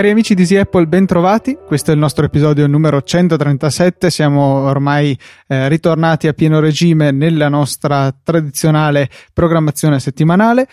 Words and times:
Cari 0.00 0.12
amici 0.12 0.32
di 0.32 0.40
Easy 0.40 0.56
Apple, 0.56 0.86
bentrovati. 0.86 1.58
Questo 1.66 1.90
è 1.90 1.92
il 1.92 2.00
nostro 2.00 2.24
episodio 2.24 2.66
numero 2.66 3.02
137. 3.02 4.08
Siamo 4.08 4.60
ormai 4.60 5.14
eh, 5.46 5.68
ritornati 5.68 6.26
a 6.26 6.32
pieno 6.32 6.58
regime 6.58 7.10
nella 7.10 7.50
nostra 7.50 8.10
tradizionale 8.10 9.10
programmazione 9.34 10.00
settimanale. 10.00 10.66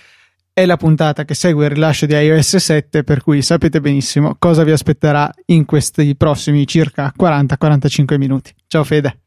È 0.53 0.65
la 0.65 0.77
puntata 0.77 1.25
che 1.25 1.33
segue 1.33 1.65
il 1.65 1.71
rilascio 1.71 2.05
di 2.05 2.13
iOS 2.13 2.55
7, 2.55 3.03
per 3.03 3.21
cui 3.21 3.41
sapete 3.41 3.81
benissimo 3.81 4.37
cosa 4.39 4.63
vi 4.63 4.71
aspetterà 4.71 5.29
in 5.47 5.65
questi 5.65 6.15
prossimi 6.15 6.65
circa 6.65 7.11
40-45 7.19 8.17
minuti. 8.17 8.53
Ciao 8.65 8.85
Fede. 8.85 9.23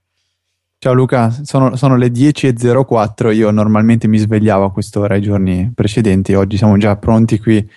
Ciao 0.78 0.94
Luca, 0.94 1.28
sono, 1.42 1.76
sono 1.76 1.96
le 1.96 2.06
10.04. 2.06 3.34
Io 3.34 3.50
normalmente 3.50 4.08
mi 4.08 4.16
svegliavo 4.16 4.64
a 4.64 4.72
quest'ora 4.72 5.16
i 5.16 5.20
giorni 5.20 5.70
precedenti. 5.74 6.32
Oggi 6.32 6.56
siamo 6.56 6.78
già 6.78 6.96
pronti 6.96 7.38
qui 7.38 7.68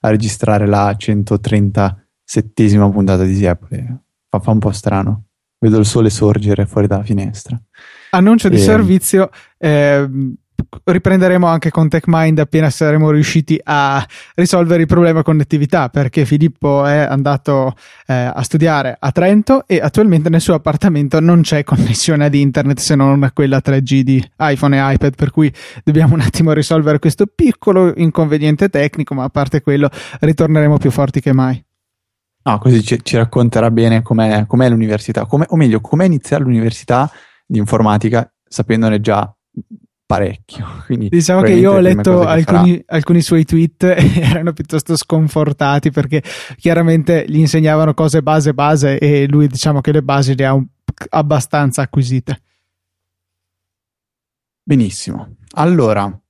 a 0.00 0.08
registrare 0.08 0.66
la 0.66 0.94
137esima 0.96 2.90
puntata 2.90 3.24
di 3.24 3.46
Apple. 3.46 4.02
Fa, 4.28 4.38
fa, 4.40 4.50
un 4.50 4.58
po' 4.58 4.72
strano. 4.72 5.24
Vedo 5.58 5.78
il 5.78 5.86
sole 5.86 6.10
sorgere 6.10 6.66
fuori 6.66 6.86
dalla 6.86 7.02
finestra. 7.02 7.60
Annuncio 8.10 8.48
di 8.48 8.56
e... 8.56 8.60
servizio. 8.60 9.30
Eh, 9.58 10.08
riprenderemo 10.84 11.46
anche 11.46 11.70
con 11.70 11.88
TechMind 11.88 12.38
appena 12.38 12.70
saremo 12.70 13.10
riusciti 13.10 13.60
a 13.62 14.04
risolvere 14.34 14.82
il 14.82 14.86
problema 14.86 15.22
connettività 15.22 15.88
perché 15.88 16.24
Filippo 16.24 16.84
è 16.84 16.98
andato 16.98 17.74
eh, 18.06 18.14
a 18.14 18.42
studiare 18.42 18.96
a 18.98 19.10
Trento 19.12 19.66
e 19.66 19.80
attualmente 19.80 20.28
nel 20.28 20.40
suo 20.40 20.54
appartamento 20.54 21.20
non 21.20 21.42
c'è 21.42 21.64
connessione 21.64 22.24
ad 22.24 22.34
internet 22.34 22.78
se 22.78 22.94
non 22.94 23.30
quella 23.32 23.60
3G 23.64 24.00
di 24.00 24.30
iPhone 24.38 24.76
e 24.76 24.94
iPad 24.94 25.14
per 25.14 25.30
cui 25.30 25.52
dobbiamo 25.84 26.14
un 26.14 26.20
attimo 26.20 26.52
risolvere 26.52 26.98
questo 26.98 27.26
piccolo 27.26 27.92
inconveniente 27.96 28.68
tecnico 28.68 29.14
ma 29.14 29.24
a 29.24 29.28
parte 29.28 29.62
quello 29.62 29.88
ritorneremo 30.20 30.78
più 30.78 30.90
forti 30.90 31.20
che 31.20 31.32
mai. 31.32 31.62
No, 32.42 32.58
così 32.58 32.82
ci, 32.82 32.98
ci 33.02 33.16
racconterà 33.16 33.70
bene 33.70 34.00
com'è, 34.02 34.46
com'è 34.46 34.68
l'università, 34.70 35.26
com'è, 35.26 35.44
o 35.50 35.56
meglio, 35.56 35.80
com'è 35.80 36.06
iniziare 36.06 36.42
l'università 36.42 37.10
di 37.46 37.58
informatica 37.58 38.32
sapendone 38.50 39.00
già 39.00 39.32
parecchio. 40.10 40.66
Quindi 40.86 41.08
diciamo 41.08 41.42
che 41.42 41.52
io 41.52 41.74
ho 41.74 41.78
letto 41.78 42.26
alcuni, 42.26 42.82
alcuni, 42.86 43.20
suoi 43.20 43.44
tweet 43.44 43.84
e 43.96 44.20
erano 44.20 44.52
piuttosto 44.52 44.96
sconfortati 44.96 45.92
perché 45.92 46.20
chiaramente 46.56 47.24
gli 47.28 47.38
insegnavano 47.38 47.94
cose 47.94 48.20
base 48.20 48.52
base 48.52 48.98
e 48.98 49.28
lui 49.28 49.46
diciamo 49.46 49.80
che 49.80 49.92
le 49.92 50.02
basi 50.02 50.34
le 50.34 50.46
ha 50.46 50.54
un, 50.54 50.66
abbastanza 51.10 51.82
acquisite. 51.82 52.42
Benissimo. 54.64 55.36
Allora, 55.52 56.20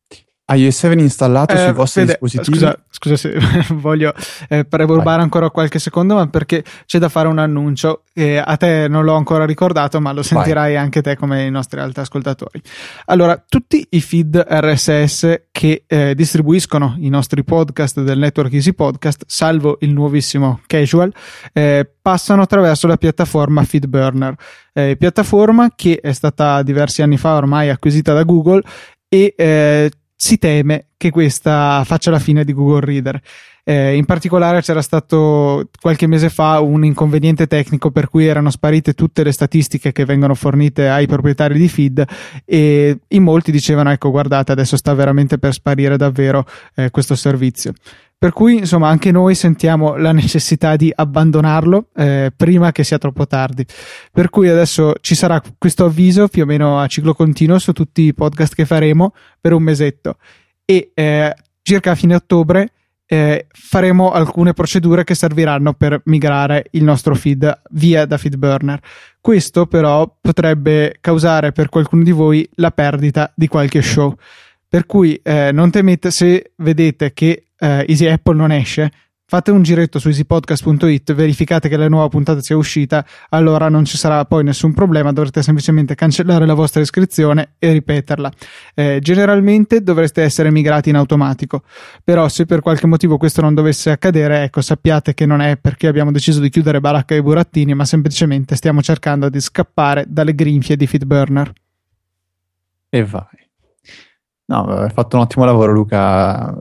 iOS 0.51 0.77
7 0.77 1.01
installato 1.01 1.55
eh, 1.55 1.59
sui 1.59 1.73
vostri 1.73 2.01
Fede, 2.01 2.12
dispositivi? 2.12 2.56
Scusa, 2.59 2.79
scusa 2.91 3.17
se 3.17 3.39
voglio 3.75 4.12
eh, 4.48 4.67
rubare 4.69 5.23
ancora 5.23 5.51
qualche 5.51 5.79
secondo, 5.79 6.15
ma 6.15 6.27
perché 6.29 6.65
c'è 6.87 6.98
da 6.98 7.09
fare 7.09 7.29
un 7.29 7.39
annuncio 7.39 8.03
e 8.12 8.37
a 8.37 8.56
te 8.56 8.89
non 8.89 9.05
l'ho 9.05 9.15
ancora 9.15 9.45
ricordato, 9.45 10.01
ma 10.01 10.12
lo 10.12 10.23
sentirai 10.23 10.75
Vai. 10.75 10.83
anche 10.83 11.03
te 11.03 11.17
come 11.17 11.45
i 11.45 11.51
nostri 11.51 11.81
altri 11.81 12.03
ascoltatori. 12.03 12.61
Allora, 13.06 13.43
tutti 13.47 13.87
i 13.91 14.01
feed 14.01 14.45
RSS 14.48 15.43
che 15.51 15.84
eh, 15.87 16.15
distribuiscono 16.15 16.97
i 16.98 17.09
nostri 17.09 17.45
podcast 17.45 18.01
del 18.01 18.19
network 18.19 18.53
Easy 18.53 18.73
Podcast, 18.73 19.25
salvo 19.27 19.78
il 19.81 19.93
nuovissimo 19.93 20.61
Casual, 20.67 21.12
eh, 21.53 21.89
passano 22.01 22.43
attraverso 22.43 22.87
la 22.87 22.97
piattaforma 22.97 23.62
FeedBurner, 23.62 24.34
eh, 24.73 24.97
piattaforma 24.98 25.71
che 25.75 26.01
è 26.01 26.12
stata 26.12 26.62
diversi 26.62 27.03
anni 27.03 27.17
fa 27.17 27.34
ormai 27.34 27.71
acquisita 27.71 28.12
da 28.12 28.23
Google 28.23 28.62
e 29.09 29.34
eh, 29.37 29.91
si 30.22 30.36
teme 30.36 30.88
che 30.98 31.10
questa 31.10 31.82
faccia 31.86 32.10
la 32.10 32.19
fine 32.19 32.44
di 32.44 32.53
Google 32.53 32.84
Reader. 32.84 33.19
Eh, 33.70 33.94
in 33.94 34.04
particolare 34.04 34.62
c'era 34.62 34.82
stato 34.82 35.69
qualche 35.81 36.08
mese 36.08 36.28
fa 36.28 36.58
un 36.58 36.84
inconveniente 36.84 37.47
tecnico 37.47 37.92
per 37.92 38.08
cui 38.08 38.26
erano 38.26 38.50
sparite 38.50 38.94
tutte 38.94 39.22
le 39.22 39.31
statistiche 39.31 39.92
che 39.92 40.04
vengono 40.04 40.34
fornite 40.34 40.88
ai 40.88 41.06
proprietari 41.06 41.56
di 41.56 41.69
feed 41.69 42.04
e 42.44 42.98
in 43.06 43.22
molti 43.22 43.53
dicevano 43.53 43.92
ecco 43.92 44.10
guardate 44.10 44.50
adesso 44.50 44.76
sta 44.76 44.92
veramente 44.92 45.38
per 45.38 45.53
sparire 45.53 45.97
davvero 45.97 46.44
eh, 46.75 46.91
questo 46.91 47.14
servizio. 47.14 47.72
Per 48.19 48.32
cui, 48.32 48.59
insomma, 48.59 48.88
anche 48.88 49.12
noi 49.12 49.36
sentiamo 49.36 49.97
la 49.97 50.10
necessità 50.10 50.75
di 50.75 50.92
abbandonarlo 50.92 51.91
eh, 51.94 52.32
prima 52.36 52.72
che 52.72 52.82
sia 52.82 52.98
troppo 52.98 53.28
tardi. 53.28 53.64
Per 54.10 54.30
cui 54.30 54.48
adesso 54.48 54.94
ci 55.00 55.14
sarà 55.14 55.41
questo 55.56 55.84
avviso 55.84 56.26
più 56.26 56.42
o 56.42 56.47
meno 56.47 56.80
a 56.80 56.88
ciclo 56.88 57.14
continuo 57.14 57.60
su 57.60 57.70
tutti 57.72 58.03
i 58.03 58.14
podcast 58.14 58.53
che 58.53 58.66
faremo 58.66 59.14
per 59.41 59.53
un 59.53 59.62
mesetto. 59.62 60.16
E 60.64 60.91
eh, 60.92 61.34
circa 61.62 61.92
a 61.92 61.94
fine 61.94 62.16
ottobre 62.16 62.72
eh, 63.12 63.48
faremo 63.50 64.12
alcune 64.12 64.53
procedure 64.53 65.03
che 65.03 65.16
serviranno 65.16 65.72
per 65.72 66.00
migrare 66.04 66.66
il 66.71 66.84
nostro 66.84 67.16
feed 67.16 67.62
via 67.72 68.06
da 68.06 68.16
FeedBurner. 68.16 68.81
Questo 69.21 69.66
però 69.66 70.16
potrebbe 70.21 70.98
causare 71.00 71.50
per 71.50 71.69
qualcuno 71.71 72.04
di 72.04 72.12
voi 72.12 72.48
la 72.54 72.71
perdita 72.71 73.32
di 73.34 73.48
qualche 73.48 73.82
show. 73.82 74.15
Per 74.69 74.87
cui 74.87 75.21
eh, 75.25 75.50
non 75.50 75.72
temete 75.72 76.12
se 76.12 76.53
vedete 76.59 77.12
che 77.12 77.47
eh, 77.59 77.84
Easy 77.88 78.06
Apple 78.06 78.37
non 78.37 78.53
esce, 78.53 78.93
fate 79.30 79.52
un 79.52 79.62
giretto 79.62 80.00
su 80.00 80.08
easypodcast.it, 80.08 81.14
verificate 81.14 81.68
che 81.68 81.76
la 81.76 81.88
nuova 81.88 82.08
puntata 82.08 82.41
sia 82.41 82.56
uscita, 82.56 83.06
allora 83.28 83.68
non 83.68 83.84
ci 83.84 83.96
sarà 83.96 84.24
poi 84.24 84.42
nessun 84.42 84.74
problema, 84.74 85.12
dovrete 85.12 85.41
semplicemente 85.41 85.94
cancellare 85.94 86.46
la 86.46 86.54
vostra 86.54 86.80
iscrizione 86.80 87.52
e 87.60 87.70
ripeterla. 87.70 88.32
Eh, 88.74 88.98
generalmente 89.00 89.84
dovreste 89.84 90.22
essere 90.22 90.50
migrati 90.50 90.88
in 90.88 90.96
automatico, 90.96 91.62
però 92.02 92.28
se 92.28 92.44
per 92.44 92.60
qualche 92.60 92.88
motivo 92.88 93.18
questo 93.18 93.41
non 93.41 93.54
dovesse 93.54 93.92
accadere, 93.92 94.42
ecco 94.42 94.62
sappiate 94.62 95.14
che 95.14 95.26
non 95.26 95.41
è 95.41 95.56
perché 95.58 95.86
abbiamo 95.86 96.10
deciso 96.10 96.41
di 96.41 96.48
chiudere 96.50 96.80
baracca 96.80 97.14
e 97.14 97.22
burattini, 97.22 97.72
ma 97.72 97.84
semplicemente 97.84 98.56
stiamo 98.56 98.82
cercando 98.82 99.28
di 99.28 99.38
scappare 99.38 100.06
dalle 100.08 100.34
grinfie 100.34 100.74
di 100.74 100.88
Feedburner. 100.88 101.52
E 102.88 103.04
vai. 103.04 103.48
No, 104.47 104.64
hai 104.64 104.91
fatto 104.91 105.14
un 105.14 105.22
ottimo 105.22 105.44
lavoro, 105.44 105.70
Luca. 105.70 106.58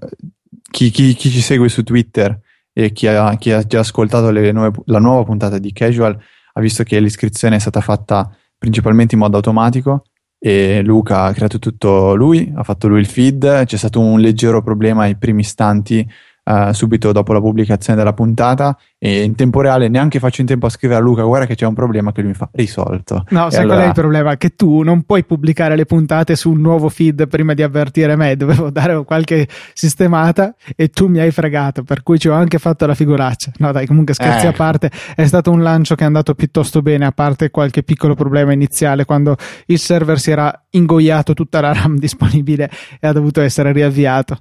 Chi, 0.70 0.92
chi, 0.92 1.16
chi 1.16 1.32
ci 1.32 1.42
segue 1.42 1.68
su 1.68 1.82
Twitter 1.82 2.40
e 2.84 2.94
chi 2.94 3.08
ha, 3.08 3.36
chi 3.36 3.52
ha 3.52 3.62
già 3.64 3.80
ascoltato 3.80 4.32
nuove, 4.32 4.72
la 4.86 5.00
nuova 5.00 5.24
puntata 5.24 5.58
di 5.58 5.74
Casual 5.74 6.18
ha 6.54 6.62
visto 6.62 6.84
che 6.84 7.00
l'iscrizione 7.02 7.58
è 7.58 7.60
stata 7.60 7.82
fatta 7.82 8.34
principalmente 8.58 9.16
in 9.16 9.22
modo 9.22 9.36
automatico 9.36 10.04
e 10.40 10.82
Luca 10.82 11.24
ha 11.24 11.34
creato 11.34 11.60
tutto 11.60 12.16
lui, 12.16 12.50
ha 12.56 12.64
fatto 12.64 12.88
lui 12.88 13.02
il 13.02 13.06
feed, 13.06 13.66
c'è 13.66 13.76
stato 13.76 14.00
un 14.00 14.22
leggero 14.22 14.62
problema 14.62 15.04
ai 15.04 15.18
primi 15.18 15.42
istanti 15.42 16.10
uh, 16.50 16.72
subito 16.74 17.12
dopo 17.12 17.32
la 17.32 17.40
pubblicazione 17.40 17.98
della 17.98 18.14
puntata 18.14 18.76
e 18.98 19.22
in 19.24 19.36
tempo 19.36 19.62
reale 19.62 19.88
neanche 19.88 20.20
faccio 20.20 20.42
in 20.42 20.48
tempo 20.48 20.66
a 20.66 20.70
scrivere 20.70 21.00
a 21.00 21.04
Luca 21.04 21.24
guarda 21.24 21.46
che 21.46 21.56
c'è 21.56 21.66
un 21.66 21.74
problema 21.74 22.12
che 22.12 22.22
lui 22.22 22.32
mi 22.32 22.36
fa 22.36 22.50
risolto. 22.52 23.26
No, 23.30 23.48
e 23.48 23.52
sai 23.52 23.62
allora... 23.62 23.76
qual 23.76 23.86
è 23.86 23.88
il 23.88 23.94
problema? 23.94 24.38
Che 24.38 24.56
tu 24.56 24.82
non 24.82 25.04
puoi 25.04 25.24
pubblicare 25.24 25.76
le 25.76 25.86
puntate 25.86 26.36
su 26.36 26.52
un 26.52 26.60
nuovo 26.60 26.90
feed 26.90 27.28
prima 27.28 27.54
di 27.54 27.62
avvertire 27.62 28.16
me, 28.16 28.36
dovevo 28.36 28.70
dare 28.72 29.04
qualche 29.06 29.48
sistemata 29.74 30.56
e 30.76 30.90
tu 30.90 31.08
mi 31.08 31.20
hai 31.20 31.32
fregato, 31.32 31.84
per 31.84 32.04
cui 32.04 32.20
ci 32.20 32.28
ho 32.28 32.34
anche 32.34 32.58
fatto 32.58 32.86
la 32.86 32.96
figuraccia. 32.96 33.52
No 33.58 33.72
dai, 33.72 33.86
comunque 33.86 34.14
scherzi 34.14 34.46
eh. 34.46 34.50
a 34.50 34.54
parte, 34.54 34.92
è 35.16 35.26
stato 35.26 35.52
un 35.52 35.62
lancio 35.62 35.96
che 35.96 36.04
è 36.04 36.08
andato 36.08 36.34
piuttosto 36.34 36.82
bene, 36.82 37.06
a 37.06 37.12
parte 37.12 37.52
qualche 37.52 37.84
piccolo 37.84 38.16
problema 38.16 38.52
iniziale 38.52 39.06
quando 39.06 39.38
il 39.68 39.80
server 39.80 40.20
si 40.20 40.32
era 40.32 40.66
ingoiato 40.72 41.34
tutta 41.34 41.62
la 41.62 41.74
RAM 41.74 41.98
disponibile 42.00 42.70
e 43.00 43.08
ha 43.08 43.12
dovuto 43.12 43.42
essere 43.42 43.72
riavviato 43.72 44.40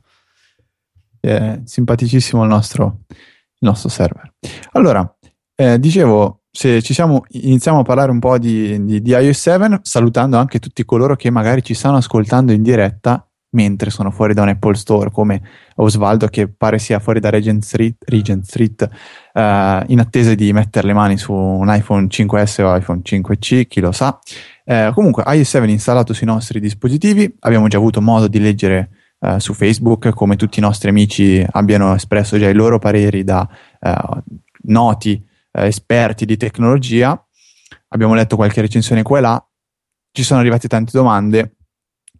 è 1.21 1.61
simpaticissimo 1.65 2.43
il 2.43 2.49
nostro, 2.49 3.01
il 3.09 3.17
nostro 3.61 3.89
server. 3.89 4.33
Allora, 4.73 5.17
eh, 5.55 5.79
dicevo, 5.79 6.43
se 6.51 6.83
ci 6.83 6.95
siamo, 6.95 7.25
iniziamo 7.29 7.81
a 7.81 7.83
parlare 7.83 8.11
un 8.11 8.19
po' 8.19 8.39
di, 8.39 8.85
di, 8.85 9.03
di, 9.03 9.11
iOS 9.11 9.39
7, 9.39 9.81
salutando 9.83 10.39
anche 10.39 10.59
tutti 10.59 10.85
coloro 10.85 11.17
che 11.17 11.31
magari 11.31 11.63
ci 11.63 11.75
stanno 11.75 11.97
ascoltando 11.97 12.53
in 12.53 12.63
diretta 12.63 13.29
mentre 13.51 13.91
sono 13.91 14.11
fuori 14.11 14.35
da 14.35 14.43
un 14.43 14.49
Apple 14.49 14.75
Store, 14.75 15.11
come 15.11 15.41
Osvaldo 15.77 16.27
che 16.27 16.49
pare 16.49 16.79
sia 16.79 16.99
fuori 16.99 17.21
da 17.21 17.31
Regent 17.31 17.63
Street, 17.63 17.97
Regent 18.07 18.45
Street 18.45 18.89
eh, 19.33 19.85
in 19.87 20.01
attesa 20.01 20.35
di 20.35 20.53
mettere 20.53 20.87
le 20.87 20.93
mani 20.93 21.17
su 21.17 21.33
un 21.33 21.73
iPhone 21.73 22.07
5S 22.07 22.63
o 22.63 22.77
iPhone 22.77 23.01
5C, 23.03 23.67
chi 23.67 23.81
lo 23.81 23.93
sa. 23.93 24.19
Eh, 24.65 24.91
comunque, 24.95 25.23
iOS 25.27 25.49
7 25.49 25.67
installato 25.71 26.13
sui 26.13 26.27
nostri 26.27 26.61
dispositivi, 26.61 27.37
abbiamo 27.41 27.69
già 27.69 27.79
avuto 27.79 28.01
modo 28.01 28.29
di 28.29 28.39
leggere 28.39 28.91
eh, 29.21 29.41
su 29.41 29.53
Facebook, 29.55 30.11
come 30.11 30.37
tutti 30.37 30.59
i 30.59 30.63
nostri 30.63 30.89
amici 30.89 31.45
abbiano 31.51 31.95
espresso 31.95 32.39
già 32.39 32.49
i 32.49 32.55
loro 32.55 32.79
pareri 32.79 33.25
da 33.25 33.49
eh, 33.81 34.23
noti 34.65 35.23
eh, 35.53 35.67
esperti 35.67 36.25
di 36.25 36.37
tecnologia. 36.37 37.21
Abbiamo 37.89 38.15
letto 38.15 38.37
qualche 38.37 38.61
recensione 38.61 39.03
qua 39.03 39.19
e 39.19 39.21
là, 39.21 39.49
ci 40.13 40.23
sono 40.23 40.41
arrivate 40.41 40.69
tante 40.69 40.93
domande 40.93 41.57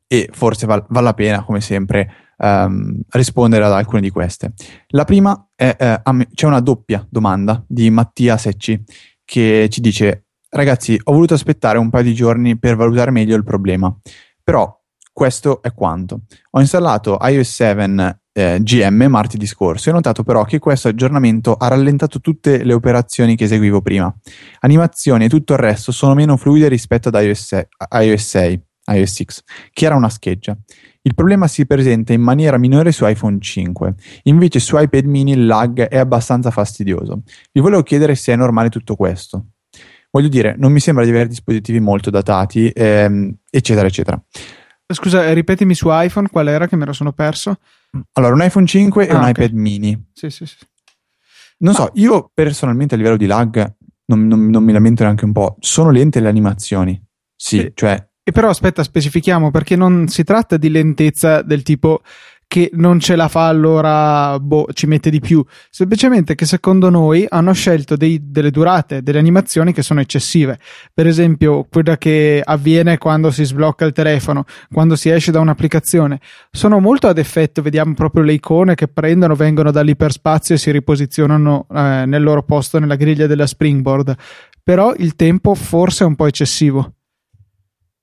e 0.07 0.29
forse 0.33 0.67
val- 0.67 0.87
vale 0.89 1.07
la 1.07 1.15
pena, 1.15 1.45
come 1.45 1.61
sempre, 1.61 2.11
um, 2.39 3.01
rispondere 3.11 3.65
ad 3.65 3.73
alcune 3.73 4.01
di 4.01 4.11
queste. 4.11 4.55
La 4.89 5.05
prima 5.05 5.51
è, 5.55 5.77
eh, 5.79 6.29
c'è 6.35 6.47
una 6.47 6.61
doppia 6.61 7.07
domanda 7.11 7.63
di 7.67 7.91
Mattia 7.91 8.37
Secci 8.37 8.83
che 9.25 9.69
ci 9.71 9.81
dice 9.81 10.29
ragazzi 10.51 10.99
ho 11.03 11.13
voluto 11.13 11.35
aspettare 11.35 11.77
un 11.77 11.91
paio 11.91 12.05
di 12.05 12.15
giorni 12.15 12.59
per 12.59 12.77
valutare 12.77 13.11
meglio 13.11 13.37
il 13.37 13.45
problema, 13.45 13.95
però 14.43 14.78
questo 15.19 15.63
è 15.63 15.75
quanto. 15.75 16.21
Ho 16.51 16.61
installato 16.61 17.19
iOS 17.21 17.53
7 17.53 18.21
eh, 18.33 18.59
GM 18.63 19.07
martedì 19.09 19.47
scorso. 19.47 19.91
Ho 19.91 19.93
notato 19.93 20.23
però 20.23 20.45
che 20.45 20.61
questo 20.61 20.87
aggiornamento 20.87 21.55
ha 21.55 21.67
rallentato 21.67 22.21
tutte 22.21 22.63
le 22.63 22.73
operazioni 22.73 23.35
che 23.35 23.43
eseguivo 23.43 23.83
prima. 23.83 24.15
Animazioni 24.61 25.25
e 25.25 25.29
tutto 25.29 25.55
il 25.55 25.59
resto 25.59 25.91
sono 25.91 26.15
meno 26.15 26.37
fluide 26.37 26.69
rispetto 26.69 27.09
ad 27.09 27.21
iOS 27.21 27.47
6, 27.47 27.67
iOS 28.01 28.27
6, 28.29 28.63
iOS 28.93 29.13
6 29.13 29.27
che 29.73 29.87
era 29.87 29.97
una 29.97 30.09
scheggia. 30.09 30.57
Il 31.03 31.17
problema 31.17 31.49
si 31.49 31.67
presenta 31.67 32.13
in 32.13 32.21
maniera 32.21 32.57
minore 32.57 32.93
su 32.93 33.05
iPhone 33.05 33.41
5, 33.41 33.95
invece 34.23 34.61
su 34.61 34.79
iPad 34.79 35.05
mini 35.05 35.33
il 35.33 35.47
lag 35.47 35.81
è 35.81 35.99
abbastanza 35.99 36.53
fastidioso. 36.53 37.23
Vi 37.51 37.61
volevo 37.61 37.83
chiedere 37.83 38.15
se 38.15 38.35
è 38.35 38.37
normale 38.37 38.69
tutto 38.69 38.95
questo. 38.95 39.47
Voglio 40.13 40.29
dire, 40.29 40.55
non 40.57 40.71
mi 40.71 40.79
sembra 40.79 41.03
di 41.03 41.11
avere 41.11 41.27
dispositivi 41.27 41.81
molto 41.81 42.09
datati, 42.09 42.71
ehm, 42.73 43.35
eccetera, 43.51 43.89
eccetera. 43.89 44.23
Scusa, 44.91 45.33
ripetimi 45.33 45.75
su 45.75 45.89
iPhone 45.91 46.29
qual 46.29 46.49
era 46.49 46.67
che 46.67 46.77
me 46.77 46.87
lo 46.87 46.93
sono 46.93 47.13
perso? 47.13 47.59
Allora, 48.13 48.35
un 48.35 48.43
iPhone 48.43 48.67
5 48.67 49.07
ah, 49.07 49.07
e 49.07 49.11
un 49.11 49.19
okay. 49.19 49.31
iPad 49.31 49.53
mini. 49.53 50.11
Sì, 50.13 50.31
sì, 50.31 50.47
sì. 50.47 50.57
Non 51.59 51.75
so, 51.75 51.91
io 51.95 52.31
personalmente 52.33 52.95
a 52.95 52.97
livello 52.97 53.17
di 53.17 53.27
lag 53.27 53.75
non, 54.07 54.27
non, 54.27 54.49
non 54.49 54.63
mi 54.63 54.73
lamento 54.73 55.03
neanche 55.03 55.25
un 55.25 55.33
po'. 55.33 55.57
Sono 55.61 55.91
lente 55.91 56.21
le 56.21 56.29
animazioni. 56.29 57.01
Sì, 57.37 57.59
sì. 57.59 57.73
cioè 57.75 58.09
e 58.29 58.31
però 58.31 58.51
aspetta, 58.51 58.83
specifichiamo 58.83 59.51
perché 59.51 59.75
non 59.75 60.07
si 60.09 60.23
tratta 60.23 60.59
di 60.59 60.69
lentezza 60.69 61.41
del 61.41 61.63
tipo 61.63 62.03
che 62.49 62.71
non 62.73 62.99
ce 62.99 63.15
la 63.15 63.29
fa 63.29 63.47
allora 63.47 64.41
boh, 64.41 64.69
ci 64.73 64.87
mette 64.87 65.11
di 65.11 65.21
più, 65.21 65.45
semplicemente 65.69 66.35
che 66.35 66.47
secondo 66.47 66.89
noi 66.89 67.27
hanno 67.29 67.53
scelto 67.53 67.95
dei, 67.95 68.31
delle 68.31 68.51
durate, 68.51 69.03
delle 69.03 69.19
animazioni 69.19 69.75
che 69.75 69.83
sono 69.83 70.01
eccessive. 70.01 70.59
Per 70.93 71.07
esempio, 71.07 71.67
quella 71.71 71.99
che 71.99 72.41
avviene 72.43 72.97
quando 72.97 73.31
si 73.31 73.45
sblocca 73.45 73.85
il 73.85 73.93
telefono, 73.93 74.45
quando 74.73 74.97
si 74.97 75.11
esce 75.11 75.31
da 75.31 75.41
un'applicazione, 75.41 76.21
sono 76.51 76.81
molto 76.81 77.07
ad 77.07 77.19
effetto, 77.19 77.61
vediamo 77.61 77.93
proprio 77.93 78.23
le 78.23 78.33
icone 78.33 78.75
che 78.75 78.89
prendono, 78.89 79.35
vengono 79.35 79.71
dall'iperspazio 79.71 80.55
e 80.55 80.59
si 80.59 80.71
riposizionano 80.71 81.67
eh, 81.71 82.05
nel 82.07 82.23
loro 82.23 82.43
posto 82.43 82.79
nella 82.79 82.97
griglia 82.97 83.27
della 83.27 83.47
Springboard. 83.47 84.17
Però 84.63 84.95
il 84.97 85.17
tempo 85.17 85.55
forse 85.55 86.05
è 86.05 86.07
un 86.07 86.17
po' 86.17 86.27
eccessivo. 86.27 86.95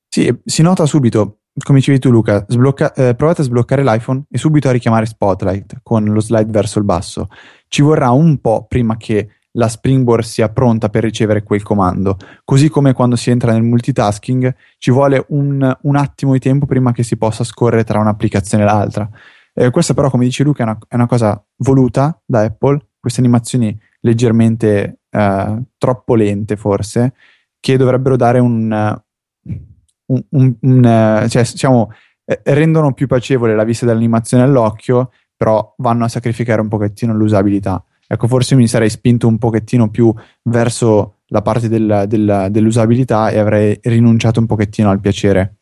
Sì, 0.08 0.34
si 0.46 0.62
nota 0.62 0.86
subito, 0.86 1.40
come 1.64 1.80
dicevi 1.80 2.00
tu 2.00 2.10
Luca, 2.10 2.44
sblocca- 2.48 2.94
eh, 2.94 3.16
provate 3.16 3.42
a 3.42 3.46
sbloccare 3.46 3.84
l'iPhone 3.84 4.24
e 4.30 4.38
subito 4.38 4.68
a 4.68 4.72
richiamare 4.72 5.06
Spotlight 5.06 5.80
con 5.84 6.04
lo 6.04 6.20
slide 6.20 6.52
verso 6.52 6.80
il 6.80 6.86
basso. 6.86 7.28
Ci 7.68 7.82
vorrà 7.82 8.12
un 8.12 8.40
po' 8.40 8.66
prima 8.68 8.98
che 8.98 9.30
la 9.52 9.70
Springboard 9.70 10.24
sia 10.24 10.50
pronta 10.50 10.90
per 10.90 11.04
ricevere 11.04 11.44
quel 11.44 11.64
comando. 11.64 12.18
Così 12.44 12.70
come 12.70 12.92
quando 12.92 13.16
si 13.16 13.30
entra 13.30 13.54
nel 13.54 13.64
multitasking, 13.64 14.54
ci 14.78 14.92
vuole 14.92 15.26
un, 15.30 15.78
un 15.82 15.96
attimo 15.96 16.34
di 16.34 16.40
tempo 16.40 16.66
prima 16.66 16.92
che 16.92 17.04
si 17.04 17.16
possa 17.16 17.46
scorrere 17.46 17.86
tra 17.86 18.00
un'applicazione 18.00 18.64
e 18.64 18.66
l'altra. 18.66 19.10
Eh, 19.54 19.70
questa 19.70 19.94
però, 19.94 20.10
come 20.10 20.26
dice 20.26 20.44
Luca, 20.44 20.64
è 20.64 20.66
una, 20.66 20.78
è 20.90 20.96
una, 20.96 21.08
cosa 21.08 21.42
voluta 21.60 22.22
da 22.26 22.42
Apple, 22.42 22.88
queste 23.00 23.22
animazioni 23.22 23.78
leggermente 24.02 25.00
eh, 25.10 25.64
troppo 25.78 26.16
lente 26.16 26.58
forse, 26.58 27.14
che 27.62 27.78
dovrebbero 27.78 28.18
dare 28.18 28.40
un, 28.40 29.00
un, 30.08 30.24
un, 30.30 30.56
un 30.62 30.86
eh, 30.86 31.30
cioè, 31.30 31.44
diciamo, 31.44 31.92
rendono 32.44 32.94
più 32.94 33.08
piacevole 33.08 33.56
la 33.56 33.64
vista 33.64 33.86
dell'animazione 33.86 34.44
all'occhio, 34.44 35.12
però 35.36 35.76
vanno 35.78 36.06
a 36.06 36.08
sacrificare 36.08 36.62
un 36.62 36.68
pochettino 36.68 37.14
l'usabilità. 37.14 37.84
Ecco, 38.08 38.28
forse 38.28 38.56
mi 38.56 38.68
sarei 38.68 38.90
spinto 38.90 39.28
un 39.28 39.38
pochettino 39.38 39.90
più 39.90 40.14
verso 40.44 41.18
la 41.28 41.42
parte 41.42 41.68
del, 41.68 42.06
del, 42.08 42.48
dell'usabilità 42.52 43.30
e 43.30 43.40
avrei 43.40 43.80
rinunciato 43.84 44.40
un 44.40 44.46
pochettino 44.46 44.90
al 44.90 45.00
piacere 45.00 45.58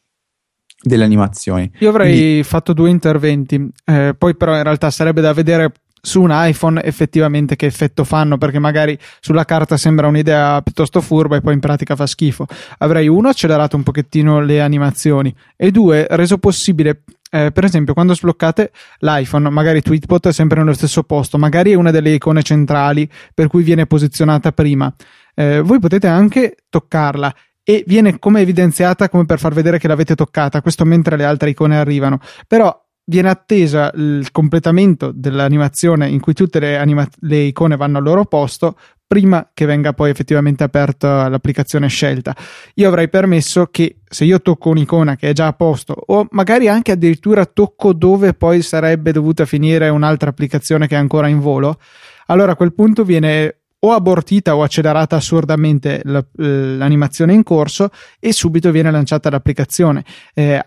delle 0.81 1.05
animazioni. 1.05 1.71
Io 1.79 1.89
avrei 1.89 2.17
Quindi... 2.17 2.43
fatto 2.43 2.73
due 2.73 2.89
interventi, 2.89 3.69
eh, 3.85 4.13
poi 4.17 4.35
però 4.35 4.55
in 4.57 4.63
realtà 4.63 4.89
sarebbe 4.91 5.21
da 5.21 5.31
vedere 5.31 5.71
su 6.05 6.21
un 6.21 6.31
iPhone 6.33 6.83
effettivamente 6.83 7.55
che 7.55 7.65
effetto 7.65 8.03
fanno, 8.03 8.37
perché 8.37 8.59
magari 8.59 8.99
sulla 9.21 9.45
carta 9.45 9.77
sembra 9.77 10.07
un'idea 10.07 10.61
piuttosto 10.61 10.99
furba 10.99 11.37
e 11.37 11.41
poi 11.41 11.53
in 11.53 11.61
pratica 11.61 11.95
fa 11.95 12.05
schifo. 12.05 12.45
Avrei 12.79 13.07
uno 13.07 13.29
accelerato 13.29 13.77
un 13.77 13.83
pochettino 13.83 14.41
le 14.41 14.59
animazioni 14.59 15.33
e 15.55 15.71
due 15.71 16.05
reso 16.09 16.37
possibile 16.37 17.03
eh, 17.33 17.51
per 17.51 17.63
esempio, 17.63 17.95
quando 17.95 18.13
sbloccate 18.13 18.71
l'iPhone, 18.99 19.49
magari 19.49 19.81
Tweetbot 19.81 20.27
è 20.27 20.31
sempre 20.31 20.59
nello 20.59 20.73
stesso 20.73 21.01
posto, 21.01 21.39
magari 21.39 21.71
è 21.71 21.75
una 21.75 21.89
delle 21.89 22.11
icone 22.11 22.43
centrali 22.43 23.09
per 23.33 23.47
cui 23.47 23.63
viene 23.63 23.87
posizionata 23.87 24.51
prima. 24.51 24.93
Eh, 25.33 25.61
voi 25.61 25.79
potete 25.79 26.05
anche 26.05 26.57
toccarla 26.69 27.33
e 27.63 27.83
viene 27.87 28.19
come 28.19 28.41
evidenziata 28.41 29.09
come 29.09 29.25
per 29.25 29.39
far 29.39 29.53
vedere 29.53 29.79
che 29.79 29.87
l'avete 29.87 30.13
toccata, 30.13 30.61
questo 30.61 30.85
mentre 30.85 31.17
le 31.17 31.23
altre 31.23 31.49
icone 31.49 31.75
arrivano. 31.75 32.19
Però 32.47 32.82
viene 33.05 33.29
attesa 33.29 33.91
il 33.95 34.29
completamento 34.31 35.11
dell'animazione 35.13 36.07
in 36.07 36.19
cui 36.19 36.33
tutte 36.33 36.59
le, 36.59 36.77
anima- 36.77 37.07
le, 37.21 37.37
icone 37.37 37.75
vanno 37.75 37.97
al 37.97 38.03
loro 38.03 38.25
posto 38.25 38.77
prima 39.05 39.51
che 39.53 39.65
venga 39.65 39.93
poi 39.93 40.09
effettivamente 40.09 40.63
aperta 40.63 41.27
l'applicazione 41.27 41.87
scelta. 41.87 42.35
Io 42.75 42.87
avrei 42.87 43.09
permesso 43.09 43.67
che 43.67 43.97
se 44.07 44.23
io 44.23 44.41
tocco 44.41 44.69
un'icona 44.69 45.15
che 45.15 45.29
è 45.29 45.33
già 45.33 45.47
a 45.47 45.53
posto 45.53 45.93
o 45.93 46.27
magari 46.31 46.67
anche 46.67 46.93
addirittura 46.93 47.45
tocco 47.45 47.93
dove 47.93 48.33
poi 48.33 48.61
sarebbe 48.61 49.11
dovuta 49.11 49.45
finire 49.45 49.89
un'altra 49.89 50.29
applicazione 50.29 50.87
che 50.87 50.95
è 50.95 50.97
ancora 50.97 51.27
in 51.27 51.39
volo, 51.39 51.79
allora 52.27 52.53
a 52.53 52.55
quel 52.55 52.73
punto 52.73 53.03
viene 53.03 53.57
o 53.79 53.91
abortita 53.91 54.55
o 54.55 54.63
accelerata 54.63 55.17
assurdamente 55.17 56.01
l'animazione 56.03 57.33
in 57.33 57.43
corso 57.43 57.89
e 58.19 58.31
subito 58.31 58.71
viene 58.71 58.91
lanciata 58.91 59.29
l'applicazione. 59.29 60.05
Eh, 60.33 60.63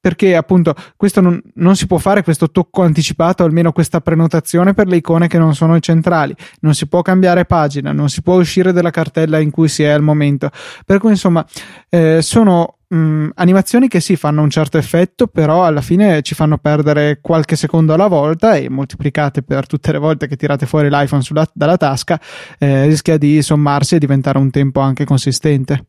perché 0.00 0.34
appunto 0.34 0.74
questo 0.96 1.20
non, 1.20 1.40
non, 1.54 1.76
si 1.76 1.86
può 1.86 1.98
fare 1.98 2.22
questo 2.22 2.50
tocco 2.50 2.82
anticipato, 2.82 3.44
almeno 3.44 3.70
questa 3.72 4.00
prenotazione 4.00 4.72
per 4.72 4.86
le 4.86 4.96
icone 4.96 5.28
che 5.28 5.38
non 5.38 5.54
sono 5.54 5.78
centrali, 5.78 6.34
non 6.60 6.74
si 6.74 6.88
può 6.88 7.02
cambiare 7.02 7.44
pagina, 7.44 7.92
non 7.92 8.08
si 8.08 8.22
può 8.22 8.38
uscire 8.38 8.72
dalla 8.72 8.90
cartella 8.90 9.38
in 9.38 9.50
cui 9.50 9.68
si 9.68 9.82
è 9.82 9.88
al 9.88 10.02
momento. 10.02 10.50
Per 10.86 10.98
cui 10.98 11.10
insomma 11.10 11.44
eh, 11.90 12.22
sono 12.22 12.78
mh, 12.88 13.28
animazioni 13.34 13.88
che 13.88 14.00
sì 14.00 14.16
fanno 14.16 14.42
un 14.42 14.50
certo 14.50 14.78
effetto, 14.78 15.26
però 15.26 15.64
alla 15.64 15.82
fine 15.82 16.22
ci 16.22 16.34
fanno 16.34 16.58
perdere 16.58 17.20
qualche 17.20 17.56
secondo 17.56 17.92
alla 17.92 18.08
volta 18.08 18.54
e 18.54 18.68
moltiplicate 18.68 19.42
per 19.42 19.66
tutte 19.66 19.92
le 19.92 19.98
volte 19.98 20.26
che 20.26 20.36
tirate 20.36 20.66
fuori 20.66 20.88
l'iPhone 20.88 21.22
sulla, 21.22 21.46
dalla 21.52 21.76
tasca, 21.76 22.18
eh, 22.58 22.86
rischia 22.86 23.18
di 23.18 23.42
sommarsi 23.42 23.96
e 23.96 23.98
diventare 23.98 24.38
un 24.38 24.50
tempo 24.50 24.80
anche 24.80 25.04
consistente. 25.04 25.84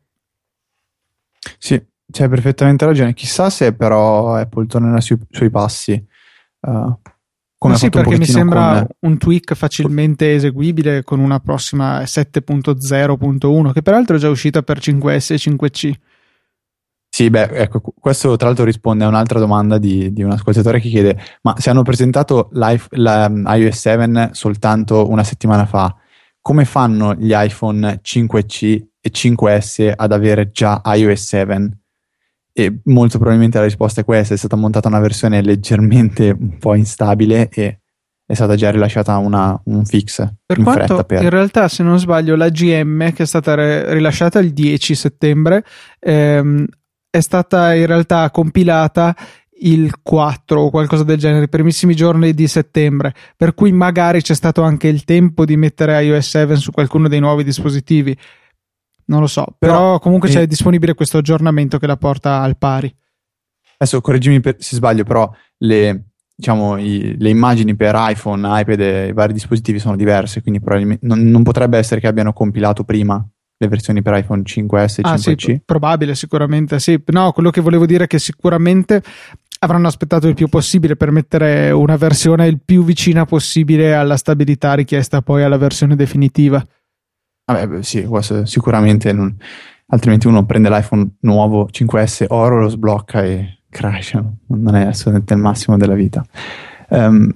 Sì, 1.58 1.80
c'hai 2.10 2.28
perfettamente 2.28 2.84
ragione. 2.84 3.14
Chissà 3.14 3.50
se 3.50 3.74
però 3.74 4.34
Apple 4.34 4.66
tornerà 4.66 5.00
sui, 5.00 5.18
sui 5.30 5.50
passi. 5.50 6.04
Uh, 6.60 6.96
come 7.62 7.76
sì, 7.76 7.90
perché 7.90 8.18
mi 8.18 8.26
sembra 8.26 8.84
con... 8.98 9.10
un 9.10 9.18
tweak 9.18 9.54
facilmente 9.54 10.34
eseguibile 10.34 11.04
con 11.04 11.20
una 11.20 11.38
prossima 11.38 12.00
7.0.1, 12.00 13.72
che 13.72 13.82
peraltro 13.82 14.16
è 14.16 14.18
già 14.18 14.28
uscita 14.28 14.62
per 14.62 14.78
5S 14.78 15.32
e 15.32 15.36
5C. 15.36 15.92
Sì, 17.14 17.30
beh, 17.30 17.50
ecco, 17.52 17.80
questo 17.80 18.34
tra 18.36 18.48
l'altro 18.48 18.64
risponde 18.64 19.04
a 19.04 19.08
un'altra 19.08 19.38
domanda 19.38 19.78
di, 19.78 20.12
di 20.12 20.22
un 20.22 20.32
ascoltatore 20.32 20.80
che 20.80 20.88
chiede: 20.88 21.16
ma 21.42 21.54
se 21.58 21.70
hanno 21.70 21.82
presentato 21.82 22.48
la, 22.52 22.72
iOS 22.72 23.78
7 23.78 24.30
soltanto 24.32 25.08
una 25.08 25.22
settimana 25.22 25.64
fa, 25.66 25.94
come 26.40 26.64
fanno 26.64 27.14
gli 27.14 27.32
iPhone 27.32 28.00
5C 28.02 28.86
e 28.98 29.10
5S 29.12 29.92
ad 29.94 30.10
avere 30.10 30.50
già 30.50 30.80
iOS 30.84 31.22
7? 31.22 31.81
E 32.54 32.80
molto 32.84 33.16
probabilmente 33.16 33.58
la 33.58 33.64
risposta 33.64 34.02
è 34.02 34.04
questa: 34.04 34.34
è 34.34 34.36
stata 34.36 34.56
montata 34.56 34.88
una 34.88 35.00
versione 35.00 35.42
leggermente 35.42 36.30
un 36.30 36.58
po' 36.58 36.74
instabile 36.74 37.48
e 37.48 37.80
è 38.26 38.34
stata 38.34 38.56
già 38.56 38.70
rilasciata 38.70 39.16
una, 39.18 39.60
un 39.64 39.84
fix. 39.84 40.26
Per 40.44 40.58
in 40.58 40.64
quanto 40.64 41.04
per... 41.04 41.22
in 41.22 41.30
realtà, 41.30 41.68
se 41.68 41.82
non 41.82 41.98
sbaglio, 41.98 42.36
la 42.36 42.48
GM 42.48 43.12
che 43.12 43.24
è 43.24 43.26
stata 43.26 43.54
re- 43.54 43.92
rilasciata 43.92 44.38
il 44.38 44.52
10 44.52 44.94
settembre 44.94 45.64
ehm, 45.98 46.66
è 47.10 47.20
stata 47.20 47.74
in 47.74 47.86
realtà 47.86 48.30
compilata 48.30 49.14
il 49.64 50.00
4 50.02 50.60
o 50.60 50.70
qualcosa 50.70 51.04
del 51.04 51.18
genere, 51.18 51.44
i 51.44 51.48
primissimi 51.48 51.94
giorni 51.94 52.32
di 52.32 52.48
settembre, 52.48 53.14
per 53.36 53.54
cui 53.54 53.72
magari 53.72 54.22
c'è 54.22 54.34
stato 54.34 54.62
anche 54.62 54.88
il 54.88 55.04
tempo 55.04 55.44
di 55.44 55.56
mettere 55.56 56.02
iOS 56.02 56.28
7 56.28 56.56
su 56.56 56.70
qualcuno 56.70 57.08
dei 57.08 57.20
nuovi 57.20 57.44
dispositivi 57.44 58.16
non 59.06 59.20
lo 59.20 59.26
so, 59.26 59.44
però, 59.58 59.72
però 59.72 59.98
comunque 59.98 60.28
eh, 60.28 60.32
c'è 60.32 60.46
disponibile 60.46 60.94
questo 60.94 61.18
aggiornamento 61.18 61.78
che 61.78 61.86
la 61.86 61.96
porta 61.96 62.40
al 62.40 62.56
pari. 62.56 62.94
Adesso 63.76 64.00
correggimi 64.00 64.40
per, 64.40 64.56
se 64.58 64.76
sbaglio, 64.76 65.04
però 65.04 65.30
le, 65.58 66.10
diciamo, 66.34 66.78
i, 66.78 67.16
le 67.18 67.28
immagini 67.28 67.74
per 67.74 67.94
iPhone, 67.96 68.60
iPad 68.60 68.80
e 68.80 69.06
i 69.08 69.12
vari 69.12 69.32
dispositivi 69.32 69.78
sono 69.78 69.96
diverse, 69.96 70.42
quindi 70.42 70.60
probabilmente 70.60 71.06
non, 71.06 71.20
non 71.20 71.42
potrebbe 71.42 71.78
essere 71.78 72.00
che 72.00 72.06
abbiano 72.06 72.32
compilato 72.32 72.84
prima 72.84 73.24
le 73.56 73.68
versioni 73.68 74.02
per 74.02 74.18
iPhone 74.18 74.42
5S 74.42 74.98
e 74.98 75.02
5C? 75.02 75.04
Ah, 75.04 75.16
sì, 75.16 75.62
probabile, 75.64 76.14
sicuramente 76.14 76.80
sì. 76.80 77.00
No, 77.06 77.32
quello 77.32 77.50
che 77.50 77.60
volevo 77.60 77.86
dire 77.86 78.04
è 78.04 78.06
che 78.06 78.18
sicuramente 78.18 79.02
avranno 79.60 79.86
aspettato 79.86 80.26
il 80.26 80.34
più 80.34 80.48
possibile 80.48 80.96
per 80.96 81.12
mettere 81.12 81.70
una 81.70 81.96
versione 81.96 82.48
il 82.48 82.60
più 82.64 82.82
vicina 82.84 83.24
possibile 83.24 83.94
alla 83.94 84.16
stabilità 84.16 84.74
richiesta 84.74 85.22
poi 85.22 85.42
alla 85.42 85.56
versione 85.56 85.94
definitiva. 85.94 86.64
Vabbè, 87.52 87.82
sì, 87.82 88.06
sicuramente 88.44 89.12
non, 89.12 89.36
altrimenti 89.86 90.26
uno 90.26 90.44
prende 90.44 90.68
l'iPhone 90.68 91.16
nuovo 91.20 91.68
5S 91.70 92.26
oro, 92.28 92.60
lo 92.60 92.68
sblocca 92.68 93.22
e 93.22 93.62
crash. 93.68 94.18
Non 94.48 94.74
è 94.74 94.86
assolutamente 94.86 95.34
il 95.34 95.40
massimo 95.40 95.76
della 95.76 95.94
vita. 95.94 96.24
Um, 96.88 97.32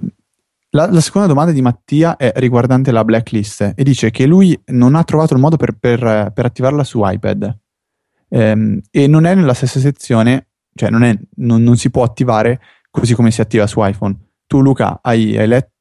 la, 0.71 0.91
la, 0.91 1.01
seconda 1.01 1.27
domanda 1.27 1.53
di 1.53 1.63
Mattia 1.63 2.17
è 2.17 2.33
riguardante 2.37 2.93
la 2.93 3.05
blacklist 3.05 3.73
e 3.75 3.83
dice 3.83 4.11
che 4.11 4.27
lui 4.27 4.59
non 4.67 4.95
ha 4.95 5.05
trovato 5.05 5.33
il 5.33 5.41
modo 5.41 5.57
per, 5.57 5.73
per, 5.79 6.33
per 6.35 6.45
attivarla 6.45 6.85
su 6.85 7.01
iPad 7.03 7.59
um, 8.29 8.81
e 8.91 9.07
non 9.07 9.25
è 9.25 9.35
nella 9.35 9.55
stessa 9.55 9.81
sezione, 9.81 10.49
cioè 10.75 10.91
non, 10.91 11.03
è, 11.05 11.17
non, 11.37 11.63
non, 11.63 11.77
si 11.77 11.91
può 11.91 12.03
attivare 12.03 12.61
così 12.91 13.15
come 13.15 13.31
si 13.31 13.41
attiva 13.41 13.67
su 13.67 13.83
iPhone. 13.83 14.15
Tu 14.47 14.61
Luca 14.61 14.99
hai, 15.03 15.37
hai 15.39 15.47
letto 15.47 15.76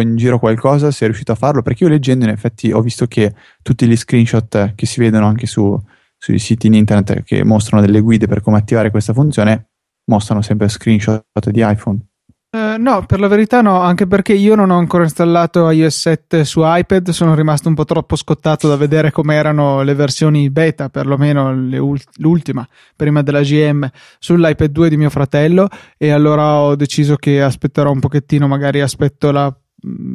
in 0.00 0.16
giro 0.16 0.38
qualcosa, 0.38 0.90
sei 0.90 1.08
riuscito 1.08 1.32
a 1.32 1.36
farlo? 1.36 1.62
Perché 1.62 1.84
io 1.84 1.90
leggendo 1.90 2.24
in 2.24 2.30
effetti 2.30 2.72
ho 2.72 2.80
visto 2.80 3.06
che 3.06 3.34
tutti 3.62 3.86
gli 3.86 3.96
screenshot 3.96 4.74
che 4.74 4.86
si 4.86 5.00
vedono 5.00 5.26
anche 5.26 5.46
su, 5.46 5.78
sui 6.16 6.38
siti 6.38 6.66
in 6.66 6.74
internet 6.74 7.22
che 7.22 7.44
mostrano 7.44 7.82
delle 7.84 8.00
guide 8.00 8.26
per 8.26 8.42
come 8.42 8.58
attivare 8.58 8.90
questa 8.90 9.12
funzione 9.12 9.70
mostrano 10.04 10.42
sempre 10.42 10.68
screenshot 10.68 11.50
di 11.50 11.62
iPhone. 11.64 12.09
Uh, 12.52 12.82
no, 12.82 13.06
per 13.06 13.20
la 13.20 13.28
verità 13.28 13.62
no, 13.62 13.80
anche 13.80 14.08
perché 14.08 14.32
io 14.32 14.56
non 14.56 14.70
ho 14.70 14.76
ancora 14.76 15.04
installato 15.04 15.70
iOS 15.70 16.00
7 16.00 16.44
su 16.44 16.62
iPad, 16.64 17.10
sono 17.10 17.36
rimasto 17.36 17.68
un 17.68 17.76
po' 17.76 17.84
troppo 17.84 18.16
scottato 18.16 18.66
da 18.66 18.74
vedere 18.74 19.12
come 19.12 19.36
erano 19.36 19.82
le 19.82 19.94
versioni 19.94 20.50
beta, 20.50 20.88
perlomeno 20.88 21.50
ult- 21.50 22.08
l'ultima, 22.16 22.68
prima 22.96 23.22
della 23.22 23.42
GM, 23.42 23.88
sull'iPad 24.18 24.68
2 24.68 24.88
di 24.88 24.96
mio 24.96 25.10
fratello 25.10 25.68
e 25.96 26.10
allora 26.10 26.56
ho 26.56 26.74
deciso 26.74 27.14
che 27.14 27.40
aspetterò 27.40 27.92
un 27.92 28.00
pochettino, 28.00 28.48
magari 28.48 28.80
aspetto 28.80 29.30
la 29.30 29.56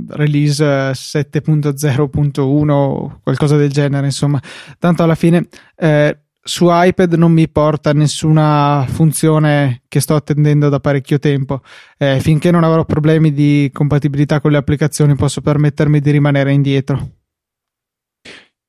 release 0.10 0.92
7.0.1 0.92 3.20
qualcosa 3.24 3.56
del 3.56 3.72
genere, 3.72 4.08
insomma, 4.08 4.42
tanto 4.78 5.04
alla 5.04 5.16
fine... 5.16 5.48
Eh, 5.78 6.20
su 6.48 6.68
iPad 6.70 7.16
non 7.16 7.32
mi 7.32 7.50
porta 7.50 7.92
nessuna 7.92 8.86
funzione 8.88 9.82
che 9.88 10.00
sto 10.00 10.14
attendendo 10.14 10.70
da 10.70 10.80
parecchio 10.80 11.18
tempo. 11.18 11.62
Eh, 11.98 12.20
finché 12.20 12.52
non 12.52 12.64
avrò 12.64 12.86
problemi 12.86 13.34
di 13.34 13.72
compatibilità 13.74 14.40
con 14.40 14.52
le 14.52 14.58
applicazioni, 14.58 15.16
posso 15.16 15.42
permettermi 15.42 16.00
di 16.00 16.12
rimanere 16.12 16.54
indietro. 16.54 17.10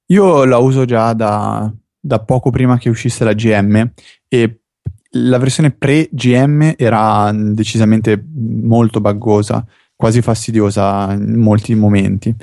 Io 0.06 0.44
la 0.46 0.56
uso 0.56 0.86
già 0.86 1.12
da, 1.12 1.70
da 2.00 2.18
poco 2.20 2.48
prima 2.48 2.78
che 2.78 2.88
uscisse 2.88 3.24
la 3.24 3.34
GM 3.34 3.90
e 4.26 4.60
la 5.10 5.36
versione 5.36 5.70
pre-GM 5.70 6.74
era 6.78 7.30
decisamente 7.34 8.24
molto 8.34 9.02
buggosa, 9.02 9.66
quasi 9.94 10.22
fastidiosa 10.22 11.12
in 11.12 11.38
molti 11.38 11.74
momenti. 11.74 12.34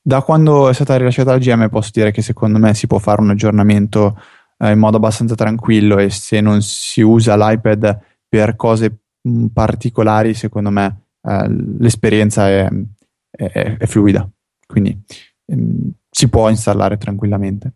Da 0.00 0.22
quando 0.22 0.68
è 0.68 0.72
stata 0.74 0.96
rilasciata 0.96 1.32
la 1.32 1.38
GM 1.38 1.68
posso 1.70 1.90
dire 1.92 2.12
che 2.12 2.22
secondo 2.22 2.58
me 2.58 2.72
si 2.74 2.86
può 2.86 2.98
fare 2.98 3.20
un 3.20 3.30
aggiornamento 3.30 4.16
eh, 4.58 4.70
in 4.70 4.78
modo 4.78 4.96
abbastanza 4.96 5.34
tranquillo 5.34 5.98
e 5.98 6.10
se 6.10 6.40
non 6.40 6.62
si 6.62 7.00
usa 7.02 7.36
l'iPad 7.36 7.98
per 8.28 8.56
cose 8.56 8.98
mh, 9.22 9.46
particolari, 9.46 10.34
secondo 10.34 10.70
me 10.70 11.02
eh, 11.22 11.46
l'esperienza 11.78 12.48
è, 12.48 12.68
è, 13.30 13.76
è, 13.78 13.86
fluida, 13.86 14.28
quindi 14.66 14.98
ehm, 15.46 15.90
si 16.10 16.28
può 16.28 16.48
installare 16.48 16.96
tranquillamente. 16.96 17.72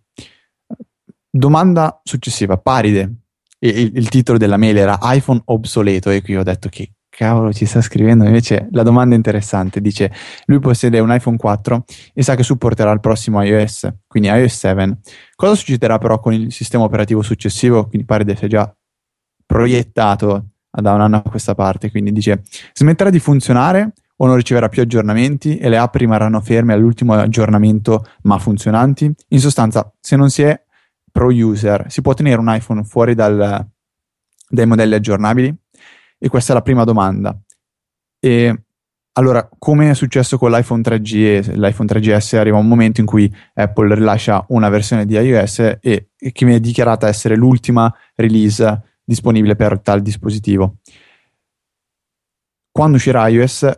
Domanda 1.30 2.00
successiva, 2.02 2.56
Paride. 2.56 3.14
Il, 3.62 3.94
il, 3.94 4.08
titolo 4.08 4.38
della 4.38 4.56
mail 4.56 4.78
era 4.78 4.98
iPhone 5.02 5.42
obsoleto 5.44 6.08
e 6.08 6.22
qui 6.22 6.34
ho 6.34 6.42
detto 6.42 6.70
che 6.70 6.92
cavolo 7.20 7.52
ci 7.52 7.66
sta 7.66 7.82
scrivendo? 7.82 8.24
Invece 8.24 8.68
la 8.72 8.82
domanda 8.82 9.14
interessante, 9.14 9.82
dice 9.82 10.10
lui 10.46 10.58
possiede 10.58 11.00
un 11.00 11.12
iPhone 11.12 11.36
4 11.36 11.84
e 12.14 12.22
sa 12.22 12.34
che 12.34 12.42
supporterà 12.42 12.90
il 12.92 13.00
prossimo 13.00 13.42
iOS, 13.42 13.92
quindi 14.06 14.30
iOS 14.30 14.56
7. 14.56 14.98
Cosa 15.36 15.54
succederà 15.54 15.98
però 15.98 16.18
con 16.18 16.32
il 16.32 16.50
sistema 16.50 16.84
operativo 16.84 17.20
successivo? 17.20 17.86
Quindi 17.88 18.06
pare 18.06 18.24
di 18.24 18.30
essere 18.30 18.48
già 18.48 18.74
proiettato 19.44 20.46
da 20.70 20.94
un 20.94 21.02
anno 21.02 21.16
a 21.16 21.22
questa 21.28 21.54
parte, 21.54 21.90
quindi 21.90 22.10
dice 22.10 22.42
smetterà 22.72 23.10
di 23.10 23.18
funzionare 23.18 23.92
o 24.16 24.26
non 24.26 24.36
riceverà 24.36 24.70
più 24.70 24.80
aggiornamenti 24.80 25.58
e 25.58 25.68
le 25.68 25.76
app 25.76 25.94
rimarranno 25.96 26.40
ferme 26.40 26.72
all'ultimo 26.72 27.12
aggiornamento 27.12 28.06
ma 28.22 28.38
funzionanti? 28.38 29.12
In 29.28 29.40
sostanza, 29.40 29.92
se 30.00 30.16
non 30.16 30.30
si 30.30 30.40
è 30.40 30.58
pro 31.12 31.26
user, 31.26 31.84
si 31.88 32.00
può 32.00 32.14
tenere 32.14 32.40
un 32.40 32.50
iPhone 32.54 32.82
fuori 32.84 33.14
dal, 33.14 33.66
dai 34.48 34.66
modelli 34.66 34.94
aggiornabili? 34.94 35.54
E 36.22 36.28
questa 36.28 36.52
è 36.52 36.54
la 36.54 36.62
prima 36.62 36.84
domanda. 36.84 37.36
E 38.18 38.64
allora, 39.14 39.48
come 39.58 39.90
è 39.90 39.94
successo 39.94 40.38
con 40.38 40.50
l'iPhone 40.50 40.82
3G 40.82 41.14
e 41.16 41.56
l'iPhone 41.56 41.88
3GS, 41.88 42.36
arriva 42.36 42.58
un 42.58 42.68
momento 42.68 43.00
in 43.00 43.06
cui 43.06 43.34
Apple 43.54 43.94
rilascia 43.94 44.44
una 44.48 44.68
versione 44.68 45.06
di 45.06 45.14
iOS 45.14 45.58
e, 45.58 45.78
e 45.80 46.32
che 46.32 46.44
viene 46.44 46.60
dichiarata 46.60 47.08
essere 47.08 47.36
l'ultima 47.36 47.92
release 48.14 48.98
disponibile 49.02 49.56
per 49.56 49.80
tal 49.80 50.02
dispositivo. 50.02 50.76
Quando 52.70 52.96
uscirà 52.96 53.26
iOS 53.28 53.68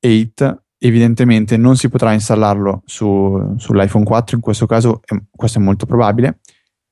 8, 0.00 0.62
evidentemente 0.78 1.56
non 1.56 1.76
si 1.76 1.88
potrà 1.90 2.12
installarlo 2.12 2.82
su, 2.86 3.54
sull'iPhone 3.56 4.04
4, 4.04 4.36
in 4.36 4.42
questo 4.42 4.66
caso 4.66 5.02
questo 5.30 5.58
è 5.58 5.62
molto 5.62 5.84
probabile, 5.84 6.40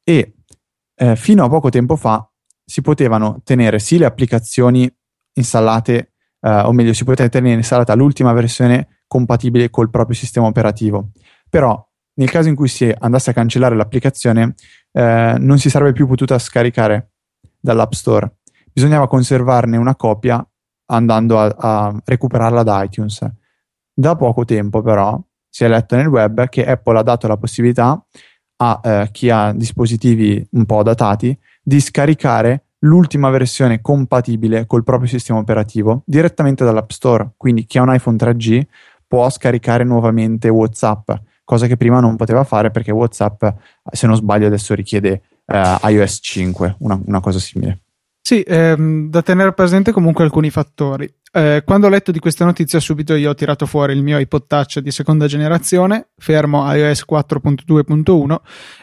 e 0.04 0.34
eh, 0.94 1.16
fino 1.16 1.44
a 1.44 1.48
poco 1.48 1.70
tempo 1.70 1.96
fa 1.96 2.28
si 2.66 2.82
potevano 2.82 3.40
tenere 3.44 3.78
sì 3.78 3.96
le 3.96 4.06
applicazioni 4.06 4.92
installate, 5.34 6.12
eh, 6.40 6.50
o 6.50 6.72
meglio, 6.72 6.92
si 6.92 7.04
poteva 7.04 7.28
tenere 7.28 7.54
installata 7.54 7.94
l'ultima 7.94 8.32
versione 8.32 9.02
compatibile 9.06 9.70
col 9.70 9.88
proprio 9.88 10.16
sistema 10.16 10.46
operativo. 10.46 11.10
Però 11.48 11.80
nel 12.14 12.30
caso 12.30 12.48
in 12.48 12.56
cui 12.56 12.68
si 12.68 12.92
andasse 12.98 13.30
a 13.30 13.34
cancellare 13.34 13.76
l'applicazione, 13.76 14.54
eh, 14.92 15.36
non 15.38 15.58
si 15.58 15.70
sarebbe 15.70 15.92
più 15.92 16.06
potuta 16.06 16.38
scaricare 16.38 17.12
dall'App 17.60 17.92
Store. 17.92 18.38
Bisognava 18.72 19.06
conservarne 19.06 19.76
una 19.76 19.94
copia 19.94 20.44
andando 20.86 21.38
a, 21.38 21.54
a 21.56 22.02
recuperarla 22.04 22.62
da 22.62 22.82
iTunes. 22.82 23.24
Da 23.92 24.16
poco 24.16 24.44
tempo, 24.44 24.82
però, 24.82 25.18
si 25.48 25.64
è 25.64 25.68
letto 25.68 25.96
nel 25.96 26.08
web 26.08 26.48
che 26.48 26.66
Apple 26.66 26.98
ha 26.98 27.02
dato 27.02 27.26
la 27.28 27.36
possibilità 27.36 28.02
a 28.58 28.80
eh, 28.82 29.08
chi 29.12 29.30
ha 29.30 29.52
dispositivi 29.52 30.46
un 30.52 30.64
po' 30.64 30.82
datati 30.82 31.38
di 31.68 31.80
scaricare 31.80 32.66
l'ultima 32.80 33.28
versione 33.28 33.80
compatibile 33.80 34.66
col 34.66 34.84
proprio 34.84 35.08
sistema 35.08 35.40
operativo 35.40 36.02
direttamente 36.06 36.64
dall'App 36.64 36.90
Store. 36.90 37.30
Quindi 37.36 37.66
chi 37.66 37.78
ha 37.78 37.82
un 37.82 37.92
iPhone 37.92 38.16
3G 38.16 38.62
può 39.04 39.28
scaricare 39.28 39.82
nuovamente 39.82 40.48
WhatsApp, 40.48 41.10
cosa 41.42 41.66
che 41.66 41.76
prima 41.76 41.98
non 41.98 42.14
poteva 42.14 42.44
fare 42.44 42.70
perché 42.70 42.92
WhatsApp, 42.92 43.44
se 43.90 44.06
non 44.06 44.14
sbaglio, 44.14 44.46
adesso 44.46 44.74
richiede 44.74 45.22
eh, 45.44 45.76
iOS 45.82 46.18
5, 46.22 46.76
una, 46.78 47.00
una 47.04 47.18
cosa 47.18 47.40
simile. 47.40 47.80
Sì, 48.26 48.42
ehm, 48.44 49.08
da 49.08 49.22
tenere 49.22 49.52
presente 49.52 49.92
comunque 49.92 50.24
alcuni 50.24 50.50
fattori. 50.50 51.08
Eh, 51.30 51.62
quando 51.64 51.86
ho 51.86 51.88
letto 51.88 52.10
di 52.10 52.18
questa 52.18 52.44
notizia, 52.44 52.80
subito 52.80 53.14
io 53.14 53.30
ho 53.30 53.34
tirato 53.36 53.66
fuori 53.66 53.92
il 53.92 54.02
mio 54.02 54.18
iPod 54.18 54.48
Touch 54.48 54.80
di 54.80 54.90
seconda 54.90 55.28
generazione, 55.28 56.08
fermo 56.18 56.68
iOS 56.74 57.04
4.2.1, 57.08 58.36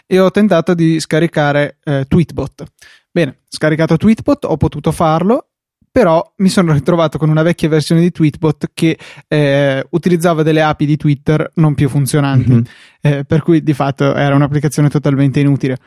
e 0.07 0.19
ho 0.21 0.31
tentato 0.31 0.73
di 0.73 0.97
scaricare 0.97 1.79
eh, 1.83 2.05
Tweetbot. 2.07 2.63
Bene, 3.11 3.39
scaricato 3.49 3.97
Tweetbot, 3.97 4.45
ho 4.45 4.55
potuto 4.55 4.93
farlo, 4.93 5.49
però 5.91 6.23
mi 6.37 6.47
sono 6.47 6.71
ritrovato 6.71 7.17
con 7.17 7.29
una 7.29 7.43
vecchia 7.43 7.67
versione 7.67 7.99
di 7.99 8.11
Tweetbot 8.11 8.71
che 8.73 8.97
eh, 9.27 9.85
utilizzava 9.89 10.41
delle 10.41 10.61
api 10.61 10.85
di 10.85 10.95
Twitter 10.95 11.51
non 11.55 11.75
più 11.75 11.89
funzionanti, 11.89 12.49
mm-hmm. 12.49 12.63
eh, 13.01 13.23
per 13.25 13.43
cui 13.43 13.61
di 13.61 13.73
fatto 13.73 14.15
era 14.15 14.33
un'applicazione 14.35 14.89
totalmente 14.89 15.41
inutile. 15.41 15.77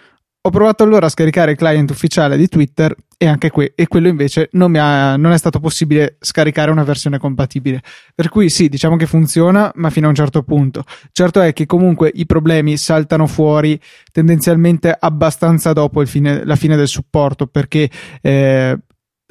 Ho 0.47 0.51
provato 0.51 0.85
allora 0.85 1.07
a 1.07 1.09
scaricare 1.09 1.51
il 1.51 1.57
client 1.57 1.91
ufficiale 1.91 2.37
di 2.37 2.47
Twitter 2.47 2.95
e 3.19 3.27
anche 3.27 3.51
que- 3.51 3.73
e 3.75 3.89
quello 3.89 4.07
invece 4.07 4.49
non, 4.53 4.77
ha, 4.77 5.17
non, 5.17 5.33
è 5.33 5.39
stato 5.39 5.59
possibile 5.59 6.19
scaricare 6.21 6.71
una 6.71 6.85
versione 6.85 7.19
compatibile. 7.19 7.83
Per 8.15 8.29
cui 8.29 8.49
sì, 8.49 8.69
diciamo 8.69 8.95
che 8.95 9.07
funziona, 9.07 9.73
ma 9.75 9.91
fino 9.91 10.07
a 10.07 10.11
un 10.11 10.15
certo 10.15 10.45
punto. 10.45 10.85
Certo 11.11 11.41
è 11.41 11.53
che 11.53 11.67
comunque 11.67 12.13
i 12.15 12.27
problemi 12.27 12.77
saltano 12.77 13.27
fuori 13.27 13.77
tendenzialmente 14.13 14.97
abbastanza 14.97 15.73
dopo 15.73 16.07
fine, 16.07 16.45
la 16.45 16.55
fine 16.55 16.77
del 16.77 16.87
supporto, 16.87 17.49
perché 17.49 17.91
eh, 18.23 18.79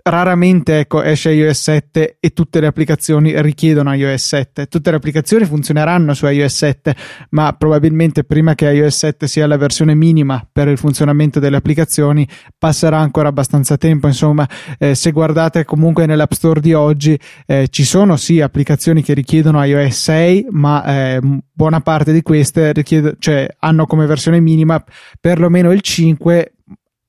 raramente 0.07 0.79
ecco, 0.79 1.01
esce 1.01 1.31
iOS 1.31 1.61
7 1.61 2.17
e 2.19 2.29
tutte 2.29 2.59
le 2.59 2.67
applicazioni 2.67 3.41
richiedono 3.41 3.93
iOS 3.93 4.23
7. 4.27 4.67
Tutte 4.67 4.91
le 4.91 4.97
applicazioni 4.97 5.45
funzioneranno 5.45 6.13
su 6.13 6.27
iOS 6.27 6.55
7, 6.55 6.95
ma 7.31 7.53
probabilmente 7.53 8.23
prima 8.23 8.53
che 8.53 8.69
iOS 8.69 8.97
7 8.97 9.27
sia 9.27 9.47
la 9.47 9.57
versione 9.57 9.95
minima 9.95 10.47
per 10.51 10.67
il 10.67 10.77
funzionamento 10.77 11.39
delle 11.39 11.57
applicazioni 11.57 12.27
passerà 12.57 12.99
ancora 12.99 13.29
abbastanza 13.29 13.77
tempo. 13.77 14.05
Insomma, 14.05 14.47
eh, 14.77 14.93
se 14.93 15.11
guardate 15.11 15.65
comunque 15.65 16.05
nell'App 16.05 16.33
Store 16.33 16.59
di 16.59 16.73
oggi 16.73 17.19
eh, 17.47 17.67
ci 17.69 17.83
sono 17.83 18.15
sì 18.15 18.41
applicazioni 18.41 19.01
che 19.01 19.13
richiedono 19.13 19.63
iOS 19.63 20.01
6, 20.01 20.47
ma 20.51 20.85
eh, 20.85 21.19
buona 21.51 21.81
parte 21.81 22.13
di 22.13 22.21
queste 22.21 22.73
richiede, 22.73 23.15
cioè, 23.17 23.47
hanno 23.57 23.87
come 23.87 24.05
versione 24.05 24.39
minima 24.39 24.83
perlomeno 25.19 25.71
il 25.71 25.81
5 25.81 26.54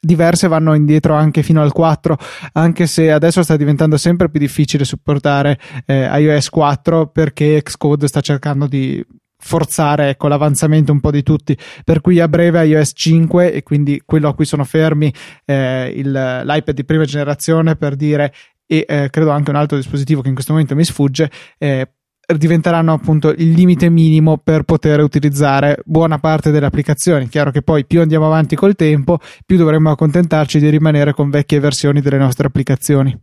diverse 0.06 0.48
vanno 0.48 0.75
indietro 0.75 1.14
anche 1.14 1.42
fino 1.42 1.60
al 1.60 1.72
4, 1.72 2.16
anche 2.52 2.86
se 2.86 3.10
adesso 3.10 3.42
sta 3.42 3.56
diventando 3.56 3.98
sempre 3.98 4.30
più 4.30 4.40
difficile 4.40 4.84
supportare 4.84 5.58
eh, 5.84 6.04
iOS 6.20 6.48
4 6.48 7.08
perché 7.08 7.60
Xcode 7.62 8.06
sta 8.06 8.20
cercando 8.20 8.66
di 8.66 9.04
forzare 9.38 10.10
ecco, 10.10 10.28
l'avanzamento 10.28 10.92
un 10.92 11.00
po' 11.00 11.10
di 11.10 11.22
tutti. 11.22 11.56
Per 11.84 12.00
cui 12.00 12.20
a 12.20 12.28
breve 12.28 12.64
iOS 12.64 12.92
5 12.94 13.52
e 13.52 13.62
quindi 13.62 14.00
quello 14.04 14.28
a 14.28 14.34
cui 14.34 14.44
sono 14.44 14.64
fermi 14.64 15.12
eh, 15.44 15.92
il, 15.94 16.10
l'iPad 16.10 16.75
di 16.75 16.84
prima 16.84 17.04
generazione 17.04 17.76
per 17.76 17.96
dire 17.96 18.32
e 18.68 18.84
eh, 18.88 19.10
credo 19.10 19.30
anche 19.30 19.50
un 19.50 19.56
altro 19.56 19.76
dispositivo 19.76 20.22
che 20.22 20.28
in 20.28 20.34
questo 20.34 20.52
momento 20.52 20.75
mi 20.75 20.84
sfugge 20.84 21.30
eh, 21.58 21.88
diventeranno 22.35 22.92
appunto 22.92 23.28
il 23.28 23.52
limite 23.52 23.88
minimo 23.88 24.38
per 24.38 24.64
poter 24.64 25.00
utilizzare 25.00 25.78
buona 25.85 26.18
parte 26.18 26.50
delle 26.50 26.66
applicazioni. 26.66 27.28
Chiaro 27.28 27.50
che 27.50 27.62
poi 27.62 27.87
più 27.87 28.00
andiamo 28.00 28.26
avanti 28.26 28.56
col 28.56 28.75
tempo, 28.75 29.18
più 29.45 29.56
dovremmo 29.56 29.90
accontentarci 29.90 30.59
di 30.59 30.68
rimanere 30.68 31.12
con 31.12 31.30
vecchie 31.30 31.61
versioni 31.61 32.00
delle 32.00 32.18
nostre 32.18 32.49
applicazioni. 32.49 33.16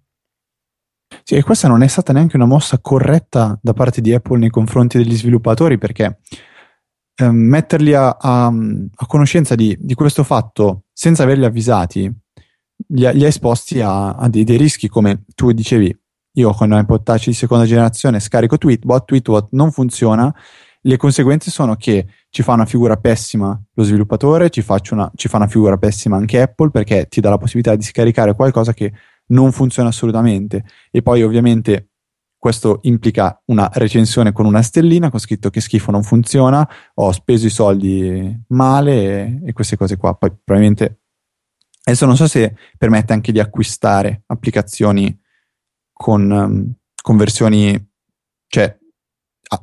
Sì, 1.23 1.35
e 1.35 1.43
questa 1.43 1.67
non 1.67 1.83
è 1.83 1.87
stata 1.87 2.13
neanche 2.13 2.37
una 2.37 2.45
mossa 2.45 2.79
corretta 2.79 3.57
da 3.61 3.73
parte 3.73 4.01
di 4.01 4.13
Apple 4.13 4.39
nei 4.39 4.49
confronti 4.49 4.97
degli 4.97 5.15
sviluppatori 5.15 5.77
perché 5.77 6.19
eh, 7.15 7.29
metterli 7.29 7.93
a, 7.93 8.17
a, 8.19 8.47
a 8.47 9.05
conoscenza 9.05 9.53
di, 9.53 9.77
di, 9.79 9.93
questo 9.93 10.23
fatto 10.23 10.85
senza 10.91 11.23
averli 11.23 11.45
avvisati 11.45 12.11
li 12.87 13.05
ha 13.05 13.27
esposti 13.27 13.79
a, 13.81 14.15
a 14.15 14.27
dei, 14.27 14.43
dei 14.43 14.57
rischi 14.57 14.87
come 14.87 15.25
tu 15.35 15.51
dicevi 15.51 15.95
io 16.33 16.53
con 16.53 16.71
iPod 16.71 17.03
Touch 17.03 17.25
di 17.25 17.33
seconda 17.33 17.65
generazione 17.65 18.19
scarico 18.19 18.57
Tweetbot, 18.57 19.05
Tweetbot 19.05 19.47
non 19.51 19.71
funziona, 19.71 20.33
le 20.81 20.97
conseguenze 20.97 21.51
sono 21.51 21.75
che 21.75 22.07
ci 22.29 22.43
fa 22.43 22.53
una 22.53 22.65
figura 22.65 22.97
pessima 22.97 23.59
lo 23.73 23.83
sviluppatore, 23.83 24.49
ci, 24.49 24.63
una, 24.91 25.11
ci, 25.15 25.27
fa 25.27 25.37
una 25.37 25.47
figura 25.47 25.77
pessima 25.77 26.17
anche 26.17 26.41
Apple 26.41 26.71
perché 26.71 27.07
ti 27.07 27.21
dà 27.21 27.29
la 27.29 27.37
possibilità 27.37 27.75
di 27.75 27.83
scaricare 27.83 28.33
qualcosa 28.33 28.73
che 28.73 28.91
non 29.27 29.51
funziona 29.51 29.89
assolutamente 29.89 30.65
e 30.91 31.01
poi 31.01 31.23
ovviamente 31.23 31.89
questo 32.37 32.79
implica 32.81 33.41
una 33.45 33.69
recensione 33.71 34.33
con 34.33 34.45
una 34.45 34.61
stellina 34.61 35.09
con 35.09 35.19
scritto 35.19 35.49
che 35.49 35.61
schifo 35.61 35.91
non 35.91 36.03
funziona, 36.03 36.67
ho 36.95 37.11
speso 37.13 37.45
i 37.45 37.49
soldi 37.49 38.43
male 38.49 38.91
e, 38.93 39.41
e 39.45 39.53
queste 39.53 39.77
cose 39.77 39.95
qua. 39.95 40.13
Poi 40.15 40.29
probabilmente 40.43 41.03
adesso 41.85 42.05
non 42.05 42.17
so 42.17 42.27
se 42.27 42.53
permette 42.77 43.13
anche 43.13 43.31
di 43.31 43.39
acquistare 43.39 44.23
applicazioni 44.25 45.17
con, 46.03 46.29
um, 46.29 46.73
con 47.01 47.15
versioni, 47.15 47.81
cioè 48.49 48.77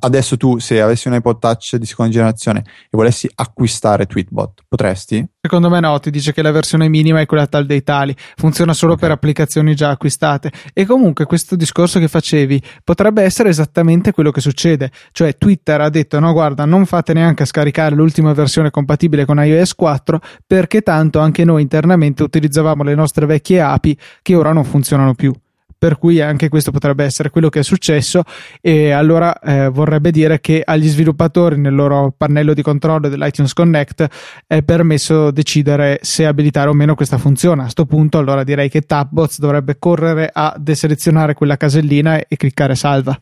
adesso 0.00 0.38
tu 0.38 0.59
se 0.59 0.80
avessi 0.80 1.09
un 1.09 1.14
iPod 1.14 1.38
Touch 1.38 1.76
di 1.76 1.85
seconda 1.85 2.12
generazione 2.12 2.61
e 2.85 2.88
volessi 2.92 3.28
acquistare 3.35 4.06
Tweetbot, 4.06 4.62
potresti? 4.66 5.23
Secondo 5.38 5.68
me 5.68 5.80
no, 5.80 5.99
ti 6.00 6.11
dice 6.11 6.32
che 6.32 6.40
la 6.40 6.50
versione 6.50 6.88
minima 6.88 7.20
è 7.20 7.26
quella 7.26 7.47
tal 7.47 7.66
dei 7.66 7.82
tali, 7.82 8.16
funziona 8.37 8.73
solo 8.73 8.92
okay. 8.92 9.06
per 9.06 9.16
applicazioni 9.18 9.75
già 9.75 9.90
acquistate 9.90 10.50
e 10.73 10.87
comunque 10.87 11.26
questo 11.26 11.56
discorso 11.56 11.99
che 11.99 12.09
facevi 12.09 12.62
potrebbe 12.85 13.23
essere 13.23 13.50
esattamente 13.50 14.12
quello 14.12 14.30
che 14.30 14.40
succede, 14.40 14.90
cioè 15.12 15.37
Twitter 15.37 15.82
ha 15.82 15.90
detto 15.90 16.18
no 16.20 16.32
guarda 16.32 16.64
non 16.64 16.87
fate 16.87 17.12
neanche 17.12 17.42
a 17.42 17.47
scaricare 17.47 17.94
l'ultima 17.94 18.32
versione 18.32 18.70
compatibile 18.70 19.26
con 19.26 19.44
iOS 19.44 19.75
4 19.75 20.20
perché 20.47 20.80
tanto 20.80 21.18
anche 21.18 21.44
noi 21.44 21.61
internamente 21.61 22.23
utilizzavamo 22.23 22.82
le 22.82 22.94
nostre 22.94 23.26
vecchie 23.26 23.61
API 23.61 23.99
che 24.23 24.35
ora 24.35 24.52
non 24.52 24.64
funzionano 24.64 25.12
più 25.14 25.35
per 25.80 25.96
cui 25.96 26.20
anche 26.20 26.50
questo 26.50 26.72
potrebbe 26.72 27.04
essere 27.04 27.30
quello 27.30 27.49
che 27.49 27.60
è 27.60 27.62
successo 27.62 28.22
e 28.60 28.90
allora 28.90 29.38
eh, 29.38 29.70
vorrebbe 29.70 30.10
dire 30.10 30.38
che 30.38 30.60
agli 30.62 30.87
sviluppatori 30.87 31.56
nel 31.56 31.75
loro 31.75 32.12
pannello 32.14 32.52
di 32.52 32.60
controllo 32.60 33.08
dell'iTunes 33.08 33.54
Connect 33.54 34.06
è 34.46 34.62
permesso 34.62 35.30
decidere 35.30 35.99
se 36.02 36.26
abilitare 36.26 36.68
o 36.68 36.75
meno 36.75 36.94
questa 36.94 37.16
funzione. 37.16 37.60
A 37.60 37.62
questo 37.62 37.87
punto 37.87 38.18
allora 38.18 38.44
direi 38.44 38.68
che 38.68 38.82
Tapbots 38.82 39.38
dovrebbe 39.38 39.78
correre 39.78 40.28
a 40.30 40.54
deselezionare 40.58 41.32
quella 41.32 41.56
casellina 41.56 42.18
e, 42.18 42.26
e 42.28 42.37
cliccare 42.37 42.75
salva. 42.75 43.18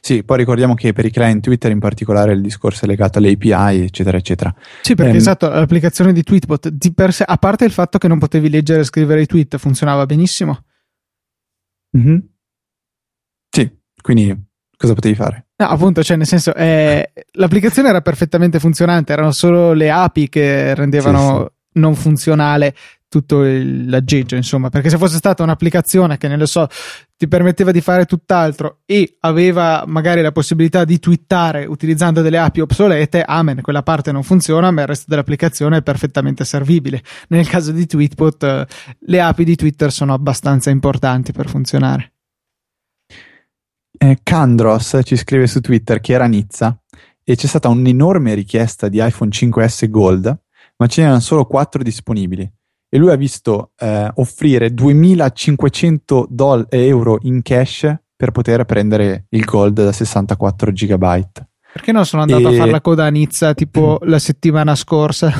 Sì, 0.00 0.24
poi 0.24 0.38
ricordiamo 0.38 0.72
che 0.72 0.94
per 0.94 1.04
i 1.04 1.10
client 1.10 1.42
Twitter 1.42 1.70
in 1.70 1.80
particolare 1.80 2.32
il 2.32 2.40
discorso 2.40 2.86
è 2.86 2.88
legato 2.88 3.18
alle 3.18 3.32
API, 3.32 3.82
eccetera, 3.82 4.16
eccetera. 4.16 4.54
Sì, 4.80 4.94
perché 4.94 5.10
ehm, 5.10 5.18
esatto, 5.18 5.50
l'applicazione 5.50 6.14
di 6.14 6.22
Tweetbot, 6.22 6.68
di 6.70 6.94
per 6.94 7.12
sé, 7.12 7.24
a 7.26 7.36
parte 7.36 7.66
il 7.66 7.72
fatto 7.72 7.98
che 7.98 8.08
non 8.08 8.18
potevi 8.18 8.48
leggere 8.48 8.80
e 8.80 8.84
scrivere 8.84 9.20
i 9.20 9.26
tweet, 9.26 9.58
funzionava 9.58 10.06
benissimo. 10.06 10.62
Mm-hmm. 11.96 12.18
Sì, 13.50 13.78
quindi 14.02 14.36
cosa 14.76 14.94
potevi 14.94 15.14
fare? 15.14 15.48
No, 15.56 15.66
appunto, 15.66 16.02
cioè, 16.02 16.16
nel 16.16 16.26
senso, 16.26 16.54
eh, 16.54 17.12
l'applicazione 17.32 17.88
era 17.88 18.00
perfettamente 18.00 18.60
funzionante, 18.60 19.12
erano 19.12 19.32
solo 19.32 19.72
le 19.72 19.90
API 19.90 20.28
che 20.28 20.74
rendevano 20.74 21.40
sì. 21.40 21.57
Non 21.78 21.94
funzionale 21.94 22.74
tutto 23.08 23.42
l'aggeggio, 23.42 24.36
insomma, 24.36 24.68
perché 24.68 24.90
se 24.90 24.98
fosse 24.98 25.16
stata 25.16 25.42
un'applicazione 25.42 26.18
che, 26.18 26.28
ne 26.28 26.36
lo 26.36 26.44
so, 26.44 26.68
ti 27.16 27.26
permetteva 27.26 27.70
di 27.72 27.80
fare 27.80 28.04
tutt'altro 28.04 28.80
e 28.84 29.16
aveva 29.20 29.84
magari 29.86 30.20
la 30.20 30.30
possibilità 30.30 30.84
di 30.84 30.98
twittare 30.98 31.64
utilizzando 31.64 32.20
delle 32.20 32.38
API 32.38 32.60
obsolete, 32.60 33.22
amen, 33.22 33.62
quella 33.62 33.82
parte 33.82 34.12
non 34.12 34.22
funziona, 34.22 34.70
ma 34.70 34.82
il 34.82 34.88
resto 34.88 35.06
dell'applicazione 35.08 35.78
è 35.78 35.82
perfettamente 35.82 36.44
servibile. 36.44 37.02
Nel 37.28 37.48
caso 37.48 37.72
di 37.72 37.86
Tweetbot, 37.86 38.42
eh, 38.42 38.66
le 38.98 39.20
API 39.20 39.44
di 39.44 39.56
Twitter 39.56 39.90
sono 39.90 40.12
abbastanza 40.12 40.68
importanti 40.68 41.32
per 41.32 41.48
funzionare. 41.48 42.12
Eh, 44.00 44.18
Candros 44.22 45.00
ci 45.02 45.16
scrive 45.16 45.46
su 45.46 45.60
Twitter 45.60 45.98
che 45.98 46.12
era 46.12 46.26
Nizza 46.26 46.78
e 47.24 47.34
c'è 47.34 47.46
stata 47.46 47.68
un'enorme 47.68 48.34
richiesta 48.34 48.88
di 48.88 49.04
iPhone 49.04 49.30
5S 49.30 49.90
Gold, 49.90 50.38
ma 50.78 50.86
ce 50.86 51.02
n'erano 51.02 51.20
solo 51.20 51.44
4 51.44 51.82
disponibili 51.82 52.50
e 52.90 52.98
lui 52.98 53.10
ha 53.10 53.16
visto 53.16 53.72
eh, 53.76 54.10
offrire 54.14 54.72
2500 54.72 56.26
doll- 56.30 56.66
euro 56.70 57.18
in 57.22 57.42
cash 57.42 57.94
per 58.16 58.30
poter 58.30 58.64
prendere 58.64 59.26
il 59.30 59.44
gold 59.44 59.82
da 59.84 59.92
64 59.92 60.72
gigabyte. 60.72 61.48
Perché 61.72 61.92
non 61.92 62.06
sono 62.06 62.22
andato 62.22 62.48
e... 62.48 62.54
a 62.54 62.58
fare 62.58 62.70
la 62.70 62.80
coda 62.80 63.04
a 63.04 63.10
Nizza 63.10 63.54
tipo 63.54 63.98
la 64.06 64.18
settimana 64.18 64.74
scorsa? 64.74 65.32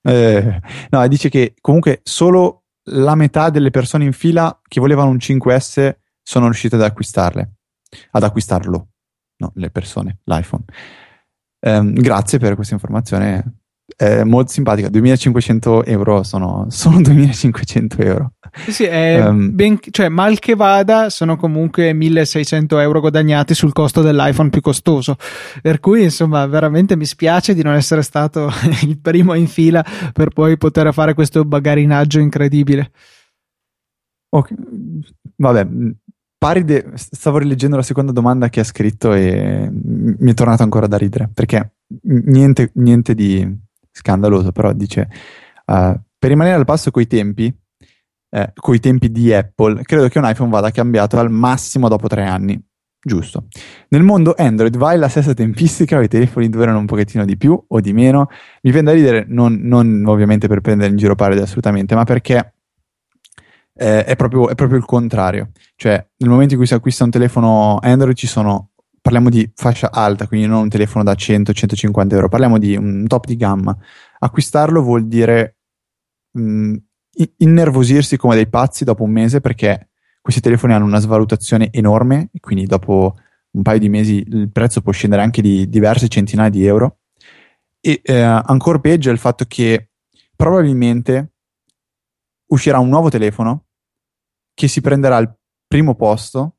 Eh, 0.00 0.60
no, 0.90 1.08
dice 1.08 1.28
che 1.28 1.54
comunque 1.60 2.00
solo 2.04 2.64
la 2.90 3.14
metà 3.14 3.50
delle 3.50 3.70
persone 3.70 4.04
in 4.04 4.12
fila 4.12 4.58
che 4.66 4.80
volevano 4.80 5.10
un 5.10 5.16
5S 5.16 5.96
sono 6.22 6.44
riuscite 6.44 6.76
ad 6.76 6.82
acquistarle, 6.82 7.56
ad 8.12 8.22
acquistarlo, 8.22 8.88
no, 9.36 9.52
le 9.54 9.70
persone, 9.70 10.20
l'iPhone. 10.24 10.64
Eh, 11.60 11.92
grazie 11.92 12.38
per 12.38 12.54
questa 12.54 12.74
informazione 12.74 13.57
è 13.96 14.22
molto 14.22 14.52
simpatica. 14.52 14.88
2500 14.88 15.84
euro 15.84 16.22
sono, 16.22 16.66
sono 16.68 17.00
2500 17.02 18.02
euro. 18.02 18.32
Sì, 18.64 18.72
sì 18.72 18.84
um, 18.84 19.54
ben, 19.54 19.78
cioè, 19.90 20.08
mal 20.08 20.38
che 20.38 20.54
vada, 20.54 21.10
sono 21.10 21.36
comunque 21.36 21.92
1600 21.92 22.78
euro 22.78 23.00
guadagnati 23.00 23.54
sul 23.54 23.72
costo 23.72 24.02
dell'iPhone 24.02 24.50
più 24.50 24.60
costoso. 24.60 25.16
Per 25.62 25.80
cui, 25.80 26.02
insomma, 26.02 26.46
veramente 26.46 26.96
mi 26.96 27.06
spiace 27.06 27.54
di 27.54 27.62
non 27.62 27.74
essere 27.74 28.02
stato 28.02 28.50
il 28.84 28.98
primo 28.98 29.34
in 29.34 29.46
fila 29.46 29.84
per 30.12 30.30
poi 30.30 30.58
poter 30.58 30.92
fare 30.92 31.14
questo 31.14 31.44
bagarinaggio 31.44 32.18
incredibile. 32.18 32.90
Okay. 34.30 34.56
Vabbè, 35.36 35.66
pari 36.36 36.64
de... 36.64 36.90
stavo 36.94 37.38
rileggendo 37.38 37.76
la 37.76 37.82
seconda 37.82 38.12
domanda 38.12 38.50
che 38.50 38.60
ha 38.60 38.64
scritto 38.64 39.14
e 39.14 39.70
mi 39.72 40.30
è 40.30 40.34
tornato 40.34 40.62
ancora 40.62 40.86
da 40.86 40.98
ridere 40.98 41.30
perché 41.32 41.76
niente, 42.02 42.70
niente 42.74 43.14
di 43.14 43.66
scandaloso, 43.98 44.52
però 44.52 44.72
dice 44.72 45.08
uh, 45.66 46.00
per 46.18 46.30
rimanere 46.30 46.56
al 46.56 46.64
passo 46.64 46.90
coi 46.90 47.06
tempi, 47.06 47.52
eh, 48.30 48.52
coi 48.54 48.80
tempi 48.80 49.10
di 49.10 49.32
Apple, 49.32 49.82
credo 49.82 50.08
che 50.08 50.18
un 50.18 50.28
iPhone 50.28 50.50
vada 50.50 50.70
cambiato 50.70 51.18
al 51.18 51.30
massimo 51.30 51.88
dopo 51.88 52.08
tre 52.08 52.24
anni. 52.24 52.60
Giusto. 53.00 53.46
Nel 53.90 54.02
mondo 54.02 54.34
Android 54.36 54.76
vai 54.76 54.98
la 54.98 55.08
stessa 55.08 55.32
tempistica, 55.32 56.02
i 56.02 56.08
telefoni 56.08 56.48
durano 56.48 56.78
un 56.78 56.86
pochettino 56.86 57.24
di 57.24 57.36
più 57.36 57.58
o 57.66 57.80
di 57.80 57.92
meno. 57.92 58.26
Mi 58.62 58.72
viene 58.72 58.90
da 58.90 58.92
ridere, 58.92 59.24
non, 59.28 59.60
non 59.62 60.04
ovviamente 60.06 60.48
per 60.48 60.60
prendere 60.60 60.90
in 60.90 60.96
giro 60.96 61.14
Paride 61.14 61.42
assolutamente, 61.42 61.94
ma 61.94 62.02
perché 62.04 62.54
eh, 63.74 64.04
è, 64.04 64.16
proprio, 64.16 64.48
è, 64.48 64.54
proprio, 64.56 64.78
il 64.78 64.84
contrario. 64.84 65.52
Cioè, 65.76 66.04
nel 66.16 66.28
momento 66.28 66.54
in 66.54 66.58
cui 66.58 66.66
si 66.66 66.74
acquista 66.74 67.04
un 67.04 67.10
telefono 67.10 67.78
Android 67.80 68.16
ci 68.16 68.26
sono 68.26 68.70
parliamo 69.08 69.30
di 69.30 69.50
fascia 69.54 69.90
alta, 69.90 70.26
quindi 70.26 70.46
non 70.46 70.64
un 70.64 70.68
telefono 70.68 71.02
da 71.02 71.12
100-150 71.12 72.12
euro, 72.12 72.28
parliamo 72.28 72.58
di 72.58 72.76
un 72.76 73.06
top 73.06 73.24
di 73.24 73.36
gamma. 73.36 73.74
Acquistarlo 74.18 74.82
vuol 74.82 75.06
dire 75.08 75.56
mh, 76.32 76.74
innervosirsi 77.38 78.18
come 78.18 78.34
dei 78.34 78.48
pazzi 78.48 78.84
dopo 78.84 79.04
un 79.04 79.10
mese 79.10 79.40
perché 79.40 79.88
questi 80.20 80.42
telefoni 80.42 80.74
hanno 80.74 80.84
una 80.84 80.98
svalutazione 80.98 81.70
enorme 81.72 82.28
e 82.30 82.40
quindi 82.40 82.66
dopo 82.66 83.16
un 83.52 83.62
paio 83.62 83.78
di 83.78 83.88
mesi 83.88 84.22
il 84.28 84.50
prezzo 84.52 84.82
può 84.82 84.92
scendere 84.92 85.22
anche 85.22 85.40
di 85.40 85.70
diverse 85.70 86.08
centinaia 86.08 86.50
di 86.50 86.66
euro. 86.66 86.98
E 87.80 88.02
eh, 88.04 88.20
ancora 88.20 88.78
peggio 88.78 89.08
è 89.08 89.12
il 89.12 89.18
fatto 89.18 89.46
che 89.48 89.88
probabilmente 90.36 91.32
uscirà 92.48 92.78
un 92.78 92.90
nuovo 92.90 93.08
telefono 93.08 93.68
che 94.52 94.68
si 94.68 94.82
prenderà 94.82 95.16
il 95.16 95.34
primo 95.66 95.94
posto 95.94 96.57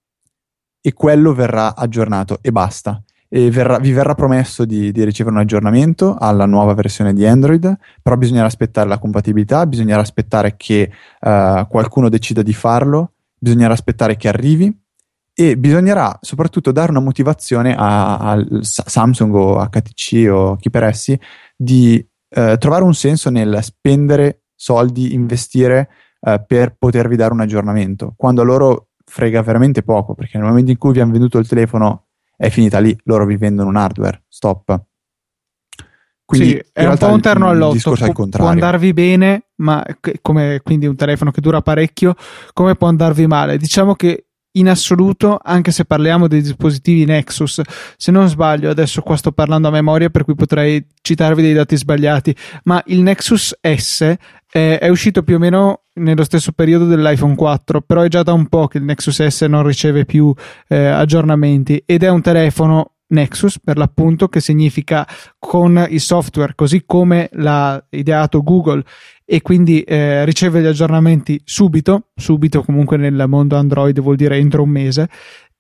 e 0.82 0.94
quello 0.94 1.34
verrà 1.34 1.76
aggiornato 1.76 2.40
e 2.42 2.52
basta. 2.52 3.02
E 3.32 3.52
verrà, 3.52 3.78
vi 3.78 3.92
verrà 3.92 4.16
promesso 4.16 4.66
di, 4.66 4.92
di, 4.92 5.04
ricevere 5.04 5.36
un 5.36 5.42
aggiornamento 5.42 6.16
alla 6.16 6.48
nuova 6.48 6.74
versione 6.74 7.14
di 7.14 7.28
Android, 7.28 7.78
però 8.02 8.18
bisognerà 8.18 8.48
aspettare 8.48 8.90
la 8.90 8.98
compatibilità, 8.98 9.68
bisognerà 9.68 10.02
aspettare 10.02 10.56
che 10.58 10.90
uh, 11.22 11.68
qualcuno 11.68 12.10
decida 12.10 12.42
di 12.42 12.54
farlo, 12.54 13.14
bisognerà 13.38 13.74
aspettare 13.74 14.18
che 14.18 14.28
arrivi 14.30 14.76
e 15.32 15.58
bisognerà 15.58 16.18
soprattutto 16.22 16.72
dare 16.72 16.90
una 16.90 17.02
motivazione 17.02 17.76
a, 17.78 18.44
Samsung 18.62 19.34
o 19.36 19.70
HTC 19.70 20.28
o 20.30 20.56
chi 20.56 20.72
per 20.72 20.84
essi 20.84 21.18
di 21.56 22.04
uh, 22.36 22.58
trovare 22.58 22.84
un 22.84 22.96
senso 22.96 23.30
nel 23.30 23.60
spendere 23.62 24.42
soldi, 24.56 25.14
investire 25.14 25.88
uh, 26.22 26.44
per 26.48 26.76
potervi 26.80 27.16
dare 27.16 27.32
un 27.32 27.42
aggiornamento, 27.42 28.16
quando 28.18 28.44
loro 28.44 28.89
frega 29.10 29.42
veramente 29.42 29.82
poco, 29.82 30.14
perché 30.14 30.38
nel 30.38 30.48
momento 30.48 30.72
in 30.72 30.78
cui 30.78 30.94
vi 30.94 31.02
hanno 31.02 31.12
venduto 31.12 31.40
il 31.40 31.48
telefono 31.48 32.06
è 32.38 32.50
finita 32.50 32.80
lì, 32.80 32.96
loro 33.06 33.26
vi 33.26 33.36
vendono 33.36 33.70
un 33.70 33.76
hardware, 33.76 34.24
stop. 34.28 34.84
Quindi 36.24 36.50
sì, 36.50 36.64
è 36.72 36.86
un 36.86 36.96
po' 36.96 37.12
un 37.12 37.22
terno 37.22 37.50
all'otto, 37.50 37.92
Pu- 37.94 38.30
può 38.30 38.46
andarvi 38.46 38.94
bene, 38.94 39.48
ma 39.56 39.84
come 40.22 40.62
quindi 40.64 40.86
un 40.86 40.96
telefono 40.96 41.32
che 41.32 41.42
dura 41.42 41.62
parecchio, 41.62 42.14
come 42.54 42.76
può 42.76 42.88
andarvi 42.88 43.26
male? 43.26 43.58
Diciamo 43.58 43.96
che 43.96 44.26
in 44.54 44.70
assoluto, 44.70 45.40
anche 45.42 45.72
se 45.72 45.86
parliamo 45.86 46.28
dei 46.28 46.42
dispositivi 46.42 47.06
Nexus, 47.06 47.62
se 47.98 48.12
non 48.12 48.28
sbaglio, 48.28 48.70
adesso 48.70 49.02
qua 49.02 49.16
sto 49.16 49.32
parlando 49.32 49.68
a 49.68 49.72
memoria 49.72 50.10
per 50.10 50.24
cui 50.24 50.36
potrei 50.36 50.86
citarvi 51.02 51.42
dei 51.42 51.54
dati 51.54 51.76
sbagliati, 51.76 52.36
ma 52.64 52.82
il 52.88 53.02
Nexus 53.02 53.58
S 53.62 54.16
è, 54.52 54.80
è 54.82 54.90
uscito 54.90 55.24
più 55.24 55.36
o 55.36 55.40
meno 55.40 55.84
nello 55.96 56.24
stesso 56.24 56.52
periodo 56.52 56.86
dell'iPhone 56.86 57.36
4, 57.36 57.82
però 57.82 58.02
è 58.02 58.08
già 58.08 58.24
da 58.24 58.34
un 58.34 58.48
po' 58.48 58.68
che 58.68 58.78
il 58.80 58.84
Nexus 58.84 59.26
S 59.26 59.42
non 59.44 59.64
riceve 59.64 60.06
più 60.06 60.34
eh, 60.68 60.86
aggiornamenti 60.86 61.84
ed 61.86 62.04
è 62.04 62.10
un 62.10 62.22
telefono 62.22 62.94
Nexus 63.10 63.60
per 63.60 63.78
l'appunto 63.78 64.28
che 64.28 64.40
significa 64.40 65.08
con 65.38 65.86
il 65.90 66.00
software 66.00 66.54
così 66.56 66.84
come 66.86 67.30
l'ha 67.34 67.84
ideato 67.90 68.44
Google 68.44 68.84
e 69.26 69.42
quindi 69.42 69.82
eh, 69.82 70.26
riceve 70.26 70.62
gli 70.62 70.68
aggiornamenti 70.68 71.42
subito, 71.44 72.10
subito 72.16 72.62
comunque 72.64 72.98
nel 72.98 73.26
mondo 73.28 73.56
Android 73.56 74.00
vuol 74.00 74.16
dire 74.16 74.38
entro 74.38 74.64
un 74.64 74.70
mese 74.70 75.10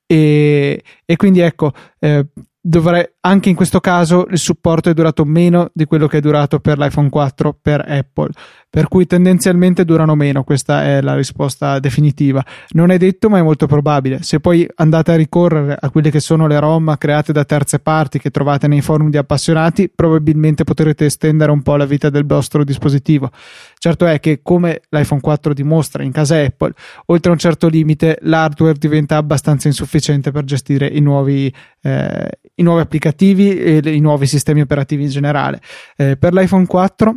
e, 0.06 0.84
e 1.06 1.16
quindi 1.16 1.40
ecco 1.40 1.72
eh, 2.00 2.28
dovrei, 2.62 3.06
anche 3.22 3.50
in 3.50 3.56
questo 3.56 3.80
caso 3.80 4.26
il 4.30 4.38
supporto 4.38 4.90
è 4.90 4.94
durato 4.94 5.26
meno 5.26 5.70
di 5.74 5.86
quello 5.86 6.08
che 6.08 6.18
è 6.18 6.22
durato 6.22 6.60
per 6.60 6.78
l'iPhone 6.78 7.10
4 7.10 7.58
per 7.62 7.84
Apple 7.88 8.32
per 8.72 8.88
cui 8.88 9.08
tendenzialmente 9.08 9.84
durano 9.84 10.14
meno, 10.14 10.44
questa 10.44 10.84
è 10.84 11.02
la 11.02 11.16
risposta 11.16 11.80
definitiva. 11.80 12.46
Non 12.74 12.92
è 12.92 13.00
detto, 13.00 13.28
ma 13.28 13.40
è 13.40 13.42
molto 13.42 13.66
probabile. 13.66 14.22
Se 14.22 14.40
poi 14.40 14.68
andate 14.76 15.12
a 15.12 15.16
ricorrere 15.16 15.76
a 15.80 15.90
quelle 15.90 16.12
che 16.12 16.20
sono 16.20 16.46
le 16.46 16.60
ROM 16.60 16.96
create 17.00 17.34
da 17.34 17.46
terze 17.46 17.80
parti 17.80 18.20
che 18.20 18.30
trovate 18.30 18.68
nei 18.68 18.82
forum 18.82 19.10
di 19.10 19.18
appassionati, 19.18 19.90
probabilmente 19.90 20.66
potrete 20.66 21.06
estendere 21.06 21.52
un 21.52 21.64
po' 21.64 21.78
la 21.78 21.86
vita 21.86 22.12
del 22.12 22.28
vostro 22.28 22.64
dispositivo. 22.64 23.32
Certo 23.80 24.06
è 24.06 24.20
che, 24.20 24.42
come 24.44 24.82
l'iPhone 24.90 25.22
4 25.22 25.54
dimostra 25.54 26.04
in 26.04 26.12
casa 26.12 26.40
Apple, 26.40 26.74
oltre 27.08 27.32
a 27.32 27.34
un 27.34 27.40
certo 27.40 27.68
limite 27.70 28.20
l'hardware 28.22 28.78
diventa 28.78 29.18
abbastanza 29.18 29.68
insufficiente 29.68 30.30
per 30.30 30.44
gestire 30.44 30.86
i 30.86 31.00
nuovi, 31.00 31.52
eh, 31.82 32.30
i 32.54 32.62
nuovi 32.62 32.82
applicativi 32.82 33.09
e 33.58 33.82
i 33.84 34.00
nuovi 34.00 34.26
sistemi 34.26 34.62
operativi 34.62 35.04
in 35.04 35.10
generale. 35.10 35.62
Eh, 35.96 36.18
per 36.18 36.34
l'iPhone 36.34 36.66
4 36.66 37.16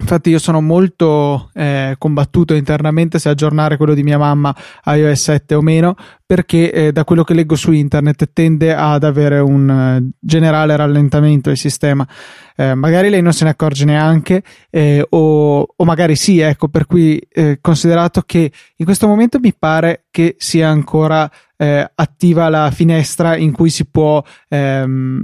Infatti 0.00 0.30
io 0.30 0.38
sono 0.38 0.60
molto 0.60 1.50
eh, 1.54 1.96
combattuto 1.98 2.54
internamente 2.54 3.18
se 3.18 3.28
aggiornare 3.28 3.76
quello 3.76 3.94
di 3.94 4.04
mia 4.04 4.16
mamma 4.16 4.54
a 4.82 4.96
iOS 4.96 5.22
7 5.22 5.54
o 5.56 5.60
meno, 5.60 5.96
perché 6.24 6.70
eh, 6.70 6.92
da 6.92 7.04
quello 7.04 7.24
che 7.24 7.34
leggo 7.34 7.56
su 7.56 7.72
internet 7.72 8.30
tende 8.32 8.74
ad 8.74 9.02
avere 9.02 9.40
un 9.40 9.68
uh, 9.68 10.10
generale 10.20 10.76
rallentamento 10.76 11.48
del 11.48 11.58
sistema. 11.58 12.06
Eh, 12.56 12.74
magari 12.74 13.10
lei 13.10 13.22
non 13.22 13.32
se 13.32 13.44
ne 13.44 13.50
accorge 13.50 13.84
neanche, 13.84 14.42
eh, 14.70 15.04
o, 15.10 15.66
o, 15.76 15.84
magari 15.84 16.14
sì, 16.14 16.38
ecco, 16.38 16.68
per 16.68 16.86
cui 16.86 17.18
eh, 17.18 17.58
considerato 17.60 18.22
che 18.22 18.52
in 18.76 18.84
questo 18.84 19.08
momento 19.08 19.38
mi 19.40 19.52
pare 19.52 20.04
che 20.10 20.36
sia 20.38 20.68
ancora 20.68 21.30
eh, 21.56 21.90
attiva 21.92 22.48
la 22.48 22.70
finestra 22.70 23.36
in 23.36 23.52
cui 23.52 23.70
si 23.70 23.86
può 23.86 24.22
ehm, 24.48 25.22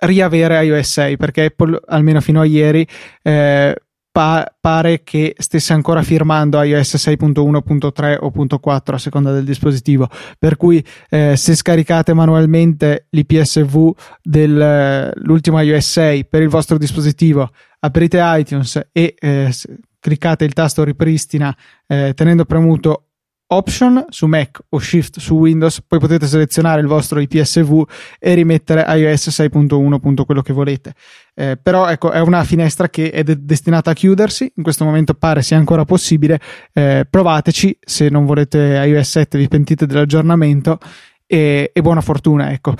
riavere 0.00 0.64
iOS 0.64 0.90
6, 0.90 1.16
perché 1.16 1.44
Apple, 1.44 1.80
almeno 1.86 2.20
fino 2.20 2.40
a 2.40 2.44
ieri, 2.44 2.86
eh, 3.22 3.74
pa- 4.18 4.52
pare 4.60 5.04
che 5.04 5.36
stesse 5.38 5.72
ancora 5.72 6.02
firmando 6.02 6.60
iOS 6.60 6.96
6.1.3 6.96 8.16
o 8.18 8.32
.4 8.34 8.94
a 8.94 8.98
seconda 8.98 9.30
del 9.30 9.44
dispositivo. 9.44 10.08
Per 10.36 10.56
cui 10.56 10.84
eh, 11.08 11.36
se 11.36 11.54
scaricate 11.54 12.14
manualmente 12.14 13.06
l'IPSV 13.10 13.90
dell'ultimo 14.20 15.60
iOS 15.60 15.90
6 15.90 16.26
per 16.26 16.42
il 16.42 16.48
vostro 16.48 16.78
dispositivo 16.78 17.48
aprite 17.78 18.18
iTunes 18.20 18.88
e 18.90 19.14
eh, 19.16 19.54
cliccate 20.00 20.44
il 20.44 20.52
tasto 20.52 20.82
ripristina 20.82 21.56
eh, 21.86 22.12
tenendo 22.16 22.44
premuto 22.44 23.07
Option 23.50 24.04
su 24.10 24.26
Mac 24.26 24.60
o 24.68 24.78
Shift 24.78 25.18
su 25.20 25.34
Windows, 25.34 25.80
poi 25.86 25.98
potete 25.98 26.26
selezionare 26.26 26.82
il 26.82 26.86
vostro 26.86 27.18
IPSV 27.18 27.82
e 28.18 28.34
rimettere 28.34 28.84
iOS 28.86 29.28
6.1. 29.28 30.24
quello 30.24 30.42
che 30.42 30.52
volete. 30.52 30.92
Eh, 31.34 31.58
però 31.60 31.88
ecco, 31.88 32.10
è 32.10 32.20
una 32.20 32.44
finestra 32.44 32.90
che 32.90 33.10
è 33.10 33.22
de- 33.22 33.44
destinata 33.44 33.92
a 33.92 33.94
chiudersi, 33.94 34.52
in 34.56 34.62
questo 34.62 34.84
momento 34.84 35.14
pare 35.14 35.40
sia 35.40 35.56
ancora 35.56 35.84
possibile. 35.84 36.38
Eh, 36.74 37.06
provateci, 37.08 37.78
se 37.80 38.10
non 38.10 38.26
volete 38.26 38.58
iOS 38.84 39.08
7 39.08 39.38
vi 39.38 39.48
pentite 39.48 39.86
dell'aggiornamento 39.86 40.78
e, 41.26 41.70
e 41.72 41.80
buona 41.80 42.02
fortuna, 42.02 42.52
ecco. 42.52 42.74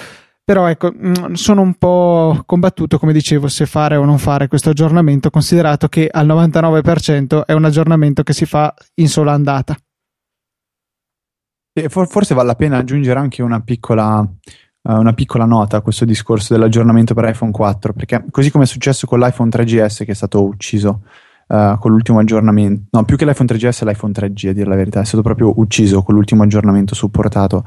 Però 0.45 0.67
ecco, 0.67 0.93
mm, 0.93 1.33
sono 1.33 1.63
un 1.63 1.75
po' 1.75 2.43
combattuto, 2.45 2.99
come 2.99 3.13
dicevo, 3.15 3.49
se 3.49 3.65
fare 3.65 3.97
o 3.97 4.05
non 4.05 4.19
fare 4.19 4.49
questo 4.49 4.71
aggiornamento, 4.71 5.31
considerato 5.31 5.89
che 5.89 6.09
al 6.11 6.27
99% 6.27 7.45
è 7.47 7.53
un 7.53 7.65
aggiornamento 7.65 8.23
che 8.23 8.33
si 8.35 8.45
fa 8.45 8.75
in 8.95 9.09
sola 9.09 9.33
andata. 9.33 9.75
Forse 11.89 12.35
vale 12.35 12.49
la 12.49 12.55
pena 12.55 12.79
aggiungere 12.79 13.19
anche 13.19 13.43
una 13.43 13.61
piccola, 13.61 14.19
uh, 14.19 14.93
una 14.93 15.13
piccola 15.13 15.45
nota 15.45 15.77
a 15.77 15.81
questo 15.81 16.05
discorso 16.05 16.55
dell'aggiornamento 16.55 17.15
per 17.15 17.29
iPhone 17.29 17.53
4, 17.53 17.93
perché 17.93 18.25
così 18.31 18.51
come 18.51 18.65
è 18.65 18.67
successo 18.67 19.07
con 19.07 19.21
l'iPhone 19.21 19.51
3GS 19.51 20.05
che 20.05 20.13
è 20.13 20.15
stato 20.15 20.43
ucciso 20.45 21.03
uh, 21.49 21.79
con 21.79 21.91
l'ultimo 21.91 22.19
aggiornamento, 22.19 22.89
no, 22.91 23.05
più 23.05 23.17
che 23.17 23.25
l'iPhone 23.25 23.49
3GS, 23.49 23.85
l'iPhone 23.85 24.13
3G 24.13 24.49
a 24.49 24.53
dire 24.53 24.69
la 24.69 24.77
verità, 24.77 25.01
è 25.01 25.05
stato 25.05 25.23
proprio 25.23 25.53
ucciso 25.61 26.03
con 26.03 26.15
l'ultimo 26.15 26.43
aggiornamento 26.43 26.95
supportato. 26.95 27.65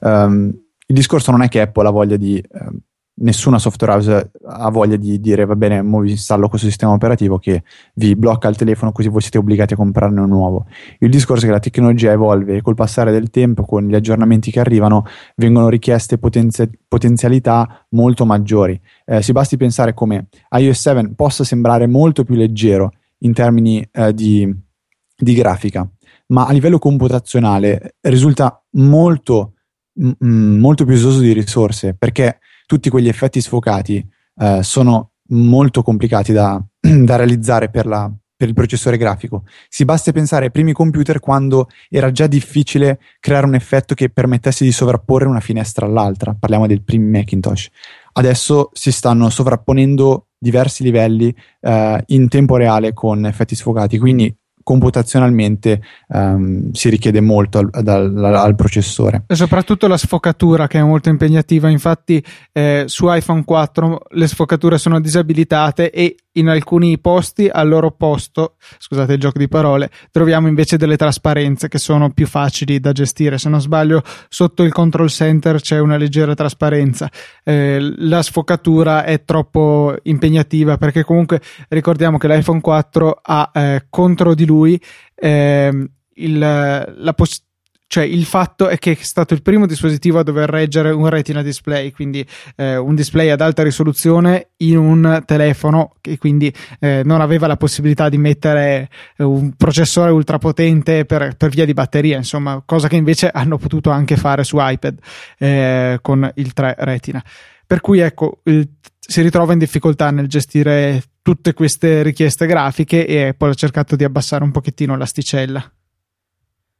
Um, 0.00 0.52
il 0.86 0.94
discorso 0.94 1.30
non 1.30 1.42
è 1.42 1.48
che 1.48 1.60
Apple 1.60 1.86
ha 1.86 1.90
voglia 1.90 2.16
di 2.16 2.42
uh, 2.46 2.76
nessuna 3.22 3.58
software 3.58 3.94
house 3.94 4.30
ha 4.44 4.70
voglia 4.70 4.96
di 4.96 5.20
dire 5.20 5.44
va 5.44 5.56
bene, 5.56 5.82
mo 5.82 6.00
vi 6.00 6.10
installo 6.10 6.48
questo 6.48 6.68
sistema 6.68 6.92
operativo 6.92 7.38
che 7.38 7.62
vi 7.94 8.14
blocca 8.14 8.48
il 8.48 8.56
telefono 8.56 8.92
così 8.92 9.08
voi 9.08 9.20
siete 9.20 9.38
obbligati 9.38 9.74
a 9.74 9.76
comprarne 9.76 10.20
un 10.20 10.28
nuovo. 10.28 10.66
Il 10.98 11.10
discorso 11.10 11.44
è 11.44 11.46
che 11.46 11.54
la 11.54 11.60
tecnologia 11.60 12.12
evolve 12.12 12.56
e 12.56 12.62
col 12.62 12.74
passare 12.74 13.10
del 13.10 13.30
tempo, 13.30 13.64
con 13.64 13.86
gli 13.86 13.94
aggiornamenti 13.94 14.50
che 14.50 14.60
arrivano, 14.60 15.04
vengono 15.36 15.68
richieste 15.68 16.18
potenzi- 16.18 16.70
potenzialità 16.86 17.86
molto 17.90 18.26
maggiori. 18.26 18.80
Eh, 19.04 19.22
si 19.22 19.32
basti 19.32 19.56
pensare 19.56 19.94
come 19.94 20.28
iOS 20.50 20.80
7 20.80 21.12
possa 21.14 21.44
sembrare 21.44 21.86
molto 21.86 22.24
più 22.24 22.34
leggero 22.34 22.92
in 23.18 23.32
termini 23.32 23.86
eh, 23.92 24.12
di, 24.12 24.52
di 25.16 25.34
grafica, 25.34 25.88
ma 26.28 26.46
a 26.46 26.52
livello 26.52 26.78
computazionale 26.78 27.96
risulta 28.00 28.62
molto, 28.72 29.54
molto 29.94 30.84
più 30.84 30.94
usoso 30.94 31.20
di 31.20 31.32
risorse 31.32 31.94
perché 31.94 32.38
tutti 32.72 32.88
quegli 32.88 33.08
effetti 33.08 33.42
sfocati 33.42 34.02
eh, 34.38 34.62
sono 34.62 35.10
molto 35.28 35.82
complicati 35.82 36.32
da, 36.32 36.58
da 36.80 37.16
realizzare 37.16 37.68
per, 37.68 37.84
la, 37.84 38.10
per, 38.34 38.48
il 38.48 38.54
processore 38.54 38.96
grafico. 38.96 39.44
Si 39.68 39.84
basta 39.84 40.10
pensare 40.10 40.46
ai 40.46 40.50
primi 40.50 40.72
computer 40.72 41.20
quando 41.20 41.68
era 41.90 42.10
già 42.10 42.26
difficile 42.26 42.98
creare 43.20 43.44
un 43.44 43.54
effetto 43.54 43.94
che 43.94 44.08
permettesse 44.08 44.64
di 44.64 44.72
sovrapporre 44.72 45.26
una 45.26 45.40
finestra 45.40 45.84
all'altra. 45.84 46.34
Parliamo 46.34 46.66
del 46.66 46.82
primi 46.82 47.10
Macintosh. 47.10 47.68
Adesso 48.14 48.70
si 48.72 48.90
stanno 48.90 49.28
sovrapponendo 49.28 50.28
diversi 50.38 50.82
livelli 50.82 51.34
eh, 51.60 52.02
in 52.06 52.28
tempo 52.28 52.56
reale 52.56 52.94
con 52.94 53.26
effetti 53.26 53.54
sfocati, 53.54 53.98
quindi 53.98 54.34
computazionalmente 54.62 55.80
um, 56.08 56.72
si 56.72 56.88
richiede 56.88 57.20
molto 57.20 57.58
al, 57.58 57.70
al, 57.72 58.34
al, 58.34 58.54
processore. 58.54 59.24
Soprattutto 59.26 59.86
la 59.86 59.96
sfocatura 59.96 60.66
che 60.66 60.78
è 60.78 60.82
molto 60.82 61.08
impegnativa, 61.08 61.68
infatti 61.68 62.22
eh, 62.52 62.84
su 62.86 63.12
iPhone 63.12 63.44
4 63.44 64.00
le 64.10 64.26
sfocature 64.26 64.78
sono 64.78 65.00
disabilitate 65.00 65.90
e 65.90 66.16
in 66.36 66.48
alcuni 66.48 66.98
posti 66.98 67.48
al 67.48 67.68
loro 67.68 67.90
posto, 67.90 68.54
scusate 68.78 69.14
il 69.14 69.20
gioco 69.20 69.38
di 69.38 69.48
parole, 69.48 69.90
troviamo 70.10 70.48
invece 70.48 70.76
delle 70.76 70.96
trasparenze 70.96 71.68
che 71.68 71.78
sono 71.78 72.10
più 72.10 72.26
facili 72.26 72.80
da 72.80 72.92
gestire. 72.92 73.36
Se 73.36 73.48
non 73.48 73.60
sbaglio, 73.60 74.02
sotto 74.28 74.62
il 74.62 74.72
control 74.72 75.10
center 75.10 75.60
c'è 75.60 75.78
una 75.78 75.96
leggera 75.96 76.34
trasparenza. 76.34 77.10
Eh, 77.44 77.78
la 77.98 78.22
sfocatura 78.22 79.04
è 79.04 79.24
troppo 79.24 79.94
impegnativa 80.04 80.78
perché 80.78 81.04
comunque 81.04 81.40
ricordiamo 81.68 82.16
che 82.16 82.28
l'iPhone 82.28 82.60
4 82.60 83.20
ha 83.22 83.50
eh, 83.52 83.86
contro 83.90 84.34
di 84.34 84.46
lui 84.46 84.51
eh, 85.14 85.88
il, 86.14 86.38
la 86.38 87.12
possibilità 87.14 87.50
cioè 87.92 88.04
il 88.04 88.24
fatto 88.24 88.68
è 88.68 88.78
che 88.78 88.92
è 88.92 89.02
stato 89.02 89.34
il 89.34 89.42
primo 89.42 89.66
dispositivo 89.66 90.18
a 90.18 90.22
dover 90.22 90.48
reggere 90.48 90.92
un 90.92 91.10
retina 91.10 91.42
display, 91.42 91.90
quindi 91.90 92.26
eh, 92.56 92.78
un 92.78 92.94
display 92.94 93.28
ad 93.28 93.42
alta 93.42 93.62
risoluzione 93.62 94.52
in 94.62 94.78
un 94.78 95.22
telefono 95.26 95.96
che 96.00 96.16
quindi 96.16 96.50
eh, 96.80 97.02
non 97.04 97.20
aveva 97.20 97.46
la 97.46 97.58
possibilità 97.58 98.08
di 98.08 98.16
mettere 98.16 98.88
eh, 99.18 99.24
un 99.24 99.52
processore 99.58 100.10
ultrapotente 100.10 101.04
per, 101.04 101.36
per 101.36 101.50
via 101.50 101.66
di 101.66 101.74
batteria, 101.74 102.16
insomma, 102.16 102.62
cosa 102.64 102.88
che 102.88 102.96
invece 102.96 103.28
hanno 103.34 103.58
potuto 103.58 103.90
anche 103.90 104.16
fare 104.16 104.42
su 104.42 104.56
iPad 104.58 104.98
eh, 105.36 105.98
con 106.00 106.32
il 106.36 106.54
3 106.54 106.76
retina. 106.78 107.22
Per 107.66 107.82
cui 107.82 107.98
ecco, 107.98 108.40
il, 108.44 108.70
si 108.98 109.20
ritrova 109.20 109.52
in 109.52 109.58
difficoltà 109.58 110.10
nel 110.10 110.28
gestire 110.28 111.02
tutte 111.22 111.54
queste 111.54 112.02
richieste 112.02 112.46
grafiche 112.46 113.06
e 113.06 113.28
Apple 113.28 113.50
ha 113.50 113.54
cercato 113.54 113.96
di 113.96 114.04
abbassare 114.04 114.44
un 114.44 114.50
pochettino 114.50 114.96
l'asticella. 114.96 115.72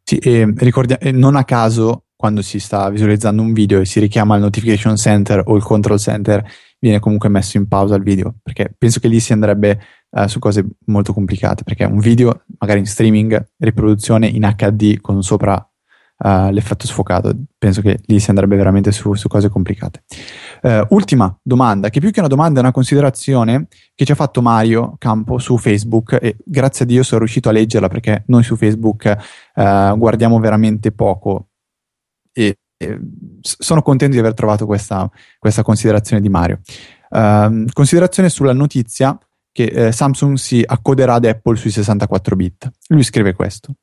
Sì, 0.03 0.17
e 0.19 0.53
ricordia- 0.57 0.99
non 1.13 1.37
a 1.37 1.45
caso 1.45 2.07
quando 2.17 2.43
si 2.43 2.61
sta 2.61 2.89
visualizzando 2.91 3.43
un 3.43 3.53
video 3.53 3.81
e 3.81 3.85
si 3.85 3.99
richiama 3.99 4.37
il 4.37 4.43
notification 4.43 4.97
center 4.97 5.43
o 5.45 5.57
il 5.57 5.63
control 5.63 5.99
center, 5.99 6.45
viene 6.79 7.01
comunque 7.01 7.29
messo 7.29 7.57
in 7.57 7.67
pausa 7.67 7.95
il 7.95 8.03
video, 8.03 8.35
perché 8.43 8.73
penso 8.77 9.01
che 9.01 9.09
lì 9.09 9.19
si 9.19 9.33
andrebbe 9.33 9.81
uh, 10.11 10.27
su 10.27 10.39
cose 10.39 10.65
molto 10.87 11.13
complicate, 11.13 11.65
perché 11.65 11.85
un 11.85 11.99
video 11.99 12.45
magari 12.59 12.81
in 12.81 12.87
streaming, 12.87 13.45
riproduzione 13.59 14.27
in 14.27 14.43
HD 14.57 15.01
con 15.01 15.23
sopra 15.23 15.69
uh, 16.23 16.51
l'effetto 16.51 16.87
sfocato, 16.87 17.35
penso 17.59 17.81
che 17.81 18.01
lì 18.07 18.21
si 18.21 18.31
andrebbe 18.31 18.57
veramente 18.57 18.93
su, 18.93 19.15
su 19.15 19.29
cose 19.29 19.49
complicate. 19.49 20.05
Uh, 20.63 20.87
ultima 20.91 21.37
domanda, 21.43 21.91
che 21.91 22.01
più 22.01 22.11
che 22.11 22.21
una 22.21 22.29
domanda 22.29 22.61
è 22.61 22.63
una 22.63 22.73
considerazione 22.73 23.67
che 23.95 24.05
ci 24.05 24.13
ha 24.13 24.15
fatto 24.15 24.43
Mario 24.43 24.95
Campo 24.99 25.39
su 25.39 25.57
Facebook 25.59 26.19
e 26.21 26.37
grazie 26.45 26.85
a 26.85 26.89
Dio 26.89 27.03
sono 27.03 27.21
riuscito 27.21 27.49
a 27.49 27.53
leggerla 27.53 27.89
perché 27.89 28.25
noi 28.27 28.43
su 28.43 28.57
Facebook 28.57 29.17
guardiamo 29.55 30.39
veramente 30.41 30.93
poco 30.93 31.49
e 32.33 32.57
sono 33.41 33.83
contento 33.83 34.15
di 34.15 34.21
aver 34.21 34.35
trovato 34.35 34.67
questa, 34.67 35.09
questa 35.39 35.63
considerazione 35.63 36.23
di 36.23 36.29
Mario. 36.29 36.61
Uh, 37.11 37.67
considerazione 37.73 38.29
sulla 38.31 38.55
notizia 38.55 39.19
che 39.53 39.65
eh, 39.65 39.93
Samsung 39.93 40.37
si 40.37 40.63
accoderà 40.65 41.15
ad 41.15 41.27
Apple 41.27 41.57
sui 41.57 41.71
64 41.71 42.37
bit. 42.37 42.71
Lui 42.89 43.03
scrive 43.03 43.35
questo. 43.35 43.75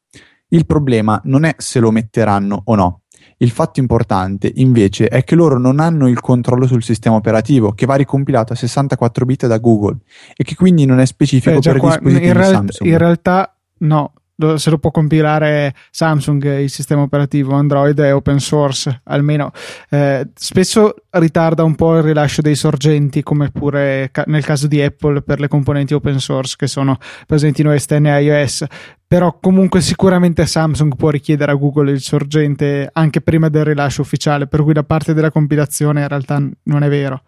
Il 0.49 0.65
problema 0.65 1.19
non 1.25 1.43
è 1.43 1.55
se 1.57 1.79
lo 1.79 1.91
metteranno 1.91 2.61
o 2.65 2.75
no. 2.75 3.01
Il 3.37 3.51
fatto 3.51 3.79
importante 3.79 4.51
invece 4.55 5.07
è 5.07 5.23
che 5.23 5.35
loro 5.35 5.57
non 5.57 5.79
hanno 5.79 6.09
il 6.09 6.19
controllo 6.19 6.67
sul 6.67 6.83
sistema 6.83 7.15
operativo 7.15 7.71
che 7.71 7.85
va 7.85 7.95
ricompilato 7.95 8.51
a 8.51 8.55
64 8.55 9.25
bit 9.25 9.47
da 9.47 9.57
Google 9.59 9.99
e 10.35 10.43
che 10.43 10.55
quindi 10.55 10.85
non 10.85 10.99
è 10.99 11.05
specifico 11.05 11.57
eh, 11.57 11.61
per 11.61 11.77
qua, 11.77 11.91
dispositivi 11.91 12.27
in 12.27 12.33
real- 12.33 12.53
Samsung. 12.53 12.89
In 12.89 12.97
realtà 12.97 13.55
no, 13.77 14.13
se 14.55 14.69
lo 14.69 14.77
può 14.77 14.91
compilare 14.91 15.73
Samsung 15.91 16.59
il 16.59 16.69
sistema 16.69 17.01
operativo 17.01 17.53
Android 17.53 17.99
è 17.99 18.13
open 18.13 18.39
source 18.39 19.01
almeno 19.05 19.51
eh, 19.89 20.27
spesso 20.33 20.95
ritarda 21.11 21.63
un 21.63 21.75
po' 21.75 21.97
il 21.97 22.03
rilascio 22.03 22.41
dei 22.41 22.55
sorgenti 22.55 23.21
come 23.23 23.51
pure 23.51 24.09
ca- 24.11 24.23
nel 24.27 24.45
caso 24.45 24.67
di 24.67 24.81
Apple 24.81 25.21
per 25.21 25.39
le 25.39 25.47
componenti 25.47 25.93
open 25.93 26.19
source 26.19 26.55
che 26.57 26.67
sono 26.67 26.97
presenti 27.25 27.61
in 27.61 27.67
OS 27.67 27.85
X 27.85 27.91
e 27.91 28.21
iOS 28.21 28.65
però 29.05 29.37
comunque 29.39 29.81
sicuramente 29.81 30.45
Samsung 30.45 30.95
può 30.95 31.09
richiedere 31.09 31.51
a 31.51 31.55
Google 31.55 31.91
il 31.91 32.01
sorgente 32.01 32.89
anche 32.91 33.21
prima 33.21 33.49
del 33.49 33.65
rilascio 33.65 34.01
ufficiale 34.01 34.47
per 34.47 34.61
cui 34.61 34.73
la 34.73 34.83
parte 34.83 35.13
della 35.13 35.31
compilazione 35.31 36.01
in 36.01 36.07
realtà 36.07 36.41
non 36.63 36.83
è 36.83 36.89
vero 36.89 37.23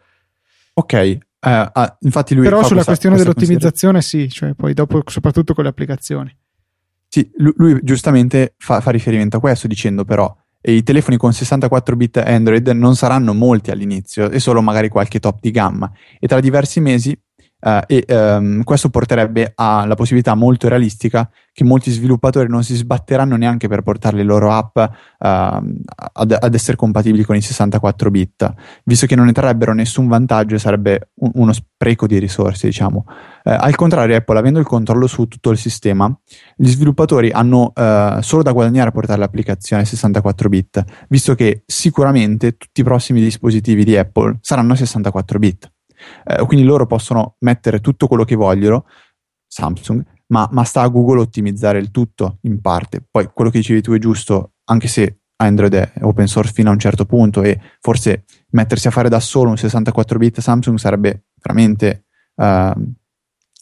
ok 0.74 1.19
Uh, 1.43 1.67
ah, 1.74 1.97
infatti 2.02 2.36
lui 2.36 2.43
però 2.43 2.63
sulla 2.63 2.84
questione 2.84 3.17
dell'ottimizzazione 3.17 4.04
sì, 4.04 4.30
cioè 4.30 4.54
poi 4.54 4.76
dopo 4.76 5.02
soprattutto 5.08 5.56
con 5.56 5.63
le 5.63 5.71
applicazioni. 5.71 6.32
Sì, 7.13 7.30
lui, 7.39 7.52
lui 7.58 7.80
giustamente 7.84 8.54
fa, 8.58 8.80
fa, 8.80 8.89
riferimento 8.89 9.36
a 9.36 9.39
questo 9.41 9.67
dicendo 9.67 10.06
però 10.06 10.34
i 10.62 10.82
telefoni 10.82 11.17
con 11.17 11.34
64 11.34 11.97
bit 11.97 12.15
Android 12.15 12.65
non 12.69 12.95
saranno 12.95 13.34
molti 13.34 13.69
all'inizio 13.69 14.30
e 14.30 14.39
solo 14.39 14.62
magari 14.62 14.88
qualche 14.88 15.19
top 15.19 15.39
di 15.41 15.52
gamma 15.52 15.91
e 16.17 16.28
tra 16.28 16.39
diversi 16.39 16.80
mesi 16.80 17.19
Uh, 17.62 17.80
e 17.86 18.06
um, 18.10 18.63
questo 18.63 18.89
porterebbe 18.89 19.52
alla 19.54 19.93
possibilità 19.93 20.34
molto 20.34 20.67
realistica 20.67 21.30
che 21.54 21.63
molti 21.63 21.91
sviluppatori 21.91 22.50
non 22.50 22.63
si 22.63 22.76
sbatteranno 22.76 23.36
neanche 23.36 23.67
per 23.67 23.82
portare 23.82 24.17
le 24.17 24.24
loro 24.24 24.52
app 24.52 24.78
uh, 24.78 24.88
ad, 25.19 26.38
ad, 26.39 26.54
essere 26.54 26.76
compatibili 26.76 27.24
con 27.24 27.36
i 27.36 27.41
64 27.41 28.10
bit, 28.10 28.54
visto 28.84 29.06
che 29.06 29.15
non 29.15 29.26
ne 29.28 29.34
trarrebbero 29.34 29.74
nessun 29.74 30.08
vantaggio 30.08 30.56
e 30.56 30.60
sarebbe 30.60 31.12
un, 31.15 31.32
uno 31.36 31.54
spreco 31.54 32.08
di 32.08 32.17
risorse, 32.17 32.67
diciamo. 32.67 33.06
Uh, 33.43 33.56
al 33.60 33.76
contrario, 33.76 34.15
Apple, 34.15 34.39
avendo 34.39 34.60
il 34.60 34.65
controllo 34.65 35.06
su 35.06 35.28
tutto 35.28 35.52
il 35.52 35.58
sistema, 35.58 36.12
gli 36.56 36.69
sviluppatori 36.69 37.30
hanno 37.32 37.74
eh, 37.76 38.17
solo 38.21 38.43
da 38.43 38.52
guadagnare 38.52 38.89
a 38.89 38.91
portare 38.91 39.19
l'applicazione 39.19 39.84
a 39.84 39.86
64 39.86 40.50
bit, 40.50 40.84
visto 41.10 41.36
che 41.36 41.63
sicuramente 41.65 42.58
tutti 42.58 42.82
i 42.82 42.84
prossimi 42.84 43.21
dispositivi 43.21 43.84
di 43.84 43.97
Apple 43.97 44.38
saranno 44.41 44.74
a 44.74 44.76
64 44.76 45.39
bit 45.39 45.71
eh, 46.24 46.46
quindi 46.46 46.66
loro 46.66 46.86
possono 46.86 47.36
mettere 47.40 47.80
tutto 47.80 48.08
quello 48.08 48.24
che 48.24 48.36
vogliono, 48.36 48.86
Samsung, 49.48 50.04
ma, 50.28 50.48
ma, 50.52 50.64
sta 50.64 50.82
a 50.82 50.88
Google 50.88 51.20
ottimizzare 51.20 51.78
il 51.78 51.92
tutto 51.92 52.38
in 52.42 52.62
parte. 52.62 53.06
Poi 53.10 53.30
quello 53.34 53.50
che 53.50 53.60
dicevi 53.60 53.82
tu 53.82 53.92
è 53.92 54.00
giusto, 54.00 54.54
anche 54.66 54.88
se 54.88 55.22
Android 55.42 55.74
è 55.74 55.92
open 56.02 56.28
source 56.28 56.54
fino 56.54 56.70
a 56.70 56.74
un 56.74 56.80
certo 56.80 57.06
punto 57.06 57.42
e 57.42 57.60
forse 57.80 58.26
mettersi 58.52 58.88
a 58.88 58.92
fare 58.92 59.10
da 59.10 59.20
solo 59.20 59.50
un 59.50 59.58
64 59.58 60.18
bit 60.20 60.40
Samsung 60.40 60.78
sarebbe 60.78 61.26
veramente 61.42 62.06
uh, 62.36 62.44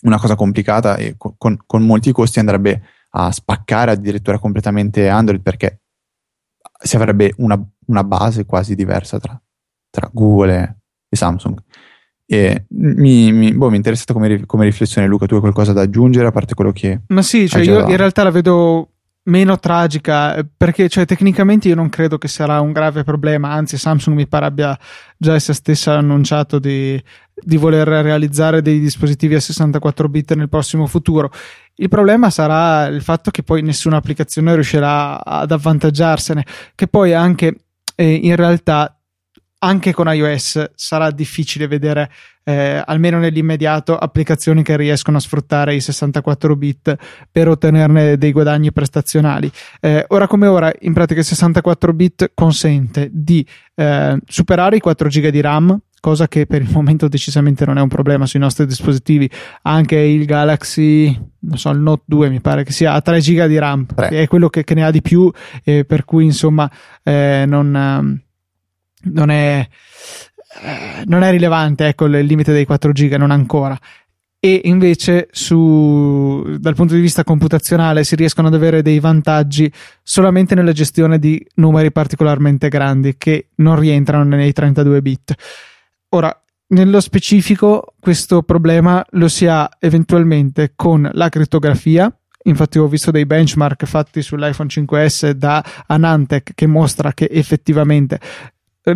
una 0.01 0.19
cosa 0.19 0.35
complicata 0.35 0.97
e 0.97 1.15
con, 1.17 1.57
con, 1.65 1.85
molti 1.85 2.11
costi 2.11 2.39
andrebbe 2.39 2.83
a 3.11 3.31
spaccare 3.31 3.91
addirittura 3.91 4.37
completamente 4.39 5.07
Android 5.07 5.41
perché 5.41 5.81
si 6.81 6.95
avrebbe 6.95 7.33
una, 7.37 7.59
una 7.87 8.03
base 8.03 8.45
quasi 8.45 8.75
diversa 8.75 9.19
tra, 9.19 9.41
tra 9.89 10.09
Google 10.11 10.57
e, 10.57 10.75
e 11.09 11.15
Samsung. 11.15 11.61
E 12.31 12.65
mi, 12.69 13.31
mi, 13.31 13.53
boh, 13.53 13.69
mi 13.69 13.73
è 13.73 13.77
interessata 13.77 14.13
come, 14.13 14.45
come, 14.45 14.65
riflessione, 14.65 15.07
Luca. 15.07 15.25
Tu 15.25 15.33
hai 15.33 15.39
qualcosa 15.39 15.73
da 15.73 15.81
aggiungere 15.81 16.27
a 16.27 16.31
parte 16.31 16.53
quello 16.53 16.71
che. 16.71 17.01
Ma 17.07 17.23
sì, 17.23 17.49
cioè 17.49 17.63
io 17.63 17.89
in 17.89 17.97
realtà 17.97 18.21
la 18.21 18.29
vedo 18.29 18.89
meno 19.23 19.57
tragica 19.59 20.35
eh, 20.35 20.45
perché 20.45 20.89
cioè, 20.89 21.05
tecnicamente 21.05 21.67
io 21.67 21.75
non 21.75 21.89
credo 21.89 22.17
che 22.17 22.27
sarà 22.27 22.59
un 22.59 22.71
grave 22.71 23.03
problema 23.03 23.51
anzi 23.51 23.77
Samsung 23.77 24.15
mi 24.15 24.27
pare 24.27 24.45
abbia 24.45 24.77
già 25.17 25.35
essa 25.35 25.53
stessa 25.53 25.97
annunciato 25.97 26.57
di, 26.57 27.01
di, 27.33 27.57
voler 27.57 27.87
realizzare 27.87 28.61
dei 28.61 28.79
dispositivi 28.79 29.35
a 29.35 29.39
64 29.39 30.09
bit 30.09 30.33
nel 30.33 30.49
prossimo 30.49 30.87
futuro 30.87 31.31
il 31.75 31.89
problema 31.89 32.29
sarà 32.29 32.87
il 32.87 33.01
fatto 33.01 33.29
che 33.29 33.43
poi 33.43 33.61
nessuna 33.61 33.97
applicazione 33.97 34.53
riuscirà 34.53 35.23
ad 35.23 35.51
avvantaggiarsene 35.51 36.45
che 36.75 36.87
poi 36.87 37.13
anche 37.13 37.55
eh, 37.95 38.13
in 38.13 38.35
realtà 38.35 38.98
anche 39.59 39.93
con 39.93 40.07
iOS 40.07 40.71
sarà 40.75 41.11
difficile 41.11 41.67
vedere, 41.67 42.09
eh, 42.43 42.81
almeno 42.85 43.19
nell'immediato, 43.19 43.97
applicazioni 43.97 44.63
che 44.63 44.77
riescono 44.77 45.17
a 45.17 45.19
sfruttare 45.19 45.75
i 45.75 45.81
64 45.81 46.55
bit 46.55 46.95
per 47.31 47.47
ottenerne 47.47 48.17
dei 48.17 48.31
guadagni 48.31 48.71
prestazionali. 48.71 49.51
Eh, 49.79 50.05
ora 50.09 50.27
come 50.27 50.47
ora, 50.47 50.71
in 50.81 50.93
pratica, 50.93 51.19
il 51.19 51.25
64 51.25 51.93
bit 51.93 52.31
consente 52.33 53.09
di 53.11 53.45
eh, 53.75 54.17
superare 54.25 54.77
i 54.77 54.79
4 54.79 55.09
GB 55.09 55.27
di 55.27 55.41
RAM, 55.41 55.77
cosa 55.99 56.29
che 56.29 56.45
per 56.45 56.61
il 56.61 56.69
momento 56.71 57.09
decisamente 57.09 57.65
non 57.65 57.77
è 57.77 57.81
un 57.81 57.89
problema 57.89 58.25
sui 58.25 58.39
nostri 58.39 58.65
dispositivi. 58.65 59.29
Anche 59.63 59.97
il 59.97 60.23
Galaxy, 60.23 61.13
non 61.39 61.57
so, 61.57 61.69
il 61.71 61.79
Note 61.79 62.03
2 62.05 62.29
mi 62.29 62.39
pare 62.39 62.63
che 62.63 62.71
sia 62.71 62.93
a 62.93 63.01
3 63.01 63.19
GB 63.19 63.45
di 63.45 63.57
RAM, 63.57 63.85
che 63.93 64.21
è 64.21 64.27
quello 64.27 64.47
che, 64.47 64.63
che, 64.63 64.73
ne 64.73 64.85
ha 64.85 64.91
di 64.91 65.01
più, 65.01 65.29
per 65.63 66.05
cui 66.05 66.23
insomma 66.23 66.71
eh, 67.03 67.43
non 67.45 67.75
ehm, 67.75 68.21
non 69.03 69.29
è, 69.29 69.67
eh, 70.61 71.03
non 71.05 71.23
è 71.23 71.31
rilevante 71.31 71.87
ecco 71.87 72.05
il 72.05 72.25
limite 72.25 72.51
dei 72.51 72.65
4 72.65 72.91
giga 72.91 73.17
non 73.17 73.31
ancora 73.31 73.79
e 74.41 74.61
invece 74.65 75.27
su, 75.31 76.55
dal 76.59 76.73
punto 76.73 76.93
di 76.93 77.01
vista 77.01 77.25
computazionale 77.25 78.05
si 78.05 78.15
riescono 78.15 78.47
ad 78.47 78.53
avere 78.53 78.81
dei 78.81 78.99
vantaggi 79.01 79.69
solamente 80.01 80.55
nella 80.55 80.71
gestione 80.71 81.19
di 81.19 81.45
numeri 81.55 81.91
particolarmente 81.91 82.69
grandi 82.69 83.17
che 83.17 83.49
non 83.55 83.77
rientrano 83.77 84.23
nei 84.23 84.53
32 84.53 85.01
bit. 85.01 85.35
Ora, 86.09 86.33
nello 86.67 87.01
specifico, 87.01 87.95
questo 87.99 88.41
problema 88.43 89.05
lo 89.11 89.27
si 89.27 89.45
ha 89.45 89.69
eventualmente 89.77 90.71
con 90.73 91.09
la 91.13 91.27
crittografia. 91.27 92.09
Infatti, 92.43 92.79
ho 92.79 92.87
visto 92.87 93.11
dei 93.11 93.25
benchmark 93.25 93.85
fatti 93.85 94.21
sull'iPhone 94.21 94.69
5S 94.69 95.31
da 95.31 95.63
Anantec 95.87 96.51
che 96.55 96.65
mostra 96.65 97.11
che 97.11 97.27
effettivamente 97.29 98.19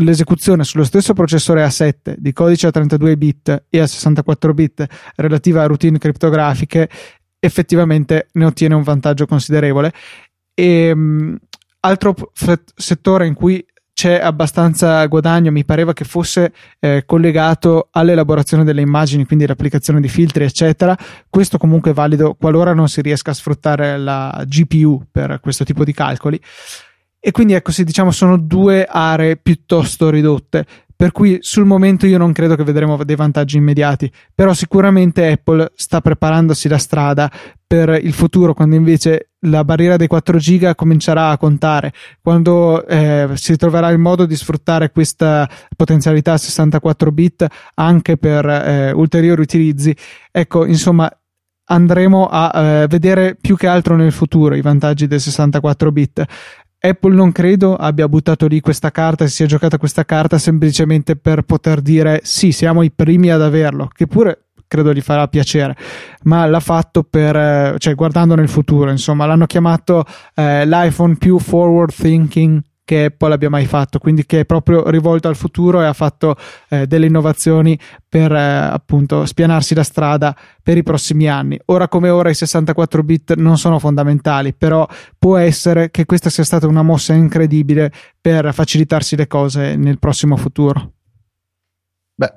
l'esecuzione 0.01 0.63
sullo 0.63 0.83
stesso 0.83 1.13
processore 1.13 1.63
A7 1.65 2.15
di 2.17 2.33
codice 2.33 2.67
a 2.67 2.71
32 2.71 3.17
bit 3.17 3.65
e 3.69 3.79
a 3.79 3.87
64 3.87 4.53
bit 4.53 4.85
relativa 5.15 5.63
a 5.63 5.67
routine 5.67 5.97
criptografiche 5.97 6.89
effettivamente 7.39 8.27
ne 8.33 8.45
ottiene 8.45 8.73
un 8.73 8.83
vantaggio 8.83 9.25
considerevole. 9.25 9.91
E, 10.53 10.91
um, 10.91 11.37
altro 11.81 12.15
f- 12.33 12.61
settore 12.75 13.27
in 13.27 13.33
cui 13.33 13.65
c'è 13.93 14.19
abbastanza 14.19 15.05
guadagno, 15.05 15.51
mi 15.51 15.65
pareva 15.65 15.93
che 15.93 16.03
fosse 16.03 16.51
eh, 16.79 17.03
collegato 17.05 17.89
all'elaborazione 17.91 18.63
delle 18.63 18.81
immagini, 18.81 19.25
quindi 19.25 19.45
l'applicazione 19.45 20.01
di 20.01 20.09
filtri, 20.09 20.45
eccetera. 20.45 20.97
Questo 21.29 21.57
comunque 21.57 21.91
è 21.91 21.93
valido 21.93 22.33
qualora 22.33 22.73
non 22.73 22.89
si 22.89 23.01
riesca 23.01 23.31
a 23.31 23.35
sfruttare 23.35 23.97
la 23.97 24.43
GPU 24.47 25.05
per 25.11 25.39
questo 25.41 25.63
tipo 25.63 25.83
di 25.83 25.93
calcoli. 25.93 26.41
E 27.25 27.31
quindi 27.31 27.53
ecco, 27.53 27.71
se 27.71 27.85
diciamo 27.85 28.11
sono 28.11 28.37
due 28.37 28.83
aree 28.83 29.37
piuttosto 29.37 30.09
ridotte, 30.09 30.65
per 30.93 31.13
cui 31.13 31.37
sul 31.39 31.63
momento 31.63 32.05
io 32.05 32.17
non 32.17 32.33
credo 32.33 32.57
che 32.57 32.65
vedremo 32.65 33.01
dei 33.05 33.15
vantaggi 33.15 33.55
immediati, 33.55 34.11
però 34.35 34.53
sicuramente 34.53 35.31
Apple 35.31 35.71
sta 35.73 36.01
preparandosi 36.01 36.67
la 36.67 36.77
strada 36.77 37.31
per 37.65 37.97
il 38.03 38.11
futuro, 38.11 38.53
quando 38.53 38.75
invece 38.75 39.29
la 39.45 39.63
barriera 39.63 39.95
dei 39.95 40.07
4 40.07 40.37
giga 40.37 40.75
comincerà 40.75 41.29
a 41.29 41.37
contare, 41.37 41.93
quando 42.21 42.85
eh, 42.85 43.29
si 43.35 43.55
troverà 43.55 43.87
il 43.87 43.99
modo 43.99 44.25
di 44.25 44.35
sfruttare 44.35 44.91
questa 44.91 45.49
potenzialità 45.77 46.37
64 46.37 47.09
bit 47.13 47.47
anche 47.75 48.17
per 48.17 48.45
eh, 48.45 48.91
ulteriori 48.91 49.39
utilizzi. 49.39 49.95
Ecco, 50.29 50.65
insomma, 50.65 51.09
andremo 51.65 52.27
a 52.27 52.51
eh, 52.53 52.87
vedere 52.87 53.35
più 53.39 53.55
che 53.55 53.67
altro 53.67 53.95
nel 53.95 54.11
futuro 54.11 54.55
i 54.55 54.61
vantaggi 54.61 55.07
del 55.07 55.21
64 55.21 55.91
bit. 55.91 56.25
Apple 56.85 57.15
non 57.15 57.31
credo 57.31 57.77
abbia 57.77 58.09
buttato 58.09 58.45
lì 58.45 58.59
questa 58.59 58.91
carta, 58.91 59.25
si 59.25 59.35
sia 59.35 59.45
giocata 59.45 59.77
questa 59.77 60.03
carta 60.03 60.37
semplicemente 60.37 61.15
per 61.15 61.43
poter 61.43 61.79
dire 61.79 62.19
sì, 62.23 62.51
siamo 62.51 62.83
i 62.83 62.91
primi 62.91 63.31
ad 63.31 63.41
averlo, 63.41 63.87
che 63.87 64.05
pure 64.05 64.47
credo 64.67 64.91
gli 64.91 64.99
farà 64.99 65.27
piacere, 65.29 65.77
ma 66.23 66.45
l'ha 66.45 66.59
fatto 66.59 67.03
per, 67.03 67.35
eh, 67.37 67.75
cioè 67.77 67.95
guardando 67.95 68.35
nel 68.35 68.49
futuro, 68.49 68.89
insomma, 68.89 69.25
l'hanno 69.25 69.45
chiamato 69.45 70.03
eh, 70.35 70.65
l'iPhone 70.65 71.15
più 71.15 71.39
forward 71.39 71.93
thinking 71.93 72.61
che 72.85 73.05
Apple 73.05 73.33
abbia 73.33 73.49
mai 73.49 73.65
fatto, 73.65 73.97
quindi 73.99 74.25
che 74.25 74.41
è 74.41 74.45
proprio 74.45 74.89
rivolto 74.89 75.27
al 75.27 75.35
futuro 75.35 75.81
e 75.81 75.85
ha 75.85 75.93
fatto 75.93 76.35
eh, 76.69 76.85
delle 76.85 77.05
innovazioni 77.05 77.79
per 78.07 78.31
eh, 78.31 78.39
appunto 78.39 79.25
spianarsi 79.25 79.73
la 79.73 79.83
strada 79.83 80.35
per 80.61 80.77
i 80.77 80.83
prossimi 80.83 81.27
anni. 81.27 81.59
Ora 81.65 81.87
come 81.87 82.09
ora 82.09 82.29
i 82.29 82.35
64 82.35 83.03
bit 83.03 83.35
non 83.35 83.57
sono 83.57 83.79
fondamentali, 83.79 84.53
però 84.53 84.87
può 85.17 85.37
essere 85.37 85.91
che 85.91 86.05
questa 86.05 86.29
sia 86.29 86.43
stata 86.43 86.67
una 86.67 86.83
mossa 86.83 87.13
incredibile 87.13 87.91
per 88.19 88.53
facilitarsi 88.53 89.15
le 89.15 89.27
cose 89.27 89.75
nel 89.75 89.99
prossimo 89.99 90.35
futuro. 90.35 90.91
Beh, 92.15 92.33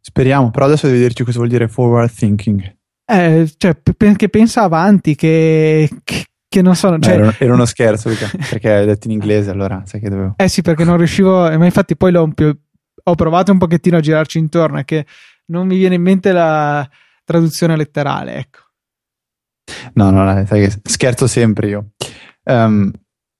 speriamo, 0.00 0.50
però 0.50 0.66
adesso 0.66 0.86
devi 0.86 0.98
dirci 0.98 1.24
cosa 1.24 1.38
vuol 1.38 1.50
dire 1.50 1.68
forward 1.68 2.12
thinking. 2.12 2.76
Eh, 3.06 3.52
cioè, 3.58 3.76
che 4.16 4.28
pensa 4.28 4.62
avanti, 4.62 5.14
che, 5.14 5.90
che 6.02 6.24
che 6.54 6.62
non 6.62 6.76
so. 6.76 6.96
Cioè... 7.00 7.14
Era, 7.14 7.34
era, 7.36 7.52
uno 7.52 7.64
scherzo 7.64 8.10
perché 8.48 8.72
hai 8.72 8.86
detto 8.86 9.08
in 9.08 9.12
inglese, 9.12 9.50
allora 9.50 9.82
sai 9.84 10.00
che 10.00 10.08
dovevo. 10.08 10.34
Eh 10.36 10.48
sì, 10.48 10.62
perché 10.62 10.84
non 10.84 10.96
riuscivo, 10.96 11.50
ma 11.58 11.64
infatti 11.64 11.96
poi 11.96 12.12
l'ho 12.12 12.28
più, 12.32 12.56
ho 13.02 13.14
provato 13.16 13.50
un 13.50 13.58
pochettino 13.58 13.96
a 13.96 14.00
girarci 14.00 14.38
intorno, 14.38 14.78
è 14.78 14.84
che 14.84 15.04
non 15.46 15.66
mi 15.66 15.76
viene 15.76 15.96
in 15.96 16.02
mente 16.02 16.30
la 16.30 16.88
traduzione 17.24 17.76
letterale, 17.76 18.36
ecco. 18.36 18.58
No, 19.94 20.10
no, 20.10 20.46
sai 20.46 20.68
che 20.68 20.80
scherzo 20.84 21.26
sempre 21.26 21.68
io. 21.68 21.90
Um, 22.44 22.90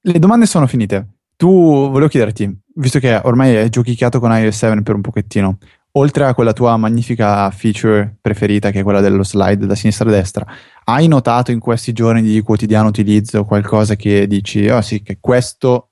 le 0.00 0.18
domande 0.18 0.46
sono 0.46 0.66
finite. 0.66 1.18
Tu 1.36 1.48
volevo 1.48 2.08
chiederti, 2.08 2.62
visto 2.74 2.98
che 2.98 3.20
ormai 3.22 3.56
hai 3.56 3.68
giochicchiato 3.68 4.18
con 4.18 4.32
iOS 4.32 4.56
7 4.56 4.82
per 4.82 4.94
un 4.94 5.02
pochettino, 5.02 5.58
oltre 5.96 6.24
a 6.24 6.34
quella 6.34 6.52
tua 6.52 6.76
magnifica 6.76 7.50
feature 7.50 8.16
preferita 8.20 8.70
che 8.70 8.80
è 8.80 8.82
quella 8.82 9.00
dello 9.00 9.22
slide 9.22 9.66
da 9.66 9.74
sinistra 9.74 10.08
a 10.08 10.12
destra, 10.12 10.46
hai 10.84 11.06
notato 11.06 11.50
in 11.50 11.60
questi 11.60 11.92
giorni 11.92 12.22
di 12.22 12.40
quotidiano 12.40 12.88
utilizzo 12.88 13.44
qualcosa 13.44 13.94
che 13.94 14.26
dici, 14.26 14.68
oh 14.68 14.80
sì, 14.80 15.02
che 15.02 15.18
questo 15.20 15.90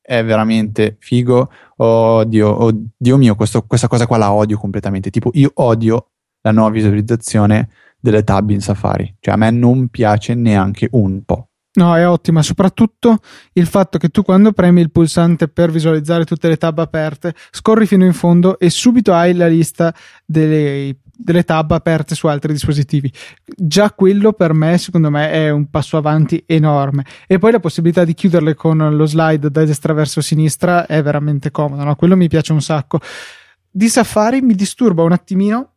è 0.00 0.24
veramente 0.24 0.96
figo, 1.00 1.50
oh 1.76 2.24
Dio, 2.24 2.48
oh 2.48 2.70
Dio 2.96 3.16
mio, 3.16 3.34
questo, 3.34 3.62
questa 3.62 3.88
cosa 3.88 4.06
qua 4.06 4.16
la 4.16 4.32
odio 4.32 4.58
completamente, 4.58 5.10
tipo 5.10 5.30
io 5.34 5.50
odio 5.54 6.10
la 6.42 6.52
nuova 6.52 6.70
visualizzazione 6.70 7.70
delle 7.98 8.24
tab 8.24 8.50
in 8.50 8.60
Safari, 8.60 9.16
cioè 9.18 9.34
a 9.34 9.36
me 9.36 9.50
non 9.50 9.88
piace 9.88 10.34
neanche 10.34 10.88
un 10.92 11.22
po'. 11.24 11.47
No, 11.78 11.94
è 11.94 12.08
ottima, 12.08 12.42
soprattutto 12.42 13.20
il 13.52 13.68
fatto 13.68 13.98
che 13.98 14.08
tu 14.08 14.22
quando 14.22 14.50
premi 14.50 14.80
il 14.80 14.90
pulsante 14.90 15.46
per 15.46 15.70
visualizzare 15.70 16.24
tutte 16.24 16.48
le 16.48 16.56
tab 16.56 16.80
aperte, 16.80 17.34
scorri 17.52 17.86
fino 17.86 18.04
in 18.04 18.14
fondo 18.14 18.58
e 18.58 18.68
subito 18.68 19.14
hai 19.14 19.32
la 19.32 19.46
lista 19.46 19.94
delle, 20.26 20.96
delle 21.04 21.44
tab 21.44 21.70
aperte 21.70 22.16
su 22.16 22.26
altri 22.26 22.52
dispositivi. 22.52 23.12
Già 23.44 23.92
quello 23.92 24.32
per 24.32 24.54
me, 24.54 24.76
secondo 24.76 25.08
me, 25.08 25.30
è 25.30 25.50
un 25.50 25.70
passo 25.70 25.96
avanti 25.96 26.42
enorme. 26.46 27.04
E 27.28 27.38
poi 27.38 27.52
la 27.52 27.60
possibilità 27.60 28.04
di 28.04 28.14
chiuderle 28.14 28.56
con 28.56 28.96
lo 28.96 29.06
slide 29.06 29.48
da 29.48 29.64
destra 29.64 29.92
verso 29.92 30.20
sinistra 30.20 30.84
è 30.84 31.00
veramente 31.00 31.52
comodo, 31.52 31.84
no? 31.84 31.94
Quello 31.94 32.16
mi 32.16 32.26
piace 32.26 32.52
un 32.52 32.60
sacco. 32.60 32.98
Di 33.70 33.88
Safari 33.88 34.40
mi 34.40 34.54
disturba 34.56 35.04
un 35.04 35.12
attimino 35.12 35.74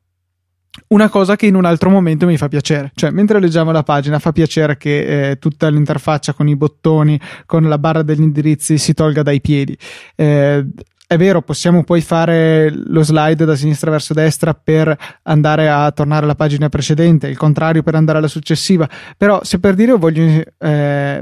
una 0.87 1.09
cosa 1.09 1.35
che 1.35 1.47
in 1.47 1.55
un 1.55 1.65
altro 1.65 1.89
momento 1.89 2.25
mi 2.25 2.37
fa 2.37 2.47
piacere, 2.47 2.91
cioè 2.95 3.09
mentre 3.09 3.39
leggiamo 3.39 3.71
la 3.71 3.83
pagina 3.83 4.19
fa 4.19 4.31
piacere 4.31 4.77
che 4.77 5.31
eh, 5.31 5.39
tutta 5.39 5.69
l'interfaccia 5.69 6.33
con 6.33 6.47
i 6.47 6.55
bottoni, 6.55 7.19
con 7.45 7.67
la 7.67 7.77
barra 7.77 8.03
degli 8.03 8.21
indirizzi 8.21 8.77
si 8.77 8.93
tolga 8.93 9.21
dai 9.21 9.41
piedi. 9.41 9.77
Eh, 10.15 10.65
è 11.11 11.17
vero, 11.17 11.41
possiamo 11.41 11.83
poi 11.83 11.99
fare 11.99 12.71
lo 12.71 13.03
slide 13.03 13.43
da 13.43 13.55
sinistra 13.55 13.91
verso 13.91 14.13
destra 14.13 14.53
per 14.53 14.97
andare 15.23 15.67
a 15.67 15.91
tornare 15.91 16.23
alla 16.23 16.35
pagina 16.35 16.69
precedente, 16.69 17.27
il 17.27 17.35
contrario 17.35 17.83
per 17.83 17.95
andare 17.95 18.19
alla 18.19 18.29
successiva, 18.29 18.87
però 19.17 19.43
se 19.43 19.59
per 19.59 19.75
dire 19.75 19.91
voglio 19.91 20.41
eh, 20.57 21.21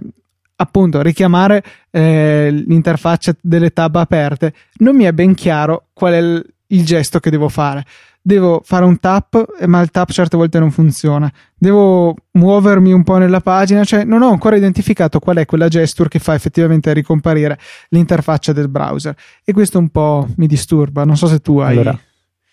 appunto 0.58 1.02
richiamare 1.02 1.64
eh, 1.90 2.50
l'interfaccia 2.52 3.34
delle 3.42 3.72
tab 3.72 3.96
aperte, 3.96 4.54
non 4.78 4.96
mi 4.96 5.06
è 5.06 5.12
ben 5.12 5.34
chiaro 5.34 5.88
qual 5.94 6.14
è 6.14 6.18
il, 6.18 6.46
il 6.70 6.86
gesto 6.86 7.20
che 7.20 7.30
devo 7.30 7.50
fare 7.50 7.86
devo 8.22 8.62
fare 8.64 8.86
un 8.86 9.00
tap, 9.00 9.66
ma 9.66 9.82
il 9.82 9.92
tap 9.92 10.12
certe 10.12 10.38
volte 10.38 10.60
non 10.60 10.72
funziona. 10.72 11.32
Devo 11.56 12.16
muovermi 12.32 12.92
un 12.92 13.04
po' 13.04 13.18
nella 13.18 13.40
pagina, 13.40 13.84
cioè 13.84 14.04
non 14.04 14.22
ho 14.22 14.30
ancora 14.30 14.56
identificato 14.56 15.20
qual 15.20 15.38
è 15.38 15.46
quella 15.46 15.68
gesture 15.68 16.10
che 16.10 16.20
fa 16.20 16.34
effettivamente 16.34 16.94
ricomparire 16.94 17.58
l'interfaccia 17.90 18.54
del 18.54 18.70
browser. 18.70 19.16
E 19.44 19.54
questo 19.54 19.80
un 19.80 19.90
po' 19.90 20.28
mi 20.36 20.48
disturba. 20.48 21.04
Non 21.06 21.18
so 21.18 21.28
se 21.28 21.40
tu 21.40 21.58
hai. 21.60 21.74
Allora, 21.74 22.00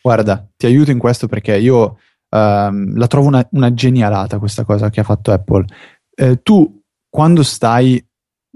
guarda, 0.01 0.49
ti 0.57 0.67
aiuto 0.67 0.91
in 0.91 0.99
questo 0.99 1.27
perché 1.27 1.57
io 1.57 1.99
ehm, 2.31 2.97
la 2.97 3.07
trovo 3.07 3.27
una, 3.27 3.47
una, 3.53 3.75
genialata 3.75 4.39
questa 4.39 4.65
cosa 4.65 4.89
che 4.89 5.01
ha 5.01 5.05
fatto 5.05 5.33
Apple. 5.33 5.65
Eh, 6.15 6.41
tu 6.43 6.81
quando 7.11 7.43
stai 7.43 8.03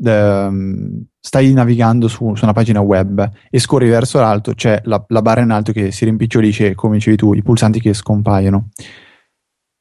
ehm, 0.02 1.04
stai 1.20 1.52
navigando 1.52 2.08
su, 2.08 2.34
su, 2.34 2.44
una 2.44 2.52
pagina 2.52 2.80
web 2.80 3.30
e 3.50 3.58
scorri 3.58 3.88
verso 3.88 4.18
l'alto, 4.18 4.54
c'è 4.54 4.80
la, 4.84 5.02
la, 5.08 5.22
barra 5.22 5.42
in 5.42 5.50
alto 5.50 5.72
che 5.72 5.90
si 5.92 6.04
rimpicciolisce, 6.04 6.74
come 6.74 6.96
dicevi 6.96 7.16
tu, 7.16 7.34
i 7.34 7.42
pulsanti 7.42 7.80
che 7.80 7.92
scompaiono. 7.92 8.68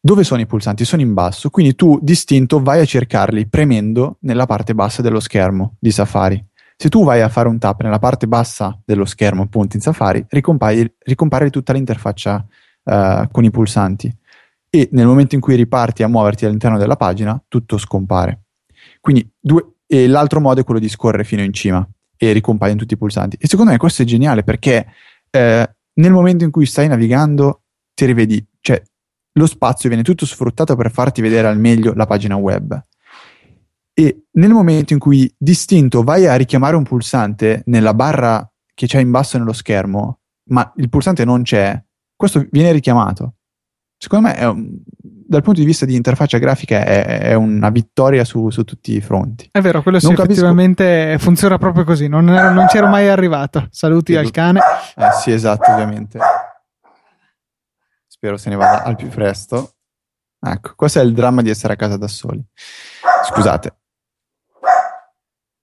Dove 0.02 0.24
sono 0.24 0.42
i 0.42 0.46
pulsanti? 0.46 0.86
Sono 0.86 1.02
in 1.02 1.14
basso, 1.14 1.50
quindi 1.50 1.76
tu 1.76 2.00
distinto 2.02 2.62
vai 2.62 2.80
a 2.80 2.86
cercarli 2.86 3.48
premendo 3.48 4.18
nella 4.22 4.46
parte 4.46 4.74
bassa 4.74 5.02
dello 5.02 5.20
schermo 5.20 5.76
di 5.80 5.92
Safari. 5.92 6.44
Se 6.78 6.88
tu 6.88 7.04
vai 7.04 7.22
a 7.22 7.28
fare 7.28 7.50
un 7.50 7.58
tap 7.58 7.82
nella 7.82 8.00
parte 8.00 8.26
bassa 8.26 8.80
dello 8.86 9.04
schermo, 9.04 9.44
appunto 9.44 9.76
in 9.76 9.82
Safari, 9.82 10.26
ricompare 10.30 11.50
tutta 11.50 11.74
l'interfaccia 11.74 12.48
uh, 12.84 13.28
con 13.30 13.44
i 13.44 13.52
pulsanti 13.52 14.16
e 14.70 14.88
nel 14.94 15.06
momento 15.06 15.36
in 15.36 15.42
cui 15.42 15.56
riparti 15.56 16.04
a 16.04 16.08
muoverti 16.08 16.46
all'interno 16.46 16.78
della 16.78 16.96
pagina, 16.96 17.42
tutto 17.48 17.78
scompare. 17.78 18.44
Quindi 19.02 19.30
due, 19.38 19.79
e 19.92 20.08
l'altro 20.08 20.40
modo 20.40 20.62
è 20.62 20.64
quello 20.64 20.80
di 20.80 20.88
scorrere 20.88 21.24
fino 21.24 21.42
in 21.42 21.52
cima 21.52 21.88
e 22.16 22.32
ricompaiono 22.32 22.78
tutti 22.78 22.94
i 22.94 22.98
pulsanti. 22.98 23.38
E 23.40 23.48
secondo 23.48 23.72
me 23.72 23.78
questo 23.78 24.04
è 24.04 24.06
geniale 24.06 24.44
perché 24.44 24.86
eh, 25.32 25.76
nel 25.94 26.12
momento 26.12 26.44
in 26.44 26.52
cui 26.52 26.68
stai 26.68 26.88
navigando 26.88 27.64
ti 27.96 28.06
rivedi, 28.06 28.46
cioè 28.62 28.80
lo 29.34 29.48
spazio 29.48 29.90
viene 29.90 30.04
tutto 30.04 30.28
sfruttato 30.28 30.76
per 30.76 30.92
farti 30.92 31.22
vedere 31.22 31.48
al 31.48 31.58
meglio 31.58 31.94
la 31.96 32.06
pagina 32.06 32.36
web. 32.36 32.80
E 33.94 34.26
nel 34.34 34.52
momento 34.52 34.94
in 34.94 35.00
cui 35.00 35.34
distinto 35.36 36.04
vai 36.04 36.28
a 36.28 36.36
richiamare 36.36 36.76
un 36.76 36.84
pulsante 36.84 37.64
nella 37.66 37.96
barra 37.96 38.48
che 38.76 38.86
c'è 38.86 39.00
in 39.00 39.10
basso 39.10 39.40
nello 39.40 39.54
schermo, 39.54 40.20
ma 40.50 40.72
il 40.78 40.88
pulsante 40.88 41.26
non 41.26 41.42
c'è, 41.42 41.84
questo 42.16 42.46
viene 42.52 42.72
richiamato. 42.72 43.38
Secondo 44.02 44.30
me 44.30 44.46
un, 44.46 44.78
dal 45.30 45.44
punto 45.44 45.60
di 45.60 45.66
vista 45.66 45.86
di 45.86 45.94
interfaccia 45.94 46.38
grafica 46.38 46.86
è, 46.86 47.20
è 47.20 47.34
una 47.34 47.70
vittoria 47.70 48.24
su, 48.24 48.50
su, 48.50 48.64
tutti 48.64 48.96
i 48.96 49.02
fronti. 49.02 49.50
È 49.52 49.60
vero, 49.60 49.84
quello 49.84 50.00
sì, 50.00 50.10
effettivamente 50.10 51.18
funziona 51.20 51.58
proprio 51.58 51.84
così, 51.84 52.08
non, 52.08 52.24
non 52.24 52.66
c'ero 52.68 52.88
mai 52.88 53.10
arrivato. 53.10 53.68
Saluti 53.70 54.16
al 54.16 54.32
cane. 54.32 54.62
Eh, 54.96 55.12
sì, 55.22 55.32
esatto, 55.32 55.70
ovviamente. 55.70 56.18
Spero 58.08 58.38
se 58.38 58.50
ne 58.50 58.56
vada 58.56 58.84
al 58.84 58.96
più 58.96 59.10
presto. 59.10 59.74
Ecco, 60.40 60.72
questo 60.76 61.00
è 61.00 61.04
il 61.04 61.14
dramma 61.14 61.42
di 61.42 61.50
essere 61.50 61.74
a 61.74 61.76
casa 61.76 61.98
da 61.98 62.08
soli. 62.08 62.42
Scusate. 63.26 63.79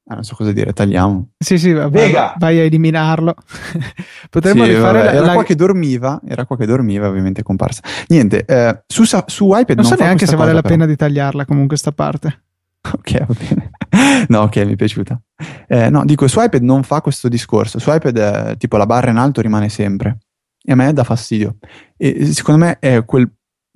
Ah, 0.08 0.14
non 0.14 0.22
so 0.22 0.36
cosa 0.36 0.52
dire, 0.52 0.72
tagliamo. 0.72 1.30
Sì, 1.36 1.58
sì, 1.58 1.72
vai, 1.72 2.12
vai 2.38 2.60
a 2.60 2.62
eliminarlo. 2.62 3.34
Potremmo 4.30 4.64
sì, 4.64 4.74
rifare 4.74 4.98
vabbè, 4.98 5.04
la, 5.04 5.12
Era 5.16 5.26
la... 5.26 5.32
qua 5.32 5.42
che 5.42 5.56
dormiva, 5.56 6.20
era 6.24 6.44
qua 6.46 6.56
che 6.56 6.64
dormiva, 6.64 7.08
ovviamente 7.08 7.40
è 7.40 7.44
comparsa. 7.44 7.82
Niente, 8.06 8.44
eh, 8.44 8.84
su, 8.86 9.02
su, 9.02 9.46
iPad 9.48 9.76
non, 9.76 9.84
non 9.84 9.84
so 9.84 9.96
neanche 9.96 10.26
se 10.26 10.36
vale 10.36 10.52
la 10.52 10.60
però. 10.60 10.74
pena 10.74 10.86
di 10.86 10.94
tagliarla 10.94 11.44
comunque 11.44 11.76
sta 11.76 11.92
parte. 11.92 12.42
Ok, 12.92 13.26
va 13.26 13.34
bene. 13.36 13.70
no, 14.28 14.42
ok, 14.42 14.56
mi 14.58 14.74
è 14.74 14.76
piaciuta. 14.76 15.20
Eh, 15.66 15.90
no, 15.90 16.04
dico, 16.04 16.28
su 16.28 16.40
iPad 16.40 16.62
non 16.62 16.84
fa 16.84 17.00
questo 17.00 17.28
discorso. 17.28 17.80
Su 17.80 17.92
iPad, 17.92 18.16
eh, 18.16 18.56
tipo, 18.58 18.76
la 18.76 18.86
barra 18.86 19.10
in 19.10 19.16
alto 19.16 19.40
rimane 19.40 19.68
sempre. 19.68 20.18
E 20.62 20.70
a 20.70 20.76
me 20.76 20.92
dà 20.92 21.02
fastidio. 21.02 21.56
E 21.96 22.26
secondo 22.26 22.64
me 22.64 22.78
è 22.78 23.04
quel, 23.04 23.28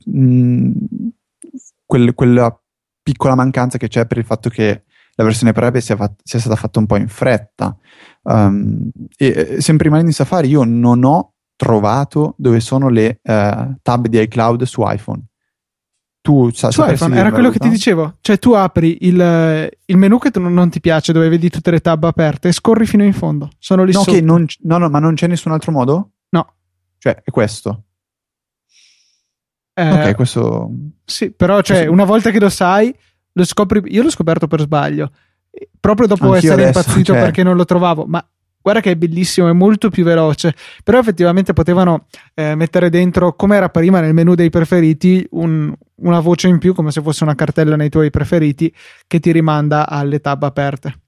mh, 0.05 0.21
mm, 0.21 0.73
quel, 1.85 2.15
quella 2.15 2.61
piccola 3.03 3.35
mancanza 3.35 3.79
che 3.79 3.89
c'è 3.89 4.07
per 4.07 4.19
il 4.19 4.25
fatto 4.25 4.49
che 4.49 4.85
la 5.21 5.27
versione 5.27 5.53
per 5.53 5.83
sia, 5.83 5.97
fat- 5.97 6.21
sia, 6.25 6.39
stata 6.39 6.57
fatta 6.57 6.79
un 6.79 6.87
po' 6.87 6.97
in 6.97 7.09
fretta. 7.09 7.77
Um, 8.23 8.91
e 9.17 9.61
sempre 9.61 9.85
rimanendo 9.85 10.09
in 10.09 10.15
Safari, 10.15 10.49
io 10.49 10.65
non 10.65 11.05
ho 11.05 11.35
trovato 11.57 12.35
dove 12.39 12.61
sono 12.61 12.89
le 12.89 13.21
uh, 13.23 13.75
tab 13.83 14.07
di 14.07 14.19
iCloud 14.19 14.63
su 14.63 14.83
iPhone. 14.83 15.23
Tu 16.23 16.51
sa, 16.53 16.71
su 16.71 16.83
iPhone 16.83 17.17
era 17.17 17.31
quello 17.33 17.51
che 17.51 17.59
ti 17.59 17.69
dicevo. 17.69 18.17
Cioè, 18.21 18.39
tu 18.39 18.53
apri 18.53 18.99
il, 19.03 19.71
il 19.85 19.97
menu 19.97 20.19
che 20.19 20.31
non, 20.39 20.55
non, 20.55 20.71
ti 20.71 20.81
piace, 20.81 21.13
dove 21.13 21.29
vedi 21.29 21.51
tutte 21.51 21.71
le 21.71 21.81
tab 21.81 22.05
aperte, 22.05 22.49
e 22.49 22.53
scorri 22.53 22.87
fino 22.87 23.05
in 23.05 23.13
fondo. 23.13 23.51
Sono 23.59 23.85
lì 23.85 23.93
no, 23.93 24.03
sotto. 24.03 24.21
non, 24.23 24.47
no, 24.63 24.79
no, 24.79 24.89
ma 24.89 24.99
non 24.99 25.15
c'è 25.15 25.27
nessun 25.27 25.53
altro 25.53 25.73
modo? 25.73 26.13
No. 26.31 26.55
Cioè, 26.99 27.23
è 27.23 27.31
questo. 27.31 27.85
Eh, 29.75 29.93
ok, 29.93 30.15
questo. 30.15 30.71
Sì, 31.05 31.31
però, 31.31 31.61
cioè, 31.63 31.77
questo... 31.77 31.93
una 31.93 32.05
volta 32.05 32.31
che 32.31 32.41
lo 32.41 32.51
sai, 32.51 32.95
lo 33.41 33.47
scopri. 33.47 33.83
Io 33.87 34.03
l'ho 34.03 34.11
scoperto 34.11 34.47
per 34.47 34.61
sbaglio. 34.61 35.11
Proprio 35.79 36.07
dopo 36.07 36.33
Anch'io 36.33 36.39
essere 36.39 36.63
adesso, 36.63 36.79
impazzito 36.79 37.13
cioè... 37.13 37.23
perché 37.23 37.43
non 37.43 37.57
lo 37.57 37.65
trovavo. 37.65 38.05
Ma 38.07 38.25
guarda 38.63 38.81
che 38.81 38.93
è 38.93 38.97
bellissimo, 38.97 39.49
è 39.49 39.53
molto 39.53 39.89
più 39.91 40.05
veloce. 40.05 40.55
Però 40.85 40.99
effettivamente 40.99 41.53
potevano 41.53 42.07
eh, 42.35 42.55
mettere 42.55 42.91
dentro, 42.91 43.35
come 43.35 43.57
era 43.57 43.69
prima 43.69 44.01
nel 44.01 44.15
menu 44.15 44.35
dei 44.35 44.51
preferiti, 44.51 45.27
un, 45.31 45.73
una 45.97 46.21
voce 46.21 46.49
in 46.49 46.59
più, 46.59 46.75
come 46.75 46.91
se 46.91 47.03
fosse 47.03 47.25
una 47.25 47.35
cartella 47.35 47.77
nei 47.77 47.89
tuoi 47.89 48.11
preferiti, 48.11 48.73
che 49.07 49.21
ti 49.21 49.33
rimanda 49.33 49.89
alle 49.89 50.21
tab 50.21 50.43
aperte. 50.43 51.01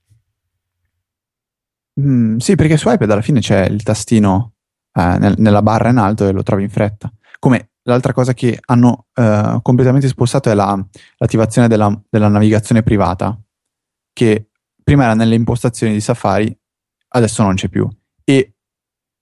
Mm, 2.01 2.39
sì, 2.39 2.57
perché 2.57 2.77
su 2.77 2.91
iPad 2.91 3.11
alla 3.11 3.21
fine 3.21 3.41
c'è 3.41 3.67
il 3.67 3.83
tastino 3.83 4.55
eh, 4.95 5.19
nel, 5.19 5.35
nella 5.37 5.63
barra 5.63 5.91
in 5.91 5.99
alto 5.99 6.27
e 6.27 6.33
lo 6.33 6.43
trovi 6.43 6.63
in 6.63 6.71
fretta. 6.71 7.13
Come 7.39 7.72
l'altra 7.85 8.13
cosa 8.13 8.35
che 8.35 8.59
hanno 8.67 9.07
eh, 9.15 9.59
completamente 9.63 10.09
spostato 10.09 10.51
è 10.51 10.55
la, 10.55 10.79
l'attivazione 11.17 11.69
della, 11.69 12.01
della, 12.09 12.29
navigazione 12.29 12.83
privata, 12.83 13.39
che 14.13 14.49
prima 14.83 15.05
era 15.05 15.15
nelle 15.15 15.35
impostazioni 15.35 15.93
di 15.93 16.01
Safari, 16.01 16.57
adesso 17.09 17.43
non 17.43 17.55
c'è 17.55 17.69
più. 17.69 17.89
E 18.25 18.55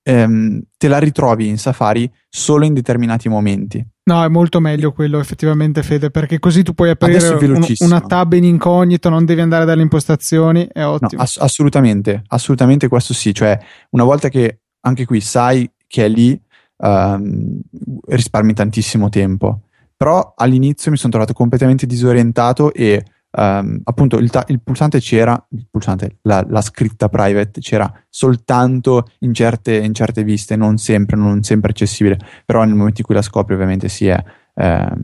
ehm, 0.02 0.62
te 0.76 0.88
la 0.88 0.98
ritrovi 0.98 1.48
in 1.48 1.58
Safari 1.58 2.11
solo 2.28 2.64
in 2.64 2.74
determinati 2.74 3.28
momenti. 3.28 3.84
No, 4.11 4.24
è 4.24 4.28
molto 4.28 4.58
meglio 4.58 4.92
quello 4.92 5.20
effettivamente, 5.20 5.82
Fede, 5.82 6.11
perché 6.11 6.38
così 6.38 6.62
tu 6.62 6.74
puoi 6.74 6.90
aprire 6.90 7.28
un, 7.28 7.64
una 7.78 8.00
tab 8.00 8.32
in 8.32 8.44
incognito, 8.44 9.08
non 9.08 9.24
devi 9.24 9.40
andare 9.40 9.64
dalle 9.64 9.82
impostazioni, 9.82 10.68
è 10.72 10.84
ottimo. 10.84 11.11
No, 11.12 11.22
ass- 11.22 11.38
assolutamente, 11.38 12.24
assolutamente 12.26 12.88
questo 12.88 13.14
sì, 13.14 13.32
cioè 13.32 13.58
una 13.90 14.04
volta 14.04 14.28
che 14.28 14.62
anche 14.80 15.04
qui 15.04 15.20
sai 15.20 15.70
che 15.86 16.06
è 16.06 16.08
lì, 16.08 16.40
um, 16.80 17.60
risparmi 18.06 18.54
tantissimo 18.54 19.08
tempo. 19.08 19.62
Però 19.96 20.32
all'inizio 20.36 20.90
mi 20.90 20.96
sono 20.96 21.12
trovato 21.12 21.32
completamente 21.32 21.86
disorientato 21.86 22.72
e 22.72 23.04
um, 23.32 23.80
appunto 23.84 24.18
il, 24.18 24.30
ta- 24.30 24.44
il, 24.48 24.60
pulsante 24.62 24.98
c'era, 24.98 25.46
il 25.50 25.66
pulsante, 25.70 26.18
la, 26.22 26.44
la, 26.48 26.62
scritta 26.62 27.08
private 27.08 27.60
c'era 27.60 27.92
soltanto 28.08 29.10
in 29.20 29.34
certe, 29.34 29.76
in 29.76 29.92
certe, 29.92 30.24
viste, 30.24 30.56
non 30.56 30.78
sempre, 30.78 31.16
non 31.16 31.42
sempre 31.42 31.70
accessibile. 31.70 32.18
Però 32.46 32.64
nel 32.64 32.74
momento 32.74 33.00
in 33.00 33.06
cui 33.06 33.14
la 33.14 33.22
scopri 33.22 33.54
ovviamente 33.54 33.88
sì, 33.88 34.06
è, 34.06 34.22
um, 34.54 35.02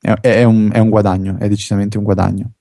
è, 0.00 0.12
è, 0.20 0.44
un, 0.44 0.70
è 0.72 0.78
un, 0.78 0.88
guadagno, 0.88 1.36
è 1.38 1.48
decisamente 1.48 1.98
un 1.98 2.04
guadagno. 2.04 2.52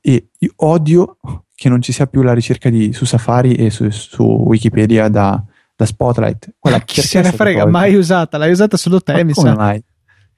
e 0.00 0.28
io 0.38 0.52
odio 0.56 1.18
che 1.54 1.68
non 1.68 1.82
ci 1.82 1.92
sia 1.92 2.06
più 2.06 2.22
la 2.22 2.32
ricerca 2.32 2.70
di, 2.70 2.92
su 2.94 3.04
Safari 3.04 3.54
e 3.54 3.70
su, 3.70 3.88
su 3.90 4.22
Wikipedia 4.22 5.08
da, 5.08 5.44
da 5.76 5.86
Spotlight. 5.86 6.54
Quella 6.58 6.80
chi 6.80 7.00
se 7.00 7.20
ne 7.20 7.32
frega, 7.32 7.66
mai 7.66 7.94
usata, 7.94 8.38
l'hai 8.38 8.50
usata 8.50 8.76
solo 8.76 9.00
te, 9.00 9.12
Ma 9.12 9.24
mi 9.24 9.32
sa. 9.32 9.54
Mai? 9.54 9.82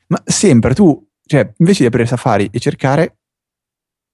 Ma 0.08 0.22
sempre 0.24 0.74
tu, 0.74 1.04
cioè, 1.24 1.52
invece 1.58 1.80
di 1.80 1.86
aprire 1.86 2.06
Safari 2.06 2.48
e 2.50 2.58
cercare, 2.58 3.18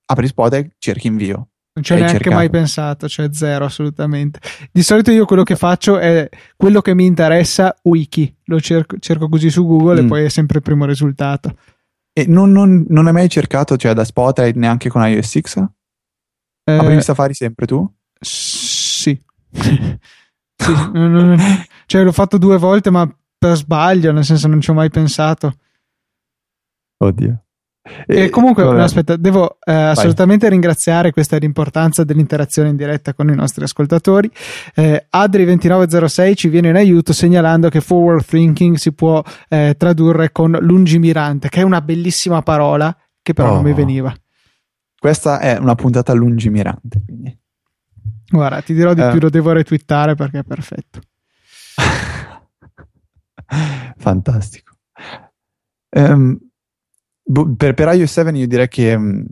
apri 0.06 0.26
Spotlight, 0.26 0.74
cerchi 0.78 1.06
invio. 1.06 1.48
Non 1.74 1.84
ci 1.84 1.92
ho 1.92 1.94
neanche 1.94 2.14
cercato. 2.14 2.36
mai 2.36 2.50
pensato, 2.50 3.08
cioè 3.08 3.30
zero 3.32 3.64
assolutamente. 3.64 4.40
Di 4.70 4.82
solito 4.82 5.10
io 5.10 5.24
quello 5.24 5.42
che 5.42 5.56
faccio 5.56 5.98
è 5.98 6.28
quello 6.54 6.82
che 6.82 6.94
mi 6.94 7.06
interessa, 7.06 7.74
wiki. 7.84 8.34
Lo 8.44 8.60
cerco, 8.60 8.98
cerco 8.98 9.28
così 9.28 9.48
su 9.48 9.64
Google 9.66 10.02
mm. 10.02 10.04
e 10.04 10.08
poi 10.08 10.24
è 10.24 10.28
sempre 10.28 10.58
il 10.58 10.62
primo 10.62 10.84
risultato. 10.84 11.56
E 12.12 12.26
non, 12.26 12.52
non, 12.52 12.84
non 12.88 13.06
hai 13.06 13.12
mai 13.14 13.28
cercato, 13.30 13.78
cioè 13.78 13.94
da 13.94 14.04
Spotlight 14.04 14.54
neanche 14.56 14.90
con 14.90 15.02
iOS 15.02 15.28
6? 15.28 15.42
Eh, 16.64 16.72
Apri 16.76 17.00
Safari 17.00 17.32
sempre 17.32 17.64
tu? 17.64 17.90
Sì. 18.20 19.18
sì 20.62 21.66
cioè 21.86 22.04
l'ho 22.04 22.12
fatto 22.12 22.38
due 22.38 22.56
volte 22.56 22.90
ma 22.90 23.06
per 23.42 23.56
sbaglio, 23.56 24.12
nel 24.12 24.24
senso 24.24 24.46
non 24.46 24.60
ci 24.60 24.70
ho 24.70 24.74
mai 24.74 24.88
pensato. 24.88 25.52
Oddio. 26.98 27.42
E, 28.06 28.22
e 28.22 28.30
comunque, 28.30 28.62
no, 28.62 28.80
aspetta, 28.80 29.16
devo 29.16 29.58
eh, 29.64 29.72
assolutamente 29.72 30.48
ringraziare, 30.48 31.10
questa 31.10 31.34
è 31.34 31.40
l'importanza 31.40 32.04
dell'interazione 32.04 32.68
in 32.68 32.76
diretta 32.76 33.12
con 33.12 33.28
i 33.28 33.34
nostri 33.34 33.64
ascoltatori. 33.64 34.30
Eh, 34.76 35.08
Adri2906 35.12 36.34
ci 36.36 36.48
viene 36.48 36.68
in 36.68 36.76
aiuto 36.76 37.12
segnalando 37.12 37.68
che 37.68 37.80
forward 37.80 38.24
thinking 38.24 38.76
si 38.76 38.92
può 38.92 39.20
eh, 39.48 39.74
tradurre 39.76 40.30
con 40.30 40.56
lungimirante, 40.60 41.48
che 41.48 41.60
è 41.60 41.64
una 41.64 41.80
bellissima 41.80 42.42
parola 42.42 42.96
che 43.20 43.32
però 43.32 43.50
oh. 43.50 43.54
non 43.54 43.64
mi 43.64 43.72
oh. 43.72 43.74
veniva. 43.74 44.14
Questa 44.96 45.40
è 45.40 45.56
una 45.58 45.74
puntata 45.74 46.12
lungimirante. 46.12 47.02
Quindi. 47.04 47.41
Guarda, 48.32 48.62
ti 48.62 48.72
dirò 48.72 48.94
di 48.94 49.02
uh, 49.02 49.10
più, 49.10 49.20
lo 49.20 49.28
devo 49.28 49.52
retweetare 49.52 50.14
perché 50.14 50.38
è 50.38 50.42
perfetto. 50.42 51.00
Fantastico. 53.96 54.74
Um, 55.90 56.38
per, 57.56 57.74
per, 57.74 57.94
iOS 57.94 58.10
7 58.10 58.30
io 58.30 58.46
direi 58.46 58.68
che 58.68 58.94
um, 58.94 59.22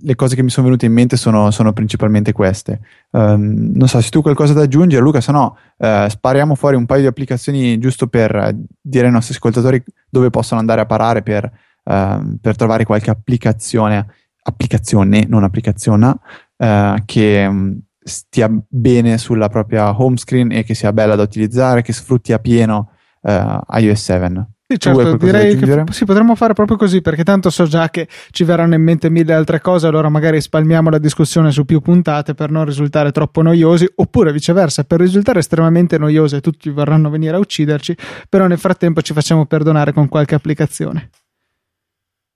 le 0.00 0.14
cose 0.14 0.34
che 0.34 0.42
mi 0.42 0.48
sono 0.48 0.66
venute 0.66 0.86
in 0.86 0.92
mente 0.92 1.16
sono, 1.16 1.50
sono 1.50 1.74
principalmente 1.74 2.32
queste. 2.32 2.80
Um, 3.10 3.72
non 3.74 3.88
so 3.88 4.00
se 4.00 4.08
tu 4.08 4.18
hai 4.18 4.22
qualcosa 4.22 4.54
da 4.54 4.62
aggiungere, 4.62 5.02
Luca, 5.02 5.20
se 5.20 5.30
no 5.30 5.58
uh, 5.76 6.08
spariamo 6.08 6.54
fuori 6.54 6.76
un 6.76 6.86
paio 6.86 7.02
di 7.02 7.06
applicazioni 7.06 7.78
giusto 7.78 8.06
per 8.06 8.56
dire 8.80 9.06
ai 9.06 9.12
nostri 9.12 9.34
ascoltatori 9.34 9.82
dove 10.08 10.30
possono 10.30 10.60
andare 10.60 10.80
a 10.80 10.86
parare 10.86 11.22
per, 11.22 11.44
uh, 11.84 12.38
per 12.40 12.56
trovare 12.56 12.84
qualche 12.84 13.10
applicazione 13.10 14.06
applicazione, 14.44 15.24
non 15.26 15.42
applicazione, 15.42 16.16
eh, 16.56 17.02
che 17.04 17.48
mm, 17.48 17.72
stia 18.04 18.50
bene 18.68 19.18
sulla 19.18 19.48
propria 19.48 19.98
home 19.98 20.16
screen 20.16 20.52
e 20.52 20.62
che 20.62 20.74
sia 20.74 20.92
bella 20.92 21.16
da 21.16 21.22
utilizzare, 21.22 21.82
che 21.82 21.92
sfrutti 21.92 22.32
a 22.32 22.38
pieno 22.38 22.90
eh, 23.22 23.58
iOS 23.78 24.02
7. 24.02 24.46
Sì, 24.66 24.78
certo, 24.78 25.16
direi 25.18 25.56
che 25.56 25.84
sì, 25.90 26.06
potremmo 26.06 26.34
fare 26.34 26.54
proprio 26.54 26.78
così 26.78 27.02
perché 27.02 27.22
tanto 27.22 27.50
so 27.50 27.66
già 27.66 27.90
che 27.90 28.08
ci 28.30 28.44
verranno 28.44 28.74
in 28.74 28.82
mente 28.82 29.10
mille 29.10 29.34
altre 29.34 29.60
cose, 29.60 29.86
allora 29.86 30.08
magari 30.08 30.40
spalmiamo 30.40 30.88
la 30.88 30.96
discussione 30.96 31.50
su 31.50 31.66
più 31.66 31.80
puntate 31.80 32.32
per 32.32 32.50
non 32.50 32.64
risultare 32.64 33.12
troppo 33.12 33.42
noiosi, 33.42 33.86
oppure 33.96 34.32
viceversa, 34.32 34.84
per 34.84 35.00
risultare 35.00 35.40
estremamente 35.40 35.98
noiosi 35.98 36.36
e 36.36 36.40
tutti 36.40 36.70
vorranno 36.70 37.10
venire 37.10 37.36
a 37.36 37.40
ucciderci, 37.40 37.94
però 38.28 38.46
nel 38.46 38.58
frattempo 38.58 39.02
ci 39.02 39.12
facciamo 39.12 39.44
perdonare 39.44 39.92
con 39.92 40.08
qualche 40.08 40.34
applicazione. 40.34 41.10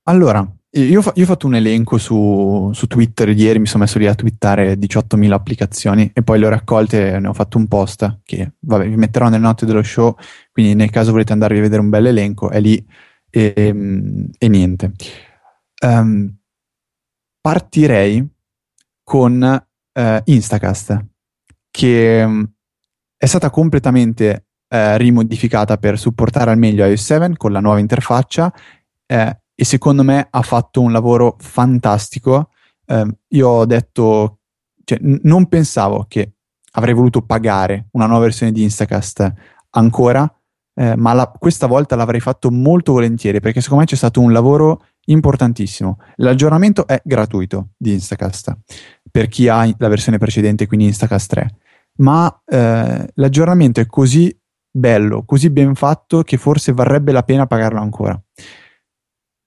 Allora, 0.04 0.46
io, 0.70 0.84
io, 1.14 1.22
ho 1.22 1.26
fatto 1.26 1.46
un 1.46 1.54
elenco 1.54 1.96
su, 1.96 2.70
su, 2.74 2.86
Twitter 2.86 3.30
ieri, 3.30 3.58
mi 3.58 3.66
sono 3.66 3.84
messo 3.84 3.98
lì 3.98 4.06
a 4.06 4.14
twittare 4.14 4.74
18.000 4.74 5.32
applicazioni 5.32 6.10
e 6.12 6.22
poi 6.22 6.38
le 6.38 6.46
ho 6.46 6.50
raccolte 6.50 7.14
e 7.14 7.18
ne 7.18 7.28
ho 7.28 7.32
fatto 7.32 7.56
un 7.56 7.66
post 7.68 8.20
che 8.22 8.52
vabbè, 8.58 8.86
vi 8.88 8.96
metterò 8.96 9.28
nelle 9.28 9.42
note 9.42 9.64
dello 9.64 9.82
show, 9.82 10.14
quindi 10.52 10.74
nel 10.74 10.90
caso 10.90 11.12
volete 11.12 11.32
andarvi 11.32 11.58
a 11.58 11.62
vedere 11.62 11.80
un 11.80 11.88
bel 11.88 12.06
elenco, 12.06 12.50
è 12.50 12.60
lì 12.60 12.84
e, 13.30 13.52
e 14.36 14.48
niente. 14.48 14.92
Um, 15.82 16.36
partirei 17.40 18.26
con 19.02 19.40
uh, 19.94 20.20
Instacast, 20.24 21.06
che 21.70 22.22
um, 22.26 22.46
è 23.16 23.26
stata 23.26 23.48
completamente 23.48 24.48
uh, 24.68 24.96
rimodificata 24.96 25.78
per 25.78 25.98
supportare 25.98 26.50
al 26.50 26.58
meglio 26.58 26.84
iOS 26.84 27.04
7 27.04 27.36
con 27.38 27.52
la 27.52 27.60
nuova 27.60 27.78
interfaccia. 27.78 28.52
Uh, 29.06 29.30
e 29.60 29.64
secondo 29.64 30.04
me 30.04 30.24
ha 30.30 30.42
fatto 30.42 30.80
un 30.80 30.92
lavoro 30.92 31.34
fantastico. 31.40 32.50
Eh, 32.86 33.06
io 33.30 33.48
ho 33.48 33.66
detto, 33.66 34.38
cioè, 34.84 34.98
n- 35.02 35.18
non 35.24 35.48
pensavo 35.48 36.04
che 36.06 36.34
avrei 36.74 36.94
voluto 36.94 37.22
pagare 37.22 37.88
una 37.90 38.06
nuova 38.06 38.22
versione 38.22 38.52
di 38.52 38.62
Instacast 38.62 39.32
ancora, 39.70 40.32
eh, 40.74 40.94
ma 40.94 41.12
la, 41.12 41.26
questa 41.26 41.66
volta 41.66 41.96
l'avrei 41.96 42.20
fatto 42.20 42.52
molto 42.52 42.92
volentieri 42.92 43.40
perché 43.40 43.60
secondo 43.60 43.82
me 43.82 43.88
c'è 43.88 43.96
stato 43.96 44.20
un 44.20 44.30
lavoro 44.30 44.84
importantissimo. 45.06 45.98
L'aggiornamento 46.18 46.86
è 46.86 47.02
gratuito 47.04 47.70
di 47.76 47.94
Instacast 47.94 48.56
per 49.10 49.26
chi 49.26 49.48
ha 49.48 49.68
la 49.76 49.88
versione 49.88 50.18
precedente, 50.18 50.68
quindi 50.68 50.86
Instacast 50.86 51.30
3, 51.30 51.56
ma 51.96 52.42
eh, 52.46 53.10
l'aggiornamento 53.12 53.80
è 53.80 53.86
così 53.86 54.32
bello, 54.70 55.24
così 55.24 55.50
ben 55.50 55.74
fatto 55.74 56.22
che 56.22 56.36
forse 56.36 56.72
varrebbe 56.72 57.10
la 57.10 57.24
pena 57.24 57.48
pagarlo 57.48 57.80
ancora. 57.80 58.22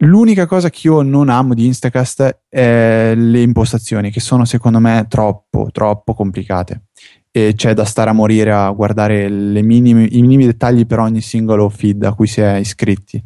L'unica 0.04 0.48
cosa 0.48 0.72
che 0.72 0.88
io 0.88 1.04
non 1.04 1.30
amo 1.30 1.54
di 1.54 1.68
Instacast 1.68 2.46
è 2.50 3.14
le 3.16 3.42
impostazioni, 3.42 4.10
che 4.10 4.20
sono 4.20 4.46
secondo 4.46 4.80
me 4.80 5.06
troppo, 5.08 5.70
troppo 5.72 6.16
complicate. 6.16 6.86
E 7.30 7.54
c'è 7.56 7.74
da 7.74 7.86
stare 7.86 8.10
a 8.10 8.14
morire 8.14 8.52
a 8.52 8.70
guardare 8.72 9.30
minimi, 9.30 10.18
i 10.18 10.22
minimi 10.22 10.46
dettagli 10.46 10.88
per 10.88 11.00
ogni 11.00 11.22
singolo 11.22 11.70
feed 11.70 12.04
a 12.04 12.14
cui 12.14 12.26
si 12.26 12.42
è 12.42 12.56
iscritti. 12.56 13.24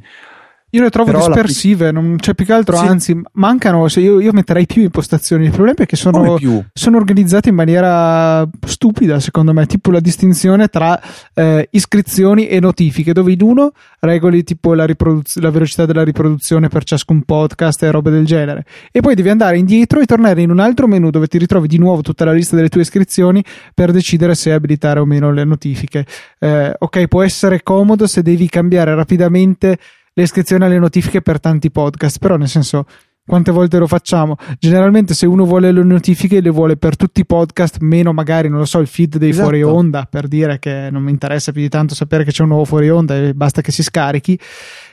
Io 0.75 0.81
le 0.81 0.89
trovo 0.89 1.09
Però 1.09 1.25
dispersive, 1.25 1.91
non 1.91 2.17
c'è 2.17 2.33
più 2.33 2.45
che 2.45 2.51
altro, 2.51 2.75
sì. 2.75 2.85
anzi, 2.85 3.21
mancano. 3.33 3.87
Se 3.87 4.01
io, 4.01 4.19
io, 4.19 4.33
metterei 4.33 4.65
più 4.65 4.81
impostazioni. 4.81 5.45
Il 5.45 5.51
problema 5.51 5.77
è 5.79 5.85
che 5.85 5.95
sono, 5.95 6.37
sono, 6.73 6.97
organizzate 6.97 7.47
in 7.47 7.55
maniera 7.55 8.45
stupida, 8.65 9.21
secondo 9.21 9.53
me. 9.53 9.65
Tipo 9.67 9.89
la 9.91 10.01
distinzione 10.01 10.67
tra 10.67 11.01
eh, 11.33 11.69
iscrizioni 11.71 12.47
e 12.47 12.59
notifiche, 12.59 13.13
dove 13.13 13.31
in 13.31 13.41
uno 13.41 13.71
regoli 14.01 14.43
tipo 14.43 14.73
la, 14.73 14.85
riproduz- 14.85 15.39
la, 15.39 15.49
velocità 15.49 15.85
della 15.85 16.03
riproduzione 16.03 16.67
per 16.67 16.83
ciascun 16.83 17.21
podcast 17.21 17.81
e 17.83 17.91
robe 17.91 18.11
del 18.11 18.25
genere. 18.25 18.65
E 18.91 18.99
poi 18.99 19.15
devi 19.15 19.29
andare 19.29 19.57
indietro 19.57 20.01
e 20.01 20.05
tornare 20.05 20.41
in 20.41 20.51
un 20.51 20.59
altro 20.59 20.87
menu 20.87 21.09
dove 21.09 21.27
ti 21.27 21.37
ritrovi 21.37 21.69
di 21.69 21.77
nuovo 21.77 22.01
tutta 22.01 22.25
la 22.25 22.33
lista 22.33 22.57
delle 22.57 22.67
tue 22.67 22.81
iscrizioni 22.81 23.41
per 23.73 23.93
decidere 23.93 24.35
se 24.35 24.51
abilitare 24.51 24.99
o 24.99 25.05
meno 25.05 25.31
le 25.31 25.45
notifiche. 25.45 26.05
Eh, 26.37 26.75
ok, 26.77 27.07
può 27.07 27.23
essere 27.23 27.63
comodo 27.63 28.07
se 28.07 28.21
devi 28.21 28.49
cambiare 28.49 28.93
rapidamente 28.93 29.77
le 30.17 30.23
iscrizioni 30.23 30.63
alle 30.63 30.79
notifiche 30.79 31.21
per 31.21 31.39
tanti 31.39 31.69
podcast, 31.69 32.19
però 32.19 32.37
nel 32.37 32.47
senso 32.47 32.85
quante 33.25 33.51
volte 33.51 33.79
lo 33.79 33.87
facciamo? 33.87 34.37
Generalmente 34.59 35.13
se 35.13 35.25
uno 35.25 35.45
vuole 35.45 35.71
le 35.71 35.83
notifiche 35.83 36.39
le 36.39 36.51
vuole 36.51 36.77
per 36.77 36.95
tutti 36.95 37.19
i 37.19 37.25
podcast, 37.25 37.79
meno 37.79 38.13
magari, 38.13 38.47
non 38.47 38.59
lo 38.59 38.65
so, 38.65 38.79
il 38.79 38.87
feed 38.87 39.17
dei 39.17 39.29
esatto. 39.29 39.47
fuori 39.47 39.63
onda, 39.63 40.07
per 40.09 40.27
dire 40.27 40.57
che 40.57 40.89
non 40.89 41.03
mi 41.03 41.11
interessa 41.11 41.51
più 41.51 41.61
di 41.61 41.69
tanto 41.69 41.95
sapere 41.95 42.23
che 42.23 42.31
c'è 42.31 42.43
un 42.43 42.49
nuovo 42.49 42.65
fuori 42.65 42.89
onda 42.89 43.15
e 43.15 43.33
basta 43.33 43.61
che 43.61 43.71
si 43.71 43.83
scarichi. 43.83 44.39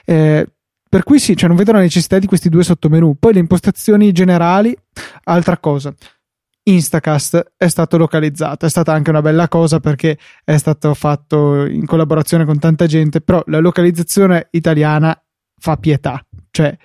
Eh, 0.04 0.46
per 0.88 1.04
cui 1.04 1.20
sì, 1.20 1.36
cioè 1.36 1.48
non 1.48 1.56
vedo 1.56 1.72
la 1.72 1.78
necessità 1.78 2.18
di 2.18 2.26
questi 2.26 2.48
due 2.48 2.64
sottomenu. 2.64 3.16
Poi 3.18 3.32
le 3.32 3.38
impostazioni 3.38 4.10
generali, 4.12 4.76
altra 5.24 5.56
cosa. 5.58 5.94
Instacast 6.64 7.54
è 7.56 7.66
stato 7.66 7.96
localizzato, 7.96 8.66
è 8.66 8.68
stata 8.68 8.92
anche 8.92 9.10
una 9.10 9.22
bella 9.22 9.48
cosa 9.48 9.80
perché 9.80 10.18
è 10.44 10.56
stato 10.56 10.94
fatto 10.94 11.66
in 11.66 11.86
collaborazione 11.86 12.44
con 12.44 12.58
tanta 12.58 12.86
gente, 12.86 13.20
però 13.20 13.42
la 13.46 13.58
localizzazione 13.58 14.48
italiana 14.50 15.20
fa 15.58 15.76
pietà, 15.76 16.24
cioè 16.50 16.76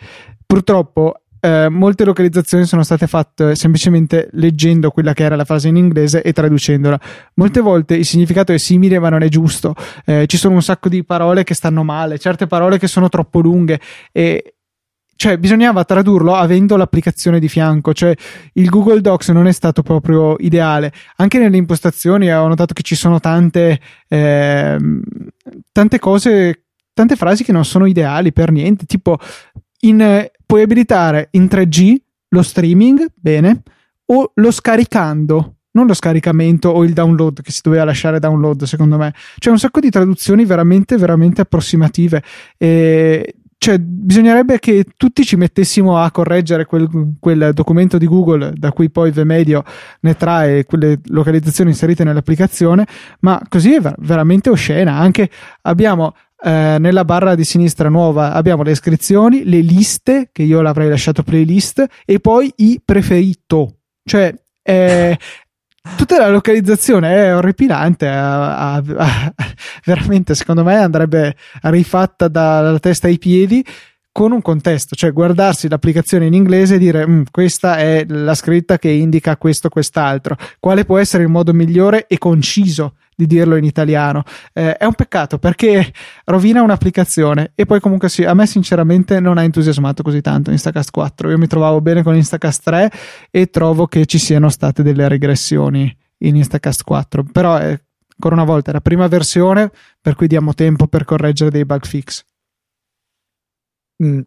purtroppo 0.45 1.21
eh, 1.39 1.69
molte 1.69 2.03
localizzazioni 2.03 2.65
sono 2.65 2.83
state 2.83 3.05
fatte 3.05 3.55
semplicemente 3.55 4.29
leggendo 4.31 4.89
quella 4.89 5.13
che 5.13 5.23
era 5.23 5.35
la 5.35 5.45
frase 5.45 5.67
in 5.67 5.75
inglese 5.75 6.21
e 6.21 6.33
traducendola. 6.33 6.99
Molte 7.35 7.61
volte 7.61 7.95
il 7.95 8.05
significato 8.05 8.53
è 8.53 8.57
simile 8.57 8.99
ma 8.99 9.09
non 9.09 9.21
è 9.21 9.29
giusto. 9.29 9.75
Eh, 10.05 10.25
ci 10.27 10.37
sono 10.37 10.55
un 10.55 10.63
sacco 10.63 10.89
di 10.89 11.03
parole 11.03 11.43
che 11.43 11.53
stanno 11.53 11.83
male, 11.83 12.17
certe 12.17 12.47
parole 12.47 12.79
che 12.79 12.87
sono 12.87 13.09
troppo 13.09 13.39
lunghe 13.39 13.79
e 14.11 14.56
cioè 15.17 15.37
bisognava 15.37 15.83
tradurlo 15.83 16.35
avendo 16.35 16.77
l'applicazione 16.77 17.39
di 17.39 17.49
fianco, 17.49 17.93
cioè 17.93 18.15
il 18.53 18.69
Google 18.69 19.01
Docs 19.01 19.29
non 19.29 19.47
è 19.47 19.51
stato 19.51 19.81
proprio 19.81 20.35
ideale. 20.39 20.93
Anche 21.17 21.39
nelle 21.39 21.57
impostazioni 21.57 22.31
ho 22.31 22.47
notato 22.47 22.73
che 22.73 22.83
ci 22.83 22.95
sono 22.95 23.19
tante, 23.19 23.79
eh, 24.07 24.77
tante 25.71 25.99
cose, 25.99 26.65
tante 26.93 27.15
frasi 27.15 27.43
che 27.43 27.51
non 27.51 27.65
sono 27.65 27.85
ideali 27.85 28.31
per 28.31 28.51
niente, 28.51 28.85
tipo 28.85 29.17
in, 29.81 30.29
puoi 30.45 30.61
abilitare 30.61 31.29
in 31.31 31.45
3G 31.45 31.95
lo 32.29 32.41
streaming, 32.43 33.07
bene, 33.15 33.63
o 34.05 34.31
lo 34.35 34.51
scaricando, 34.51 35.55
non 35.71 35.87
lo 35.87 35.93
scaricamento 35.93 36.69
o 36.69 36.83
il 36.83 36.93
download 36.93 37.41
che 37.41 37.51
si 37.51 37.61
doveva 37.63 37.85
lasciare 37.85 38.19
download, 38.19 38.63
secondo 38.63 38.97
me. 38.97 39.13
C'è 39.39 39.49
un 39.49 39.59
sacco 39.59 39.79
di 39.79 39.89
traduzioni 39.89 40.45
veramente, 40.45 40.95
veramente 40.97 41.41
approssimative. 41.41 42.21
E 42.57 43.33
cioè, 43.59 43.79
bisognerebbe 43.79 44.59
che 44.59 44.85
tutti 44.95 45.25
ci 45.25 45.35
mettessimo 45.35 45.97
a 45.97 46.11
correggere 46.11 46.65
quel, 46.65 47.15
quel, 47.19 47.51
documento 47.53 47.97
di 47.97 48.05
Google 48.05 48.53
da 48.55 48.71
cui 48.71 48.91
poi 48.91 49.11
Vmedio 49.11 49.63
ne 50.01 50.15
trae 50.15 50.63
quelle 50.65 50.99
localizzazioni 51.05 51.71
inserite 51.71 52.03
nell'applicazione, 52.03 52.85
ma 53.21 53.41
così 53.49 53.73
è 53.73 53.81
veramente 53.97 54.51
oscena. 54.51 54.93
Anche 54.93 55.29
abbiamo 55.63 56.13
eh, 56.43 56.77
nella 56.79 57.03
barra 57.03 57.33
di 57.33 57.43
sinistra 57.43 57.89
nuova 57.89 58.33
abbiamo 58.33 58.61
le 58.61 58.71
iscrizioni, 58.71 59.43
le 59.43 59.61
liste, 59.61 60.29
che 60.31 60.43
io 60.43 60.61
l'avrei 60.61 60.89
lasciato 60.89 61.23
playlist, 61.23 61.83
e 62.05 62.19
poi 62.19 62.53
i 62.57 62.79
preferito. 62.83 63.79
Cioè, 64.03 64.33
eh, 64.61 65.17
tutta 65.95 66.17
la 66.17 66.29
localizzazione 66.29 67.15
è 67.15 67.35
orripilante. 67.35 68.07
A, 68.07 68.73
a, 68.73 68.83
a, 68.97 69.33
veramente, 69.85 70.35
secondo 70.35 70.63
me, 70.63 70.75
andrebbe 70.75 71.35
rifatta 71.61 72.27
dalla 72.27 72.79
testa 72.79 73.07
ai 73.07 73.17
piedi 73.17 73.65
con 74.11 74.31
un 74.31 74.41
contesto, 74.41 74.95
cioè 74.95 75.13
guardarsi 75.13 75.69
l'applicazione 75.69 76.25
in 76.25 76.33
inglese 76.33 76.75
e 76.75 76.77
dire 76.79 77.07
mm, 77.07 77.21
questa 77.29 77.77
è 77.77 78.03
la 78.07 78.33
scritta 78.33 78.79
che 78.79 78.89
indica 78.89 79.37
questo, 79.37 79.69
quest'altro, 79.69 80.35
quale 80.59 80.85
può 80.85 80.97
essere 80.97 81.21
il 81.21 81.29
modo 81.29 81.53
migliore 81.53 82.07
e 82.07 82.17
conciso 82.17 82.95
di 83.17 83.25
dirlo 83.25 83.55
in 83.55 83.63
italiano. 83.63 84.23
Eh, 84.53 84.77
è 84.77 84.85
un 84.85 84.93
peccato 84.93 85.39
perché 85.39 85.91
rovina 86.25 86.61
un'applicazione 86.61 87.51
e 87.55 87.65
poi 87.65 87.79
comunque 87.79 88.09
sì, 88.09 88.23
a 88.23 88.35
me 88.35 88.45
sinceramente 88.45 89.19
non 89.19 89.39
ha 89.39 89.43
entusiasmato 89.43 90.03
così 90.03 90.21
tanto 90.21 90.51
Instacast 90.51 90.91
4. 90.91 91.31
Io 91.31 91.37
mi 91.39 91.47
trovavo 91.47 91.81
bene 91.81 92.03
con 92.03 92.15
Instacast 92.15 92.63
3 92.63 92.91
e 93.31 93.49
trovo 93.49 93.87
che 93.87 94.05
ci 94.05 94.19
siano 94.19 94.49
state 94.49 94.83
delle 94.83 95.07
regressioni 95.07 95.93
in 96.19 96.35
Instacast 96.35 96.83
4, 96.83 97.23
però 97.23 97.57
è, 97.57 97.69
ancora 97.69 98.35
una 98.35 98.43
volta 98.43 98.69
è 98.69 98.73
la 98.73 98.81
prima 98.81 99.07
versione 99.07 99.71
per 99.99 100.13
cui 100.13 100.27
diamo 100.27 100.53
tempo 100.53 100.87
per 100.87 101.03
correggere 101.03 101.49
dei 101.49 101.65
bug 101.65 101.85
fix. 101.85 102.23
Mm, 104.03 104.19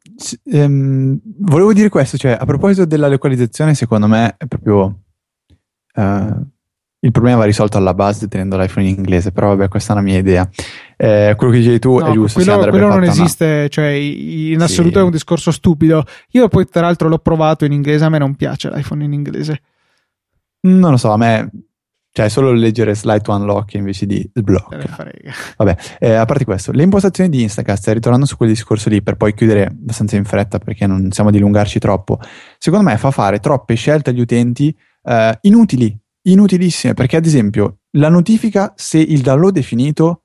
um, 0.47 1.21
volevo 1.39 1.73
dire 1.73 1.89
questo, 1.89 2.19
cioè 2.19 2.33
a 2.33 2.45
proposito 2.45 2.85
della 2.87 3.07
localizzazione, 3.07 3.77
secondo 3.77 4.09
me 4.09 4.35
è 4.37 4.47
proprio 4.47 5.03
uh, 5.95 6.47
il 7.03 7.13
problema 7.13 7.39
va 7.39 7.45
risolto 7.45 7.79
alla 7.79 7.95
base 7.95 8.29
tenendo 8.29 8.59
l'iPhone 8.59 8.87
in 8.87 8.97
inglese, 8.97 9.33
però 9.33 9.49
vabbè, 9.49 9.69
questa 9.69 9.93
è 9.93 9.97
una 9.97 10.05
mia 10.05 10.19
idea. 10.19 10.49
Eh, 10.97 11.35
quello 11.37 11.53
che 11.53 11.59
dicevi 11.59 11.79
tu 11.79 11.99
no, 11.99 12.07
è 12.07 12.13
giusto. 12.13 12.43
Quello, 12.43 12.69
quello 12.69 12.89
non 12.89 13.05
esiste, 13.05 13.45
una... 13.45 13.69
cioè 13.69 13.89
in 13.89 14.61
assoluto 14.61 14.99
sì. 14.99 15.01
è 15.01 15.05
un 15.05 15.11
discorso 15.11 15.51
stupido. 15.51 16.05
Io 16.33 16.49
poi, 16.49 16.67
tra 16.69 16.83
l'altro, 16.83 17.09
l'ho 17.09 17.19
provato 17.19 17.65
in 17.65 17.73
inglese, 17.73 18.05
a 18.05 18.11
me 18.11 18.19
non 18.19 18.35
piace 18.35 18.69
l'iPhone 18.69 19.03
in 19.05 19.13
inglese. 19.15 19.63
Non 20.63 20.91
lo 20.91 20.97
so, 20.99 21.11
a 21.11 21.17
me 21.17 21.51
cioè 22.13 22.29
solo 22.29 22.53
leggere 22.53 22.95
slide 22.95 23.21
to 23.21 23.33
unlock 23.33 23.75
invece 23.75 24.05
di 24.05 24.29
sblocca. 24.35 24.79
Vabbè, 25.57 25.77
eh, 26.01 26.13
a 26.15 26.25
parte 26.25 26.45
questo, 26.45 26.73
le 26.73 26.83
impostazioni 26.83 27.31
di 27.31 27.43
Instacast, 27.43 27.89
ritornando 27.89 28.27
su 28.27 28.37
quel 28.37 28.49
discorso 28.49 28.89
lì 28.89 29.01
per 29.01 29.17
poi 29.17 29.33
chiudere 29.33 29.67
abbastanza 29.67 30.17
in 30.17 30.25
fretta 30.25 30.59
perché 30.59 30.87
non 30.87 31.13
siamo 31.13 31.31
a 31.31 31.33
dilungarci 31.33 31.79
troppo, 31.79 32.19
secondo 32.59 32.91
me 32.91 32.97
fa 32.97 33.11
fare 33.11 33.39
troppe 33.39 33.75
scelte 33.75 34.11
agli 34.11 34.21
utenti 34.21 34.77
eh, 35.05 35.39
inutili 35.43 35.97
inutilissime 36.23 36.95
perché 36.95 37.17
ad 37.17 37.27
esempio 37.27 37.79
la 37.93 38.09
notifica 38.09 38.73
se 38.77 38.99
il 38.99 39.21
download 39.21 39.59
è 39.59 39.63
finito 39.63 40.25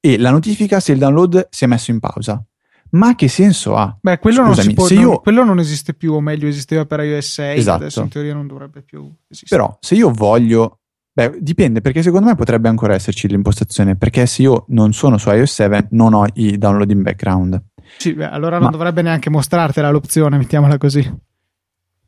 e 0.00 0.18
la 0.18 0.30
notifica 0.30 0.80
se 0.80 0.92
il 0.92 0.98
download 0.98 1.48
si 1.50 1.64
è 1.64 1.66
messo 1.66 1.90
in 1.90 2.00
pausa. 2.00 2.44
Ma 2.90 3.16
che 3.16 3.26
senso 3.28 3.74
ha? 3.74 3.96
Beh, 4.00 4.18
quello, 4.18 4.44
Scusami, 4.46 4.66
non, 4.66 4.74
può, 4.74 4.88
non, 4.88 4.98
io... 4.98 5.18
quello 5.20 5.44
non 5.44 5.58
esiste 5.58 5.92
più, 5.92 6.12
o 6.12 6.20
meglio, 6.20 6.46
esisteva 6.46 6.86
per 6.86 7.00
iOS 7.00 7.32
6, 7.32 7.58
esatto. 7.58 7.76
adesso 7.82 8.02
in 8.02 8.08
teoria 8.08 8.32
non 8.32 8.46
dovrebbe 8.46 8.82
più 8.82 9.12
esistere. 9.28 9.60
Però 9.60 9.76
se 9.80 9.94
io 9.96 10.10
voglio 10.12 10.78
Beh, 11.16 11.38
dipende, 11.40 11.80
perché 11.80 12.02
secondo 12.02 12.26
me 12.26 12.34
potrebbe 12.34 12.68
ancora 12.68 12.92
esserci 12.92 13.26
l'impostazione, 13.26 13.96
perché 13.96 14.26
se 14.26 14.42
io 14.42 14.66
non 14.68 14.92
sono 14.92 15.16
su 15.16 15.30
iOS 15.30 15.50
7 15.50 15.88
non 15.92 16.12
ho 16.12 16.26
i 16.34 16.58
download 16.58 16.90
in 16.90 17.00
background. 17.00 17.58
Sì, 17.96 18.12
beh, 18.12 18.28
allora 18.28 18.58
non 18.58 18.70
dovrebbe 18.70 19.00
neanche 19.00 19.30
mostrartela 19.30 19.88
l'opzione, 19.88 20.36
mettiamola 20.36 20.76
così. 20.76 21.10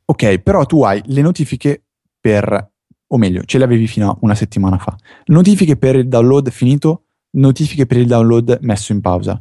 Ok, 0.04 0.38
però 0.40 0.66
tu 0.66 0.82
hai 0.82 1.00
le 1.06 1.22
notifiche 1.22 1.84
per, 2.20 2.70
o 3.06 3.16
meglio, 3.18 3.42
ce 3.44 3.58
le 3.58 3.64
avevi 3.64 3.86
fino 3.86 4.10
a 4.10 4.16
una 4.20 4.34
settimana 4.34 4.78
fa. 4.78 4.96
Notifiche 5.26 5.76
per 5.76 5.96
il 5.96 6.08
download 6.08 6.50
finito, 6.50 7.04
notifiche 7.30 7.86
per 7.86 7.98
il 7.98 8.06
download 8.06 8.58
messo 8.62 8.92
in 8.92 9.00
pausa. 9.00 9.40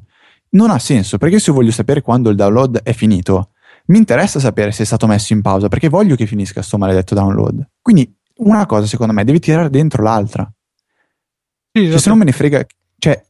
Non 0.50 0.70
ha 0.70 0.80
senso, 0.80 1.18
perché 1.18 1.40
se 1.40 1.52
voglio 1.52 1.72
sapere 1.72 2.02
quando 2.02 2.30
il 2.30 2.36
download 2.36 2.82
è 2.82 2.94
finito, 2.94 3.52
mi 3.88 3.98
interessa 3.98 4.40
sapere 4.40 4.72
se 4.72 4.84
è 4.84 4.86
stato 4.86 5.08
messo 5.08 5.34
in 5.34 5.42
pausa, 5.42 5.68
perché 5.68 5.90
voglio 5.90 6.16
che 6.16 6.26
finisca 6.26 6.62
sto 6.62 6.78
maledetto 6.78 7.16
download. 7.16 7.70
Quindi 7.82 8.14
una 8.38 8.66
cosa, 8.66 8.86
secondo 8.86 9.14
me, 9.14 9.24
devi 9.24 9.40
tirare 9.40 9.70
dentro 9.70 10.04
l'altra. 10.04 10.50
Sì, 11.72 11.82
esatto. 11.82 11.92
cioè, 11.92 12.00
se 12.00 12.10
non 12.10 12.18
me 12.18 12.26
ne 12.26 12.32
frega, 12.32 12.66
cioè, 12.98 13.26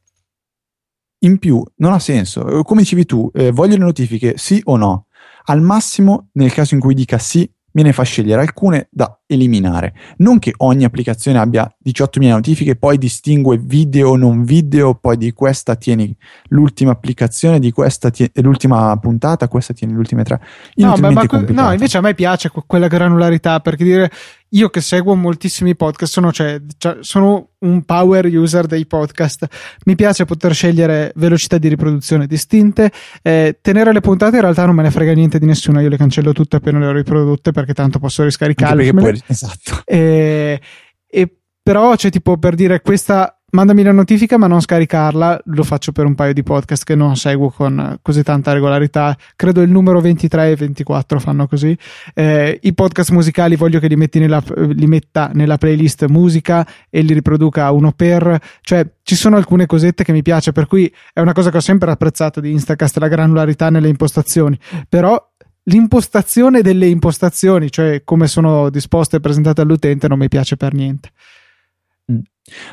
in 1.19 1.37
più 1.37 1.63
non 1.77 1.93
ha 1.93 1.99
senso. 1.99 2.63
Come 2.63 2.81
dicevi 2.81 3.05
tu, 3.05 3.29
eh, 3.33 3.51
voglio 3.51 3.77
le 3.77 3.83
notifiche 3.83 4.37
sì 4.37 4.61
o 4.65 4.77
no? 4.77 5.07
Al 5.45 5.61
massimo, 5.61 6.29
nel 6.33 6.51
caso 6.51 6.73
in 6.75 6.79
cui 6.79 6.93
dica 6.93 7.17
sì, 7.17 7.49
me 7.77 7.83
ne 7.83 7.93
fa 7.93 8.01
scegliere 8.01 8.41
alcune 8.41 8.87
da 8.89 9.19
eliminare. 9.27 9.93
Non 10.17 10.39
che 10.39 10.51
ogni 10.57 10.83
applicazione 10.83 11.37
abbia 11.37 11.71
18.000 11.85 12.29
notifiche, 12.29 12.75
poi 12.75 12.97
distingue 12.97 13.59
video 13.59 14.15
non 14.15 14.43
video, 14.43 14.95
poi 14.95 15.15
di 15.15 15.31
questa 15.31 15.75
tieni 15.75 16.15
l'ultima 16.47 16.91
applicazione, 16.91 17.59
di 17.59 17.71
questa 17.71 18.09
tieni 18.09 18.31
l'ultima 18.35 18.97
puntata, 18.97 19.47
questa 19.47 19.75
tieni 19.75 19.93
le 19.93 19.99
ultime 19.99 20.23
tre. 20.23 20.41
No, 20.75 20.95
ma, 20.97 21.11
ma, 21.11 21.23
no, 21.49 21.71
invece 21.71 21.99
a 21.99 22.01
me 22.01 22.15
piace 22.15 22.49
quella 22.65 22.87
granularità 22.87 23.59
perché 23.59 23.83
dire 23.83 24.11
io 24.49 24.69
che 24.69 24.81
seguo 24.81 25.15
moltissimi 25.15 25.75
podcast 25.75 26.11
sono, 26.11 26.31
cioè, 26.31 26.61
cioè, 26.77 26.97
sono 27.01 27.49
un 27.59 27.83
power 27.83 28.25
user 28.25 28.65
dei 28.65 28.85
podcast. 28.85 29.47
Mi 29.85 29.95
piace 29.95 30.25
poter 30.25 30.53
scegliere 30.53 31.11
velocità 31.15 31.57
di 31.57 31.67
riproduzione 31.67 32.27
distinte 32.27 32.91
eh, 33.21 33.59
tenere 33.61 33.91
le 33.91 34.01
puntate 34.01 34.35
in 34.35 34.41
realtà 34.41 34.65
non 34.65 34.75
me 34.75 34.83
ne 34.83 34.91
frega 34.91 35.13
niente 35.13 35.39
di 35.39 35.45
nessuno 35.45 35.81
io 35.81 35.89
le 35.89 35.97
cancello 35.97 36.33
tutte 36.33 36.57
appena 36.57 36.79
le 36.79 36.87
ho 36.87 36.91
riprodotte 36.91 37.51
perché 37.51 37.73
tanto 37.73 37.99
posso 37.99 38.23
riscaricarle 38.23 38.93
puoi, 38.93 39.21
esatto. 39.27 39.81
E, 39.85 40.61
e 41.07 41.37
però 41.61 41.95
c'è 41.95 42.09
tipo 42.09 42.37
per 42.37 42.55
dire 42.55 42.81
questa 42.81 43.36
mandami 43.49 43.81
la 43.81 43.91
notifica 43.93 44.37
ma 44.37 44.47
non 44.47 44.61
scaricarla. 44.61 45.41
Lo 45.45 45.63
faccio 45.63 45.91
per 45.91 46.05
un 46.05 46.15
paio 46.15 46.33
di 46.33 46.43
podcast 46.43 46.83
che 46.83 46.95
non 46.95 47.15
seguo 47.15 47.49
con 47.49 47.97
così 48.01 48.23
tanta 48.23 48.51
regolarità. 48.51 49.17
Credo 49.35 49.61
il 49.61 49.69
numero 49.69 50.01
23 50.01 50.51
e 50.51 50.55
24 50.55 51.19
fanno 51.19 51.47
così. 51.47 51.77
Eh, 52.13 52.59
i 52.61 52.73
podcast 52.73 53.11
musicali 53.11 53.55
voglio 53.55 53.79
che 53.79 53.87
li, 53.87 54.09
nella, 54.13 54.43
li 54.55 54.87
metta 54.87 55.31
nella 55.33 55.57
playlist 55.57 56.07
musica 56.07 56.67
e 56.89 57.01
li 57.01 57.13
riproduca 57.13 57.71
uno 57.71 57.93
per. 57.93 58.39
Cioè 58.61 58.85
ci 59.03 59.15
sono 59.15 59.37
alcune 59.37 59.65
cosette 59.65 60.03
che 60.03 60.11
mi 60.11 60.21
piace 60.21 60.51
per 60.51 60.67
cui 60.67 60.93
è 61.13 61.21
una 61.21 61.33
cosa 61.33 61.49
che 61.49 61.57
ho 61.57 61.61
sempre 61.61 61.91
apprezzato 61.91 62.41
di 62.41 62.51
Instacast 62.51 62.97
la 62.97 63.07
granularità 63.07 63.69
nelle 63.69 63.87
impostazioni. 63.87 64.59
Però 64.89 65.17
l'impostazione 65.63 66.61
delle 66.61 66.87
impostazioni 66.87 67.69
cioè 67.69 68.01
come 68.05 68.27
sono 68.27 68.69
disposte 68.69 69.17
e 69.17 69.19
presentate 69.19 69.61
all'utente 69.61 70.07
non 70.07 70.19
mi 70.19 70.27
piace 70.27 70.57
per 70.57 70.73
niente. 70.73 71.11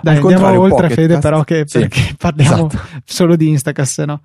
Dai, 0.00 0.16
andiamo 0.18 0.60
oltre 0.60 0.88
Fede, 0.90 1.18
però, 1.18 1.42
che, 1.42 1.64
sì, 1.66 1.80
perché 1.80 2.14
parliamo 2.16 2.66
esatto. 2.66 3.00
solo 3.04 3.36
di 3.36 3.48
Instacast, 3.48 4.04
no? 4.04 4.22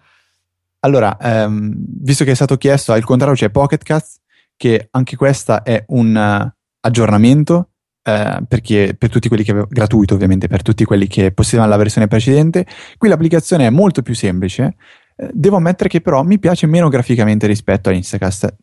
Allora, 0.81 1.17
ehm, 1.19 1.73
visto 1.75 2.23
che 2.23 2.31
è 2.31 2.35
stato 2.35 2.57
chiesto, 2.57 2.93
al 2.93 3.03
contrario 3.03 3.35
c'è 3.35 3.49
Pocket 3.49 3.83
Cast, 3.83 4.19
che 4.55 4.87
anche 4.91 5.15
questa 5.15 5.63
è 5.63 5.83
un 5.87 6.15
uh, 6.15 6.49
aggiornamento 6.81 7.69
eh, 8.01 8.39
perché, 8.47 8.95
per 8.97 9.09
tutti 9.09 9.27
quelli 9.27 9.43
che 9.43 9.51
avevo, 9.51 9.67
gratuito 9.69 10.13
ovviamente, 10.13 10.47
per 10.47 10.61
tutti 10.61 10.83
quelli 10.85 11.07
che 11.07 11.31
possedevano 11.31 11.69
la 11.69 11.77
versione 11.77 12.07
precedente. 12.07 12.65
Qui 12.97 13.09
l'applicazione 13.09 13.67
è 13.67 13.69
molto 13.69 14.01
più 14.01 14.15
semplice. 14.15 14.75
Eh, 15.15 15.29
devo 15.33 15.57
ammettere 15.57 15.89
che 15.89 16.01
però 16.01 16.23
mi 16.23 16.39
piace 16.39 16.65
meno 16.67 16.89
graficamente 16.89 17.45
rispetto 17.47 17.89
a 17.89 17.93
Instacast. 17.93 18.55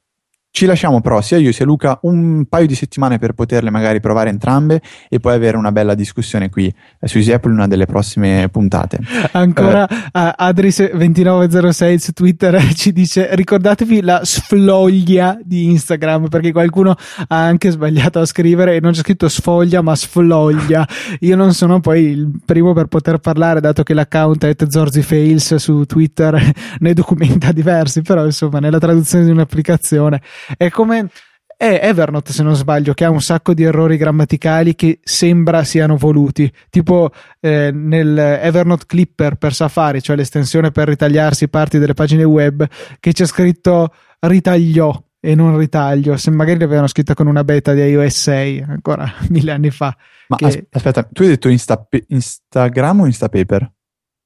Ci 0.56 0.64
lasciamo 0.64 1.02
però 1.02 1.20
sia 1.20 1.36
io 1.36 1.52
sia 1.52 1.66
Luca 1.66 1.98
un 2.04 2.46
paio 2.48 2.66
di 2.66 2.74
settimane 2.74 3.18
per 3.18 3.34
poterle 3.34 3.68
magari 3.68 4.00
provare 4.00 4.30
entrambe 4.30 4.80
e 5.10 5.20
poi 5.20 5.34
avere 5.34 5.58
una 5.58 5.70
bella 5.70 5.92
discussione 5.94 6.48
qui 6.48 6.64
eh, 6.98 7.06
su 7.06 7.18
Easy 7.18 7.30
Apple 7.32 7.50
in 7.50 7.58
una 7.58 7.66
delle 7.66 7.84
prossime 7.84 8.48
puntate. 8.50 9.00
Ancora 9.32 9.86
eh, 9.86 9.94
Adris2906 10.14 11.96
su 11.96 12.12
Twitter 12.12 12.58
ci 12.72 12.94
dice 12.94 13.28
ricordatevi 13.32 14.00
la 14.00 14.22
sfloglia 14.24 15.38
di 15.44 15.66
Instagram 15.66 16.28
perché 16.28 16.52
qualcuno 16.52 16.92
ha 16.92 17.44
anche 17.44 17.70
sbagliato 17.70 18.20
a 18.20 18.24
scrivere 18.24 18.76
e 18.76 18.80
non 18.80 18.92
c'è 18.92 19.00
scritto 19.00 19.28
sfoglia 19.28 19.82
ma 19.82 19.94
sfloglia. 19.94 20.88
Io 21.20 21.36
non 21.36 21.52
sono 21.52 21.80
poi 21.80 22.04
il 22.04 22.30
primo 22.42 22.72
per 22.72 22.86
poter 22.86 23.18
parlare 23.18 23.60
dato 23.60 23.82
che 23.82 23.92
l'account 23.92 24.46
è 24.46 24.56
Zorzifails 24.66 25.56
su 25.56 25.84
Twitter 25.84 26.40
ne 26.80 26.94
documenta 26.94 27.52
diversi, 27.52 28.00
però 28.00 28.24
insomma 28.24 28.58
nella 28.58 28.78
traduzione 28.78 29.26
di 29.26 29.30
un'applicazione 29.32 30.22
è 30.56 30.70
come 30.70 31.10
è 31.58 31.80
Evernote, 31.82 32.34
se 32.34 32.42
non 32.42 32.54
sbaglio, 32.54 32.92
che 32.92 33.04
ha 33.06 33.10
un 33.10 33.22
sacco 33.22 33.54
di 33.54 33.62
errori 33.62 33.96
grammaticali 33.96 34.74
che 34.74 35.00
sembra 35.02 35.64
siano 35.64 35.96
voluti. 35.96 36.52
Tipo 36.68 37.10
eh, 37.40 37.70
nel 37.72 38.18
Evernote 38.18 38.84
Clipper 38.86 39.36
per 39.36 39.54
Safari, 39.54 40.02
cioè 40.02 40.16
l'estensione 40.16 40.70
per 40.70 40.86
ritagliarsi 40.88 41.48
parti 41.48 41.78
delle 41.78 41.94
pagine 41.94 42.24
web, 42.24 42.66
che 43.00 43.12
c'è 43.12 43.24
scritto 43.24 43.94
ritagliò 44.20 45.02
e 45.18 45.34
non 45.34 45.56
ritaglio. 45.56 46.18
Se 46.18 46.30
magari 46.30 46.58
l'avevano 46.58 46.88
scritta 46.88 47.14
con 47.14 47.26
una 47.26 47.42
beta 47.42 47.72
di 47.72 47.80
iOS 47.80 48.20
6 48.20 48.64
ancora 48.68 49.10
mille 49.30 49.52
anni 49.52 49.70
fa. 49.70 49.96
Ma 50.28 50.36
che... 50.36 50.66
aspetta, 50.70 51.04
tu 51.04 51.22
hai 51.22 51.28
detto 51.28 51.48
Insta, 51.48 51.88
Instagram 52.08 53.00
o 53.00 53.06
Instapaper? 53.06 53.72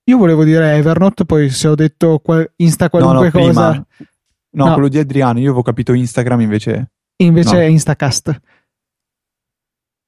Io 0.05 0.18
volevo 0.18 0.43
dire 0.43 0.75
Evernote, 0.75 1.25
poi 1.25 1.49
se 1.51 1.68
ho 1.68 1.77
detto 1.77 2.21
Insta 2.57 2.91
qualunque 2.91 3.31
no, 3.33 3.39
no, 3.39 3.47
cosa. 3.47 3.71
Prima 3.71 3.87
No, 4.53 4.66
no, 4.66 4.72
quello 4.72 4.88
di 4.88 4.98
Adriano, 4.98 5.38
io 5.38 5.46
avevo 5.46 5.62
capito 5.62 5.92
Instagram 5.92 6.40
invece. 6.40 6.92
Invece 7.22 7.55
no. 7.55 7.61
è 7.61 7.64
Instacast. 7.64 8.40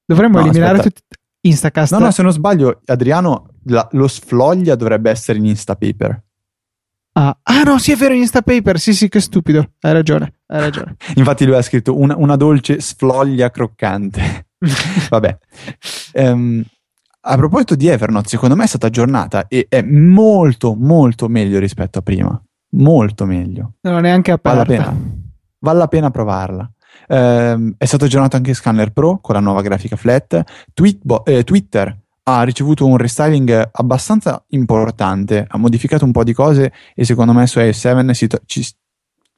Dovremmo 0.04 0.38
no, 0.38 0.44
eliminare 0.44 0.80
tutti 0.80 1.02
Instacast. 1.42 1.92
No, 1.92 1.98
no, 1.98 2.10
se 2.10 2.22
non 2.22 2.32
sbaglio, 2.32 2.80
Adriano, 2.86 3.48
la, 3.64 3.86
lo 3.92 4.08
sfloglia 4.08 4.74
dovrebbe 4.74 5.10
essere 5.10 5.38
in 5.38 5.46
Instapaper. 5.46 6.22
Ah, 7.14 7.38
ah, 7.42 7.62
no, 7.62 7.78
sì, 7.78 7.92
è 7.92 7.96
vero, 7.96 8.14
in 8.14 8.20
Instapaper. 8.20 8.78
Sì, 8.78 8.94
sì, 8.94 9.08
che 9.08 9.20
stupido. 9.20 9.72
Hai 9.80 9.92
ragione, 9.92 10.40
hai 10.46 10.60
ragione. 10.60 10.96
Infatti 11.16 11.44
lui 11.44 11.56
ha 11.56 11.62
scritto 11.62 11.98
una, 11.98 12.16
una 12.16 12.36
dolce 12.36 12.80
sfloglia 12.80 13.50
croccante. 13.50 14.48
Vabbè. 15.10 15.38
Um, 16.14 16.64
a 17.24 17.36
proposito 17.36 17.76
di 17.76 17.86
Evernote, 17.86 18.28
secondo 18.28 18.56
me 18.56 18.64
è 18.64 18.68
stata 18.68 18.86
aggiornata 18.86 19.46
e 19.46 19.66
è 19.68 19.82
molto, 19.82 20.74
molto 20.74 21.28
meglio 21.28 21.58
rispetto 21.58 21.98
a 21.98 22.02
prima 22.02 22.42
molto 22.76 23.24
meglio. 23.24 23.74
Non 23.82 23.98
è 23.98 24.00
neanche 24.00 24.32
aperta. 24.32 24.64
Vale 24.64 24.76
la 24.76 24.84
pena, 24.84 25.00
vale 25.58 25.78
la 25.78 25.88
pena 25.88 26.10
provarla. 26.10 26.70
Eh, 27.06 27.74
è 27.78 27.84
stato 27.84 28.04
aggiornato 28.04 28.36
anche 28.36 28.54
Scanner 28.54 28.92
Pro 28.92 29.18
con 29.20 29.34
la 29.34 29.40
nuova 29.40 29.62
grafica 29.62 29.96
flat. 29.96 30.42
Tweetbo- 30.72 31.24
eh, 31.24 31.44
Twitter 31.44 31.96
ha 32.24 32.42
ricevuto 32.44 32.86
un 32.86 32.96
restyling 32.96 33.70
abbastanza 33.72 34.44
importante, 34.48 35.44
ha 35.48 35.58
modificato 35.58 36.04
un 36.04 36.12
po' 36.12 36.22
di 36.22 36.32
cose 36.32 36.72
e 36.94 37.04
secondo 37.04 37.32
me 37.32 37.46
su 37.46 37.58
iOS 37.58 37.78
7 37.78 38.14
si 38.14 38.26
to- 38.28 38.40
ci, 38.46 38.64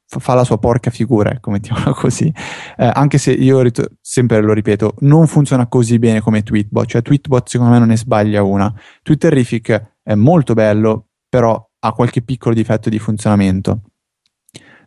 fa 0.05 0.35
la 0.35 0.43
sua 0.43 0.59
porca 0.59 0.91
figura, 0.91 1.31
ecco, 1.31 1.49
mettiamola 1.49 1.93
così. 1.97 2.31
Eh, 2.77 2.91
anche 2.93 3.17
se 3.17 3.31
io 3.31 3.61
rit- 3.61 3.91
sempre 4.01 4.39
lo 4.41 4.53
ripeto, 4.53 4.95
non 4.99 5.25
funziona 5.27 5.67
così 5.67 5.97
bene 5.97 6.21
come 6.21 6.43
Tweetbot, 6.43 6.85
cioè 6.85 7.01
Tweetbot 7.01 7.47
secondo 7.49 7.73
me 7.73 7.79
non 7.79 7.87
ne 7.87 7.97
sbaglia 7.97 8.43
una. 8.43 8.71
Twitterific 9.01 9.93
è 10.03 10.13
molto 10.13 10.53
bello, 10.53 11.07
però 11.27 11.67
ha 11.85 11.93
qualche 11.93 12.21
piccolo 12.21 12.55
difetto 12.55 12.89
di 12.89 12.99
funzionamento. 12.99 13.81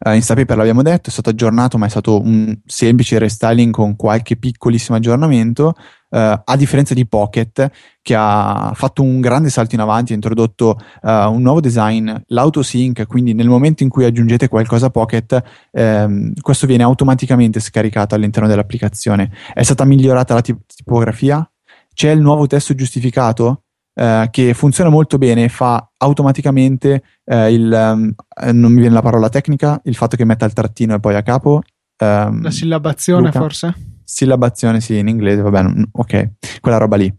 Uh, 0.00 0.12
Instapaper 0.12 0.56
l'abbiamo 0.56 0.82
detto, 0.82 1.08
è 1.08 1.12
stato 1.12 1.30
aggiornato, 1.30 1.76
ma 1.76 1.86
è 1.86 1.88
stato 1.88 2.20
un 2.20 2.56
semplice 2.64 3.18
restyling 3.18 3.72
con 3.72 3.96
qualche 3.96 4.36
piccolissimo 4.36 4.96
aggiornamento. 4.96 5.74
Uh, 6.10 6.40
a 6.44 6.56
differenza 6.56 6.94
di 6.94 7.06
Pocket, 7.06 7.68
che 8.00 8.14
ha 8.16 8.70
fatto 8.74 9.02
un 9.02 9.20
grande 9.20 9.50
salto 9.50 9.74
in 9.74 9.80
avanti, 9.80 10.12
ha 10.12 10.14
introdotto 10.14 10.78
uh, 11.02 11.08
un 11.08 11.42
nuovo 11.42 11.60
design, 11.60 12.12
l'autosync, 12.26 13.06
quindi 13.06 13.34
nel 13.34 13.48
momento 13.48 13.82
in 13.82 13.88
cui 13.88 14.04
aggiungete 14.04 14.48
qualcosa 14.48 14.86
a 14.86 14.90
Pocket, 14.90 15.42
ehm, 15.72 16.32
questo 16.40 16.66
viene 16.66 16.84
automaticamente 16.84 17.58
scaricato 17.58 18.14
all'interno 18.14 18.48
dell'applicazione. 18.48 19.32
È 19.52 19.62
stata 19.64 19.84
migliorata 19.84 20.34
la 20.34 20.40
tip- 20.40 20.62
tipografia, 20.76 21.48
c'è 21.92 22.10
il 22.10 22.20
nuovo 22.20 22.46
testo 22.46 22.74
giustificato, 22.74 23.64
eh, 23.98 24.28
che 24.30 24.54
funziona 24.54 24.90
molto 24.90 25.18
bene 25.18 25.48
fa 25.48 25.90
automaticamente 25.96 27.02
eh, 27.24 27.52
il, 27.52 27.72
um, 27.72 28.14
non 28.52 28.72
mi 28.72 28.78
viene 28.78 28.94
la 28.94 29.02
parola 29.02 29.28
tecnica, 29.28 29.80
il 29.84 29.96
fatto 29.96 30.16
che 30.16 30.24
metta 30.24 30.44
il 30.44 30.52
trattino 30.52 30.94
e 30.94 31.00
poi 31.00 31.16
a 31.16 31.22
capo. 31.22 31.62
Um, 31.98 32.42
la 32.42 32.52
sillabazione 32.52 33.26
Luca? 33.26 33.40
forse? 33.40 33.74
Sillabazione 34.04 34.80
sì, 34.80 34.98
in 34.98 35.08
inglese, 35.08 35.42
va 35.42 35.50
bene, 35.50 35.88
ok, 35.90 36.30
quella 36.60 36.76
roba 36.76 36.94
lì. 36.94 37.12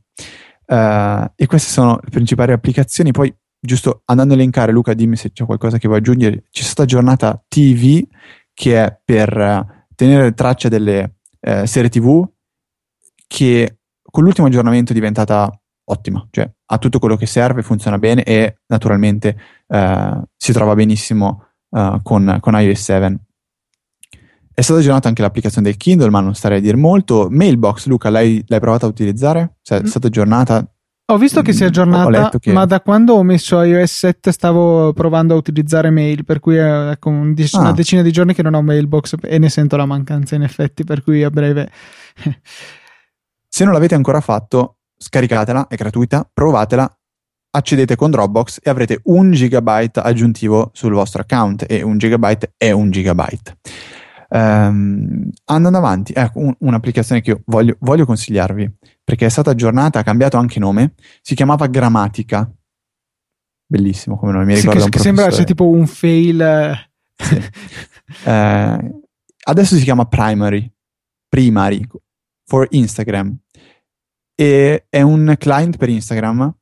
Uh, 0.67 1.29
e 1.35 1.47
queste 1.47 1.69
sono 1.69 1.99
le 2.01 2.09
principali 2.11 2.53
applicazioni. 2.53 3.11
Poi, 3.11 3.35
giusto 3.59 4.03
andando 4.05 4.33
a 4.33 4.37
elencare, 4.37 4.71
Luca, 4.71 4.93
dimmi 4.93 5.17
se 5.17 5.33
c'è 5.33 5.43
qualcosa 5.43 5.77
che 5.77 5.87
vuoi 5.87 5.99
aggiungere. 5.99 6.45
C'è 6.49 6.63
stata 6.63 6.85
giornata 6.85 7.43
TV 7.49 8.01
che 8.53 8.81
è 8.81 8.99
per 9.03 9.37
uh, 9.37 9.85
tenere 9.95 10.33
traccia 10.33 10.69
delle 10.69 11.15
uh, 11.41 11.65
serie 11.65 11.89
TV 11.89 12.25
che 13.27 13.79
con 14.01 14.23
l'ultimo 14.23 14.47
aggiornamento 14.47 14.93
è 14.93 14.95
diventata 14.95 15.51
ottima, 15.89 16.25
cioè 16.31 16.49
ha 16.65 16.77
tutto 16.77 16.99
quello 16.99 17.15
che 17.15 17.25
serve, 17.25 17.61
funziona 17.61 17.97
bene 17.97 18.23
e 18.23 18.59
naturalmente 18.67 19.37
eh, 19.67 20.21
si 20.35 20.51
trova 20.51 20.75
benissimo 20.75 21.45
eh, 21.71 21.99
con, 22.03 22.37
con, 22.39 22.59
iOS 22.59 22.81
7. 22.81 23.19
È 24.53 24.61
stata 24.61 24.79
aggiornata 24.79 25.07
anche 25.07 25.21
l'applicazione 25.21 25.67
del 25.67 25.77
Kindle, 25.77 26.09
ma 26.09 26.19
non 26.19 26.35
starei 26.35 26.57
a 26.57 26.61
dire 26.61 26.75
molto. 26.75 27.27
Mailbox, 27.29 27.85
Luca, 27.87 28.09
l'hai, 28.09 28.43
l'hai 28.47 28.59
provata 28.59 28.85
a 28.85 28.89
utilizzare? 28.89 29.57
Cioè, 29.61 29.79
è 29.79 29.81
mm. 29.83 29.85
stata 29.85 30.07
aggiornata? 30.07 30.67
Ho 31.11 31.17
visto 31.17 31.41
che 31.41 31.53
si 31.53 31.61
è 31.61 31.65
mm, 31.65 31.67
aggiornata, 31.69 32.39
che... 32.39 32.51
ma 32.51 32.65
da 32.65 32.81
quando 32.81 33.15
ho 33.15 33.23
messo 33.23 33.61
iOS 33.63 33.91
7 33.91 34.31
stavo 34.31 34.93
provando 34.93 35.33
a 35.33 35.37
utilizzare 35.37 35.89
mail, 35.89 36.23
per 36.23 36.39
cui 36.39 36.57
è 36.57 36.89
ecco, 36.91 37.09
un 37.09 37.33
dic- 37.33 37.55
ah. 37.55 37.61
una 37.61 37.71
decina 37.71 38.03
di 38.03 38.11
giorni 38.11 38.35
che 38.35 38.43
non 38.43 38.53
ho 38.53 38.61
mailbox 38.61 39.15
e 39.21 39.39
ne 39.39 39.49
sento 39.49 39.75
la 39.75 39.85
mancanza 39.85 40.35
in 40.35 40.43
effetti, 40.43 40.83
per 40.83 41.01
cui 41.01 41.23
a 41.23 41.31
breve... 41.31 41.71
Se 43.51 43.63
non 43.63 43.73
l'avete 43.73 43.95
ancora 43.95 44.21
fatto, 44.21 44.78
scaricatela, 44.99 45.67
è 45.67 45.75
gratuita, 45.75 46.29
provatela, 46.31 46.91
accedete 47.51 47.95
con 47.95 48.11
Dropbox 48.11 48.59
e 48.61 48.69
avrete 48.69 48.99
un 49.05 49.31
gigabyte 49.31 49.99
aggiuntivo 49.99 50.69
sul 50.73 50.93
vostro 50.93 51.21
account 51.21 51.65
e 51.67 51.81
un 51.81 51.97
gigabyte 51.97 52.53
è 52.57 52.71
un 52.71 52.91
gigabyte. 52.91 53.57
Um, 54.31 55.27
andando 55.45 55.77
avanti, 55.79 56.13
ecco 56.15 56.39
un, 56.39 56.53
un'applicazione 56.59 57.21
che 57.21 57.31
io 57.31 57.41
voglio, 57.45 57.77
voglio, 57.79 58.05
consigliarvi 58.05 58.71
perché 59.03 59.25
è 59.25 59.29
stata 59.29 59.49
aggiornata, 59.49 59.99
ha 59.99 60.03
cambiato 60.03 60.37
anche 60.37 60.59
nome, 60.59 60.93
si 61.21 61.33
chiamava 61.33 61.65
Grammatica. 61.65 62.51
Bellissimo 63.65 64.17
come 64.17 64.33
nome, 64.33 64.45
mi 64.45 64.55
ricordo 64.55 64.81
sì, 64.81 64.85
che, 64.85 64.97
che 64.97 64.99
sembra 64.99 65.31
sia 65.31 65.43
tipo 65.45 65.67
un 65.67 65.87
fail. 65.87 66.89
Sì. 67.15 67.35
uh, 68.29 69.01
adesso 69.45 69.75
si 69.75 69.83
chiama 69.83 70.05
Primary, 70.05 70.71
Primary 71.27 71.87
for 72.45 72.67
Instagram 72.69 73.35
e 74.39 74.85
è 74.87 75.01
un 75.01 75.35
client 75.37 75.75
per 75.75 75.89
Instagram 75.89 76.55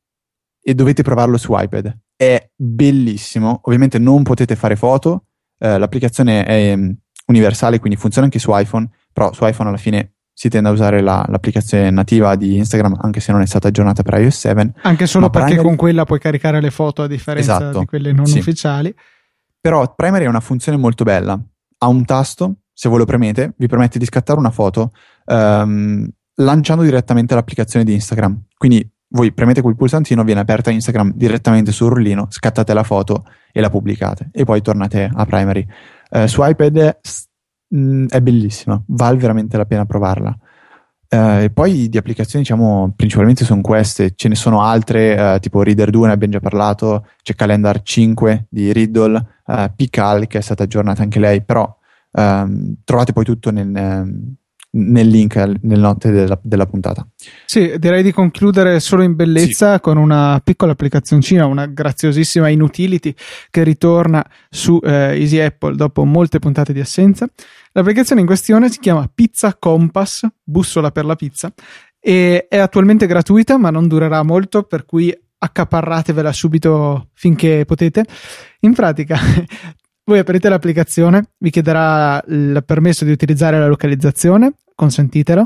e 0.60 0.74
dovete 0.74 1.04
provarlo 1.04 1.38
su 1.38 1.54
iPad. 1.56 1.96
È 2.16 2.50
bellissimo, 2.56 3.60
ovviamente 3.66 4.00
non 4.00 4.24
potete 4.24 4.56
fare 4.56 4.76
foto, 4.76 5.26
eh, 5.60 5.78
l'applicazione 5.78 6.44
è 6.44 6.74
um, 6.74 6.98
universale, 7.28 7.78
quindi 7.78 8.00
funziona 8.00 8.26
anche 8.26 8.40
su 8.40 8.50
iPhone, 8.52 8.90
però 9.14 9.32
su 9.32 9.46
iPhone 9.46 9.70
alla 9.70 9.78
fine 9.78 10.14
si 10.34 10.50
tende 10.50 10.70
a 10.70 10.72
usare 10.72 11.02
la, 11.02 11.24
l'applicazione 11.30 11.92
nativa 11.92 12.36
di 12.36 12.58
Instagram 12.58 12.98
anche 13.00 13.20
se 13.20 13.32
non 13.32 13.42
è 13.42 13.46
stata 13.46 13.68
aggiornata 13.68 14.02
per 14.02 14.22
iOS 14.22 14.38
7. 14.40 14.74
Anche 14.82 15.06
solo 15.06 15.30
perché 15.30 15.50
Primary... 15.50 15.68
con 15.68 15.78
quella 15.78 16.04
puoi 16.04 16.20
caricare 16.20 16.60
le 16.60 16.72
foto 16.72 17.04
a 17.04 17.08
differenza 17.08 17.58
esatto, 17.58 17.80
di 17.82 17.86
quelle 17.86 18.12
non 18.12 18.26
sì. 18.26 18.40
ufficiali. 18.40 18.92
Però 19.62 19.94
Primary 19.94 20.26
è 20.26 20.28
una 20.28 20.40
funzione 20.40 20.80
molto 20.80 21.04
bella. 21.04 21.40
Ha 21.78 21.88
un 21.88 22.06
tasto, 22.06 22.56
se 22.74 22.90
voi 22.90 22.98
lo 22.98 23.06
premete, 23.06 23.54
vi 23.56 23.68
permette 23.68 24.00
di 24.00 24.06
scattare 24.06 24.40
una 24.40 24.50
foto 24.50 24.94
um, 25.26 26.10
lanciando 26.38 26.84
direttamente 26.84 27.36
l'applicazione 27.36 27.86
di 27.86 27.94
Instagram. 27.94 28.44
Quindi 28.58 28.90
voi 29.10 29.32
premete 29.32 29.62
quel 29.62 29.76
pulsantino, 29.76 30.24
viene 30.24 30.42
aperta 30.42 30.70
Instagram 30.70 31.14
direttamente 31.16 31.72
sul 31.72 31.90
rullino, 31.90 32.28
scattate 32.30 32.74
la 32.74 32.84
foto 32.84 33.26
e 33.52 33.62
la 33.62 33.70
pubblicate 33.70 34.30
e 34.32 34.44
poi 34.44 34.62
tornate 34.62 35.10
a 35.12 35.26
Primary. 35.26 35.66
Eh, 36.10 36.28
su 36.28 36.44
iPad 36.44 36.98
mh, 37.70 37.80
mm, 37.80 38.06
è 38.10 38.22
bellissima, 38.22 38.82
vale 38.88 39.18
veramente 39.18 39.58
la 39.58 39.66
pena 39.66 39.86
provarla. 39.86 40.38
Uh, 41.10 41.44
e 41.44 41.52
poi 41.54 41.88
di 41.88 41.98
applicazioni, 41.98 42.44
diciamo, 42.44 42.92
principalmente 42.94 43.46
sono 43.46 43.62
queste, 43.62 44.12
ce 44.14 44.28
ne 44.28 44.36
sono 44.36 44.62
altre, 44.62 45.36
uh, 45.36 45.40
tipo 45.40 45.64
Reader 45.64 45.90
2, 45.90 46.08
ne 46.08 46.12
abbiamo 46.12 46.34
già 46.34 46.42
parlato, 46.42 47.08
c'è 47.24 47.34
Calendar 47.34 47.82
5 47.82 48.48
di 48.50 48.74
Riddle, 48.74 49.26
uh, 49.46 49.72
Pical 49.74 50.28
che 50.28 50.40
è 50.40 50.42
stata 50.42 50.64
aggiornata 50.64 51.04
anche 51.04 51.20
lei, 51.20 51.42
però 51.46 51.74
um, 52.12 52.76
trovate 52.84 53.14
poi 53.14 53.24
tutto 53.24 53.52
nel, 53.52 53.68
um, 53.68 54.36
nel 54.72 55.08
link, 55.08 55.36
nelle 55.36 55.82
note 55.82 56.12
della, 56.12 56.40
della, 56.42 56.66
puntata. 56.66 57.08
Sì, 57.46 57.78
direi 57.78 58.04
di 58.04 58.12
concludere 58.12 58.80
solo 58.80 59.04
in 59.04 59.16
bellezza 59.16 59.76
sì. 59.76 59.80
con 59.80 59.98
una 59.98 60.40
piccola 60.44 60.74
applicazioncina, 60.74 61.46
una 61.46 61.66
graziosissima 61.66 62.50
inutility 62.50 63.14
che 63.50 63.64
ritorna 63.64 64.26
su 64.50 64.80
eh, 64.84 65.20
Easy 65.20 65.40
Apple 65.40 65.76
dopo 65.76 66.04
molte 66.04 66.40
puntate 66.40 66.74
di 66.74 66.80
assenza. 66.80 67.28
L'applicazione 67.72 68.22
in 68.22 68.28
questione 68.28 68.70
si 68.70 68.80
chiama 68.80 69.10
Pizza 69.14 69.56
Compass, 69.58 70.26
bussola 70.44 70.92
per 70.92 71.06
la 71.06 71.16
pizza, 71.16 71.52
e 72.00 72.48
è 72.48 72.58
attualmente 72.58 73.08
gratuita, 73.08 73.58
ma 73.58 73.70
non 73.70 73.88
durerà 73.88 74.24
molto, 74.24 74.64
per 74.64 74.86
cui 74.86 75.16
accaparratevela 75.40 76.32
subito 76.34 77.10
finché 77.14 77.64
potete. 77.66 78.06
In 78.62 78.74
pratica, 78.74 79.18
voi 80.08 80.20
aprite 80.20 80.48
l'applicazione, 80.48 81.32
vi 81.38 81.50
chiederà 81.50 82.24
il 82.30 82.64
permesso 82.66 83.04
di 83.04 83.12
utilizzare 83.12 83.60
la 83.60 83.68
localizzazione, 83.68 84.54
consentitelo, 84.74 85.46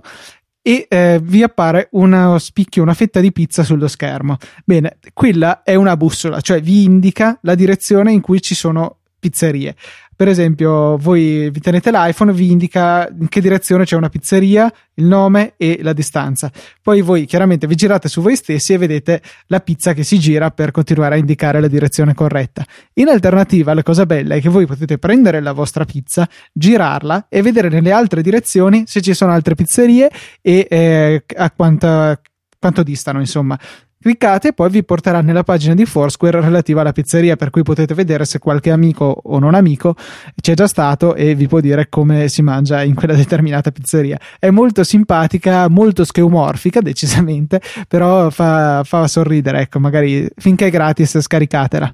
e 0.62 0.86
eh, 0.88 1.20
vi 1.24 1.41
appare 1.41 1.88
uno 1.93 2.38
spicchio, 2.38 2.84
una 2.84 2.93
fetta 2.93 3.20
di 3.20 3.32
pizza 3.32 3.64
sullo 3.64 3.88
schermo. 3.88 4.38
Bene, 4.64 4.99
quella 5.14 5.64
è 5.64 5.74
una 5.74 5.97
bussola, 5.97 6.41
cioè 6.41 6.62
vi 6.62 6.84
indica 6.84 7.39
la 7.41 7.55
direzione 7.55 8.12
in 8.12 8.22
cui 8.22 8.39
ci 8.39 8.53
sono 8.53 8.97
pizzerie. 9.20 9.76
Per 10.22 10.30
esempio, 10.30 10.97
voi 10.97 11.49
vi 11.49 11.59
tenete 11.59 11.89
l'iPhone, 11.89 12.32
vi 12.32 12.51
indica 12.51 13.09
in 13.09 13.28
che 13.28 13.41
direzione 13.41 13.86
c'è 13.86 13.95
una 13.95 14.09
pizzeria, 14.09 14.72
il 14.93 15.05
nome 15.05 15.55
e 15.57 15.80
la 15.82 15.93
distanza. 15.93 16.51
Poi 16.80 17.01
voi 17.01 17.26
chiaramente 17.26 17.65
vi 17.65 17.74
girate 17.74 18.07
su 18.07 18.22
voi 18.22 18.36
stessi 18.36 18.74
e 18.74 18.78
vedete 18.78 19.19
la 19.47 19.61
pizza 19.61 19.93
che 19.93 20.03
si 20.03 20.19
gira 20.19 20.51
per 20.51 20.69
continuare 20.69 21.15
a 21.15 21.17
indicare 21.17 21.59
la 21.59 21.67
direzione 21.67 22.13
corretta. 22.13 22.63
In 22.93 23.07
alternativa, 23.07 23.74
la 23.74 23.82
cosa 23.82 24.05
bella 24.05 24.36
è 24.36 24.41
che 24.41 24.49
voi 24.49 24.67
potete 24.67 24.99
prendere 24.99 25.41
la 25.41 25.53
vostra 25.53 25.86
pizza, 25.86 26.30
girarla 26.53 27.26
e 27.28 27.41
vedere 27.41 27.69
nelle 27.69 27.91
altre 27.91 28.22
direzioni 28.22 28.84
se 28.86 29.01
ci 29.01 29.15
sono 29.15 29.32
altre 29.32 29.55
pizzerie 29.55 30.07
e 30.39 30.67
eh, 30.69 31.24
a 31.36 31.49
quanta, 31.49 32.22
quanto 32.59 32.84
distano, 32.84 33.19
insomma. 33.19 33.57
Cliccate 34.02 34.47
e 34.47 34.54
poi 34.54 34.70
vi 34.72 34.84
porterà 34.84 35.22
nella 35.22 35.43
pagina 35.43 35.76
di 35.76 35.86
Foursquare 35.86 36.41
relativa 36.41 36.82
alla 36.82 36.91
pizzeria, 36.91 37.36
per 37.36 37.52
cui 37.52 37.62
potete 37.62 37.93
vedere 37.93 38.26
se 38.26 38.39
qualche 38.39 38.72
amico 38.72 39.06
o 39.24 39.38
non 39.38 39.54
amico 39.54 39.95
c'è 40.41 40.56
già 40.56 40.68
stato 40.68 41.14
e 41.14 41.36
vi 41.36 41.47
può 41.47 41.60
dire 41.60 41.88
come 41.88 42.28
si 42.28 42.41
mangia 42.41 42.82
in 42.82 42.95
quella 42.95 43.14
determinata 43.14 43.72
pizzeria. 43.72 44.20
È 44.39 44.49
molto 44.49 44.84
simpatica, 44.84 45.70
molto 45.70 46.04
scheomorfica, 46.04 46.82
decisamente, 46.82 47.62
però 47.88 48.32
fa, 48.32 48.84
fa 48.84 49.08
sorridere. 49.08 49.62
Ecco, 49.62 49.80
magari 49.80 50.28
finché 50.36 50.68
è 50.68 50.72
gratis, 50.72 51.20
scaricatela. 51.20 51.93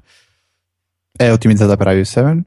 È 1.11 1.29
ottimizzata 1.29 1.75
per 1.75 1.87
iOS 1.87 2.09
7? 2.09 2.43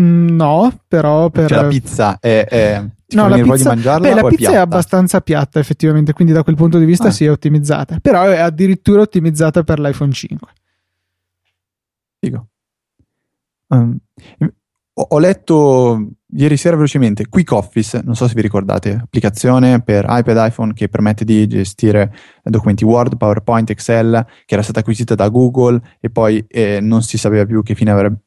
Mm, 0.00 0.34
no, 0.34 0.80
però 0.88 1.30
per... 1.30 1.48
Cioè 1.48 1.62
la 1.62 1.68
pizza 1.68 2.18
è, 2.20 2.44
è 2.48 2.84
no, 3.10 3.28
la 3.28 3.40
pizza, 3.40 3.74
beh, 3.74 4.14
la 4.14 4.22
pizza 4.28 4.50
è, 4.50 4.54
è, 4.54 4.56
abbastanza 4.56 5.20
piatta 5.20 5.58
effettivamente, 5.58 6.12
quindi 6.12 6.32
da 6.32 6.42
quel 6.42 6.56
punto 6.56 6.78
di 6.78 6.84
vista 6.84 7.08
ah. 7.08 7.10
sì 7.10 7.24
è 7.24 7.30
ottimizzata, 7.30 7.98
però 8.00 8.24
è 8.24 8.38
addirittura 8.38 9.02
ottimizzata 9.02 9.62
per 9.62 9.80
l'iPhone 9.80 10.12
5. 10.12 10.48
Figo. 12.20 12.48
Um, 13.68 13.98
ho 14.92 15.18
letto 15.18 16.08
ieri 16.32 16.56
sera 16.56 16.76
velocemente 16.76 17.28
Quick 17.28 17.52
Office, 17.52 18.02
non 18.04 18.14
so 18.14 18.26
se 18.26 18.34
vi 18.34 18.42
ricordate, 18.42 18.98
applicazione 19.02 19.80
per 19.80 20.04
iPad 20.08 20.48
iPhone 20.48 20.72
che 20.74 20.88
permette 20.88 21.24
di 21.24 21.46
gestire 21.46 22.14
documenti 22.42 22.84
Word, 22.84 23.16
PowerPoint, 23.16 23.70
Excel, 23.70 24.26
che 24.44 24.54
era 24.54 24.62
stata 24.62 24.80
acquisita 24.80 25.14
da 25.14 25.28
Google 25.28 25.80
e 26.00 26.10
poi 26.10 26.44
eh, 26.48 26.80
non 26.80 27.02
si 27.02 27.16
sapeva 27.16 27.46
più 27.46 27.62
che 27.62 27.74
fine 27.74 27.90
avrebbe, 27.90 28.20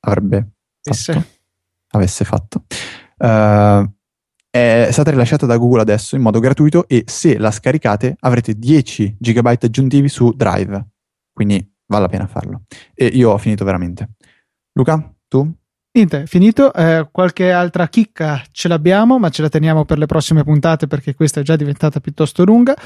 avrebbe 0.00 0.50
fatto, 0.80 1.24
avesse 1.90 2.24
fatto. 2.24 2.64
Uh, 3.18 3.90
è 4.52 4.88
stata 4.90 5.10
rilasciata 5.10 5.46
da 5.46 5.56
Google 5.56 5.80
adesso 5.80 6.14
in 6.14 6.20
modo 6.20 6.38
gratuito 6.38 6.86
e 6.86 7.04
se 7.06 7.38
la 7.38 7.50
scaricate 7.50 8.16
avrete 8.20 8.52
10 8.58 9.16
GB 9.18 9.46
aggiuntivi 9.46 10.10
su 10.10 10.30
Drive. 10.36 10.88
Quindi 11.32 11.74
vale 11.86 12.02
la 12.02 12.08
pena 12.08 12.26
farlo. 12.26 12.64
E 12.94 13.06
io 13.06 13.30
ho 13.30 13.38
finito 13.38 13.64
veramente. 13.64 14.10
Luca, 14.74 15.10
tu? 15.26 15.50
Niente, 15.92 16.26
finito. 16.26 16.70
Eh, 16.74 17.08
qualche 17.10 17.50
altra 17.50 17.88
chicca 17.88 18.42
ce 18.52 18.68
l'abbiamo, 18.68 19.18
ma 19.18 19.30
ce 19.30 19.40
la 19.40 19.48
teniamo 19.48 19.86
per 19.86 19.96
le 19.96 20.04
prossime 20.04 20.44
puntate 20.44 20.86
perché 20.86 21.14
questa 21.14 21.40
è 21.40 21.42
già 21.42 21.56
diventata 21.56 22.00
piuttosto 22.00 22.44
lunga. 22.44 22.76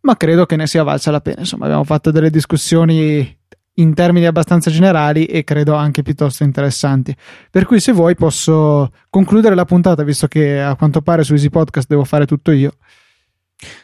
Ma 0.00 0.14
credo 0.14 0.44
che 0.44 0.56
ne 0.56 0.66
sia 0.66 0.82
valsa 0.82 1.10
la 1.10 1.22
pena. 1.22 1.40
Insomma, 1.40 1.64
abbiamo 1.64 1.84
fatto 1.84 2.10
delle 2.10 2.28
discussioni 2.28 3.34
in 3.78 3.94
termini 3.94 4.26
abbastanza 4.26 4.70
generali 4.70 5.26
e 5.26 5.44
credo 5.44 5.74
anche 5.74 6.02
piuttosto 6.02 6.44
interessanti. 6.44 7.14
Per 7.50 7.64
cui 7.64 7.80
se 7.80 7.92
vuoi 7.92 8.14
posso 8.14 8.90
concludere 9.10 9.54
la 9.54 9.64
puntata, 9.64 10.02
visto 10.02 10.26
che 10.26 10.60
a 10.60 10.76
quanto 10.76 11.00
pare 11.00 11.24
su 11.24 11.32
Easy 11.32 11.48
Podcast 11.48 11.88
devo 11.88 12.04
fare 12.04 12.26
tutto 12.26 12.50
io. 12.50 12.72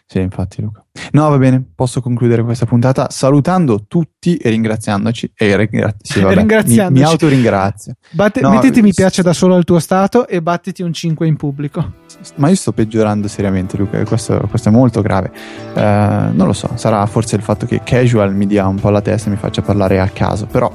Sì, 0.07 0.20
infatti 0.20 0.62
Luca. 0.62 0.85
No, 1.12 1.29
va 1.29 1.39
bene, 1.39 1.62
posso 1.75 2.01
concludere 2.01 2.45
questa 2.45 2.66
puntata 2.66 3.09
salutando 3.11 3.85
tutti 3.89 4.37
e 4.37 4.51
ringraziandoci. 4.51 5.33
E 5.35 5.57
ringra- 5.57 5.95
sì, 6.01 6.20
vabbè, 6.22 6.37
ringraziandoci. 6.37 6.93
Mi, 6.93 7.01
mi 7.01 7.05
autoringrazio. 7.05 7.95
Batte, 8.11 8.41
no, 8.41 8.51
mettiti 8.51 8.81
mi 8.81 8.93
piace 8.93 9.22
da 9.22 9.33
solo 9.33 9.57
al 9.57 9.64
tuo 9.64 9.81
stato 9.81 10.29
e 10.29 10.41
battiti 10.41 10.83
un 10.83 10.93
5 10.93 11.27
in 11.27 11.37
pubblico. 11.37 11.95
Ma 12.37 12.49
io 12.49 12.55
sto 12.55 12.72
peggiorando 12.72 13.27
seriamente 13.27 13.77
Luca, 13.77 14.03
questo, 14.05 14.47
questo 14.49 14.68
è 14.68 14.72
molto 14.72 15.03
grave. 15.03 15.33
Uh, 15.75 15.81
non 16.33 16.47
lo 16.47 16.53
so, 16.53 16.70
sarà 16.77 17.05
forse 17.07 17.35
il 17.35 17.43
fatto 17.43 17.66
che 17.66 17.83
casual 17.83 18.33
mi 18.33 18.47
dia 18.47 18.66
un 18.68 18.79
po' 18.79 18.91
la 18.91 19.01
testa 19.01 19.29
e 19.29 19.33
mi 19.33 19.37
faccia 19.37 19.62
parlare 19.62 19.99
a 19.99 20.09
caso, 20.09 20.47
però 20.47 20.72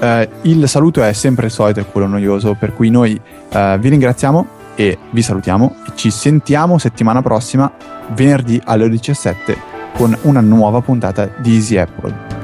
uh, 0.00 0.28
il 0.42 0.66
saluto 0.66 1.02
è 1.02 1.12
sempre 1.12 1.46
il 1.46 1.52
solito, 1.52 1.80
è 1.80 1.86
quello 1.86 2.06
noioso, 2.06 2.54
per 2.54 2.72
cui 2.72 2.88
noi 2.88 3.20
uh, 3.52 3.78
vi 3.78 3.90
ringraziamo 3.90 4.56
e 4.78 4.96
vi 5.10 5.22
salutiamo 5.22 5.74
e 5.88 5.92
ci 5.96 6.12
sentiamo 6.12 6.78
settimana 6.78 7.20
prossima 7.20 7.68
venerdì 8.10 8.60
alle 8.64 8.88
17 8.88 9.56
con 9.96 10.16
una 10.22 10.40
nuova 10.40 10.80
puntata 10.80 11.28
di 11.40 11.54
Easy 11.54 11.76
Apple. 11.76 12.37